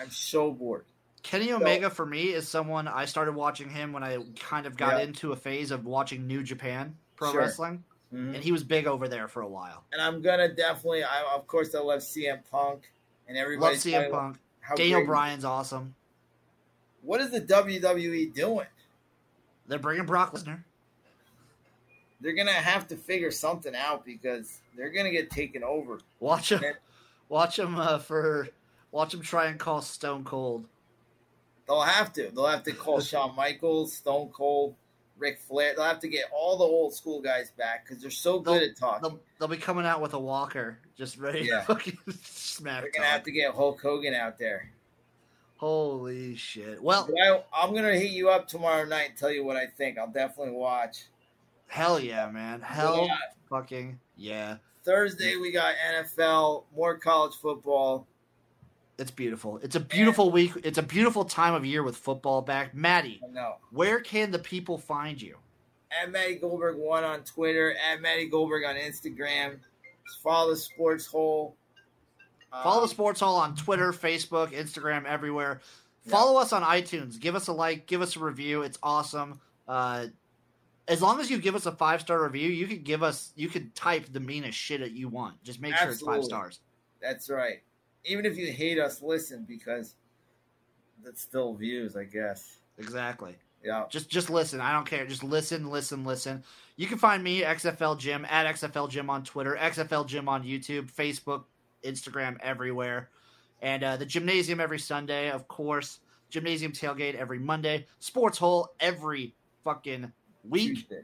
I'm 0.00 0.10
so 0.10 0.50
bored. 0.50 0.84
Kenny 1.22 1.52
Omega 1.52 1.88
for 1.88 2.04
me 2.04 2.30
is 2.32 2.48
someone 2.48 2.88
I 2.88 3.04
started 3.04 3.32
watching 3.32 3.68
him 3.70 3.92
when 3.92 4.02
I 4.02 4.18
kind 4.40 4.66
of 4.66 4.76
got 4.76 4.98
Yeah. 4.98 5.04
into 5.04 5.32
a 5.32 5.36
phase 5.36 5.70
of 5.70 5.84
watching 5.84 6.26
New 6.26 6.42
Japan 6.42 6.96
Pro 7.16 7.30
Sure. 7.30 7.40
Wrestling, 7.42 7.84
Mhm. 8.12 8.34
and 8.34 8.36
he 8.36 8.50
was 8.50 8.64
big 8.64 8.86
over 8.86 9.06
there 9.08 9.28
for 9.28 9.42
a 9.42 9.48
while. 9.48 9.84
And 9.92 10.02
I'm 10.02 10.20
gonna 10.22 10.48
definitely. 10.52 11.04
I 11.04 11.22
of 11.34 11.46
course 11.46 11.74
I 11.74 11.78
love 11.80 12.02
CM 12.02 12.42
Punk 12.50 12.90
and 13.28 13.38
everybody. 13.38 13.74
Love. 13.74 13.82
CM 13.82 14.10
Punk. 14.10 14.38
Daniel 14.76 15.04
Bryan's 15.06 15.44
awesome. 15.44 15.94
What 17.02 17.20
is 17.20 17.30
the 17.30 17.40
WWE 17.40 18.26
doing? 18.26 18.66
They're 19.66 19.78
bringing 19.78 20.06
Brock 20.06 20.34
Lesnar. 20.34 20.62
They're 22.20 22.34
gonna 22.34 22.52
have 22.52 22.86
to 22.88 22.96
figure 22.96 23.30
something 23.30 23.74
out 23.74 24.04
because 24.04 24.60
they're 24.76 24.90
gonna 24.90 25.10
get 25.10 25.30
taken 25.30 25.64
over. 25.64 26.00
Watch 26.20 26.52
him. 26.52 26.62
Yeah. 26.62 26.72
Watch 27.28 27.58
him 27.58 27.76
uh, 27.76 27.98
for. 27.98 28.48
Watch 28.92 29.14
him 29.14 29.22
try 29.22 29.46
and 29.46 29.58
call 29.58 29.80
Stone 29.80 30.24
Cold. 30.24 30.68
They'll 31.72 31.80
have 31.80 32.12
to. 32.14 32.30
They'll 32.34 32.46
have 32.48 32.64
to 32.64 32.72
call 32.72 33.00
Shawn 33.00 33.34
Michaels, 33.34 33.94
Stone 33.94 34.28
Cold, 34.28 34.74
Ric 35.16 35.38
Flair. 35.38 35.72
They'll 35.74 35.86
have 35.86 36.00
to 36.00 36.08
get 36.08 36.26
all 36.30 36.58
the 36.58 36.64
old 36.64 36.92
school 36.94 37.22
guys 37.22 37.50
back 37.52 37.86
because 37.86 38.02
they're 38.02 38.10
so 38.10 38.40
good 38.40 38.60
They'll- 38.60 38.68
at 38.70 38.76
talking. 38.76 39.08
They'll, 39.08 39.20
they'll 39.38 39.48
be 39.48 39.56
coming 39.56 39.86
out 39.86 40.02
with 40.02 40.12
a 40.12 40.18
walker, 40.18 40.78
just 40.98 41.16
ready 41.16 41.46
Yeah. 41.46 41.60
to 41.60 41.66
fucking 41.66 41.96
smack. 42.22 42.82
They're 42.82 42.90
gonna 42.90 43.06
have 43.06 43.22
to 43.22 43.30
get 43.30 43.54
Hulk 43.54 43.80
Hogan 43.80 44.12
out 44.12 44.38
there. 44.38 44.70
Holy 45.56 46.34
shit! 46.34 46.82
Well, 46.82 47.08
I, 47.22 47.40
I'm 47.54 47.72
gonna 47.74 47.94
hit 47.94 48.10
you 48.10 48.28
up 48.30 48.48
tomorrow 48.48 48.84
night 48.84 49.10
and 49.10 49.18
tell 49.18 49.30
you 49.30 49.44
what 49.44 49.56
I 49.56 49.66
think. 49.66 49.96
I'll 49.96 50.10
definitely 50.10 50.54
watch. 50.54 51.04
hell 51.68 52.00
yeah, 52.00 52.28
man! 52.30 52.60
Hell 52.60 53.06
Yeah. 53.06 53.16
fucking 53.48 53.98
yeah! 54.16 54.56
Thursday 54.84 55.36
we 55.36 55.52
got 55.52 55.74
NFL, 55.94 56.64
more 56.74 56.98
college 56.98 57.34
football. 57.36 58.06
It's 59.02 59.10
beautiful. 59.10 59.58
It's 59.58 59.74
a 59.74 59.80
beautiful 59.80 60.30
week. 60.30 60.52
It's 60.62 60.78
a 60.78 60.82
beautiful 60.82 61.24
time 61.24 61.54
of 61.54 61.66
year 61.66 61.82
with 61.82 61.96
football 61.96 62.40
back. 62.40 62.72
Maddie, 62.74 63.20
where 63.72 64.00
can 64.00 64.30
the 64.30 64.38
people 64.38 64.78
find 64.78 65.20
you? 65.20 65.36
At 65.90 66.10
Matty 66.10 66.36
Goldberg 66.36 66.76
one 66.78 67.02
on 67.04 67.22
Twitter, 67.24 67.74
at 67.90 68.00
Maddie 68.00 68.28
Goldberg 68.28 68.64
on 68.64 68.76
Instagram. 68.76 69.58
Follow 70.22 70.50
the 70.50 70.56
Sports 70.56 71.04
Hole. 71.06 71.56
Follow 72.62 72.76
Um, 72.78 72.82
the 72.84 72.88
Sports 72.88 73.20
Hole 73.20 73.36
on 73.36 73.56
Twitter, 73.56 73.92
Facebook, 73.92 74.52
Instagram, 74.52 75.04
everywhere. 75.04 75.60
Follow 76.06 76.40
us 76.40 76.52
on 76.52 76.62
iTunes. 76.62 77.18
Give 77.18 77.34
us 77.34 77.48
a 77.48 77.52
like. 77.52 77.86
Give 77.86 78.02
us 78.02 78.14
a 78.16 78.20
review. 78.20 78.62
It's 78.62 78.78
awesome. 78.82 79.40
Uh, 79.66 80.06
as 80.86 81.02
long 81.02 81.20
as 81.20 81.30
you 81.30 81.38
give 81.38 81.54
us 81.56 81.66
a 81.66 81.72
five 81.72 82.00
star 82.00 82.22
review, 82.22 82.48
you 82.48 82.66
could 82.68 82.84
give 82.84 83.02
us. 83.02 83.32
You 83.34 83.48
could 83.48 83.74
type 83.74 84.06
the 84.12 84.20
meanest 84.20 84.56
shit 84.56 84.80
that 84.80 84.92
you 84.92 85.08
want. 85.08 85.42
Just 85.42 85.60
make 85.60 85.74
sure 85.74 85.90
it's 85.90 86.00
five 86.02 86.22
stars. 86.24 86.60
That's 87.00 87.28
right. 87.28 87.62
Even 88.04 88.26
if 88.26 88.36
you 88.36 88.52
hate 88.52 88.78
us, 88.78 89.02
listen 89.02 89.44
because 89.48 89.94
that's 91.04 91.20
still 91.20 91.54
views, 91.54 91.96
I 91.96 92.04
guess. 92.04 92.58
Exactly. 92.78 93.36
Yeah. 93.64 93.84
Just 93.88 94.08
just 94.10 94.30
listen. 94.30 94.60
I 94.60 94.72
don't 94.72 94.86
care. 94.86 95.06
Just 95.06 95.22
listen, 95.22 95.70
listen, 95.70 96.04
listen. 96.04 96.42
You 96.76 96.86
can 96.86 96.98
find 96.98 97.22
me 97.22 97.42
XFL 97.42 97.98
Gym 97.98 98.26
at 98.28 98.52
XFL 98.54 98.90
Gym 98.90 99.08
on 99.08 99.22
Twitter, 99.22 99.56
XFL 99.60 100.06
Gym 100.06 100.28
on 100.28 100.42
YouTube, 100.42 100.90
Facebook, 100.90 101.44
Instagram, 101.84 102.38
everywhere, 102.40 103.10
and 103.60 103.84
uh, 103.84 103.96
the 103.96 104.06
gymnasium 104.06 104.60
every 104.60 104.78
Sunday, 104.78 105.30
of 105.30 105.46
course. 105.48 106.00
Gymnasium 106.30 106.72
tailgate 106.72 107.14
every 107.14 107.38
Monday. 107.38 107.86
Sports 107.98 108.38
Hole 108.38 108.74
every 108.80 109.34
fucking 109.64 110.10
week. 110.48 110.76
Tuesday. 110.76 111.02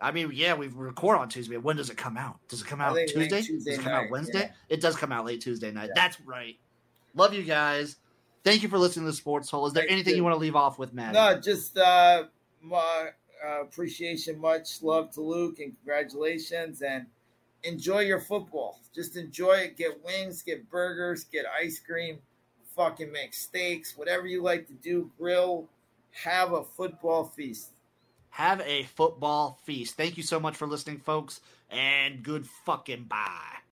I 0.00 0.12
mean, 0.12 0.30
yeah, 0.32 0.54
we 0.54 0.68
record 0.68 1.18
on 1.18 1.28
Tuesday. 1.28 1.56
When 1.58 1.76
does 1.76 1.90
it 1.90 1.96
come 1.96 2.16
out? 2.16 2.38
Does 2.48 2.62
it 2.62 2.66
come 2.66 2.80
out 2.80 2.96
Tuesday? 3.06 3.42
Tuesday 3.42 3.72
does 3.72 3.80
it 3.80 3.82
come 3.82 3.92
night, 3.92 4.04
out 4.04 4.10
Wednesday? 4.10 4.40
yeah. 4.40 4.52
It 4.68 4.80
does 4.80 4.96
come 4.96 5.12
out 5.12 5.26
late 5.26 5.40
Tuesday 5.40 5.70
night. 5.70 5.88
Yeah. 5.88 6.02
That's 6.02 6.20
right. 6.22 6.56
Love 7.14 7.34
you 7.34 7.42
guys. 7.42 7.96
Thank 8.42 8.62
you 8.62 8.68
for 8.68 8.78
listening 8.78 9.06
to 9.06 9.12
Sports 9.12 9.50
Hole. 9.50 9.66
Is 9.66 9.74
there 9.74 9.84
anything 9.88 10.12
you. 10.12 10.18
you 10.18 10.24
want 10.24 10.34
to 10.34 10.40
leave 10.40 10.56
off 10.56 10.78
with, 10.78 10.94
Matt? 10.94 11.12
No, 11.12 11.38
just 11.38 11.76
uh, 11.76 12.24
my 12.62 13.10
uh, 13.46 13.62
appreciation, 13.62 14.40
much 14.40 14.82
love 14.82 15.10
to 15.12 15.20
Luke, 15.20 15.60
and 15.60 15.76
congratulations, 15.76 16.80
and 16.80 17.04
enjoy 17.64 18.00
your 18.00 18.20
football. 18.20 18.80
Just 18.94 19.16
enjoy 19.16 19.52
it. 19.54 19.76
Get 19.76 20.02
wings, 20.02 20.40
get 20.40 20.70
burgers, 20.70 21.24
get 21.24 21.44
ice 21.46 21.78
cream, 21.78 22.18
fucking 22.74 23.12
make 23.12 23.34
steaks, 23.34 23.98
whatever 23.98 24.26
you 24.26 24.42
like 24.42 24.66
to 24.68 24.72
do. 24.74 25.10
Grill, 25.18 25.68
have 26.12 26.52
a 26.52 26.64
football 26.64 27.24
feast. 27.24 27.72
Have 28.30 28.60
a 28.62 28.84
football 28.84 29.58
feast. 29.64 29.96
Thank 29.96 30.16
you 30.16 30.22
so 30.22 30.40
much 30.40 30.56
for 30.56 30.66
listening, 30.66 30.98
folks, 30.98 31.40
and 31.70 32.22
good 32.22 32.46
fucking 32.46 33.04
bye. 33.04 33.59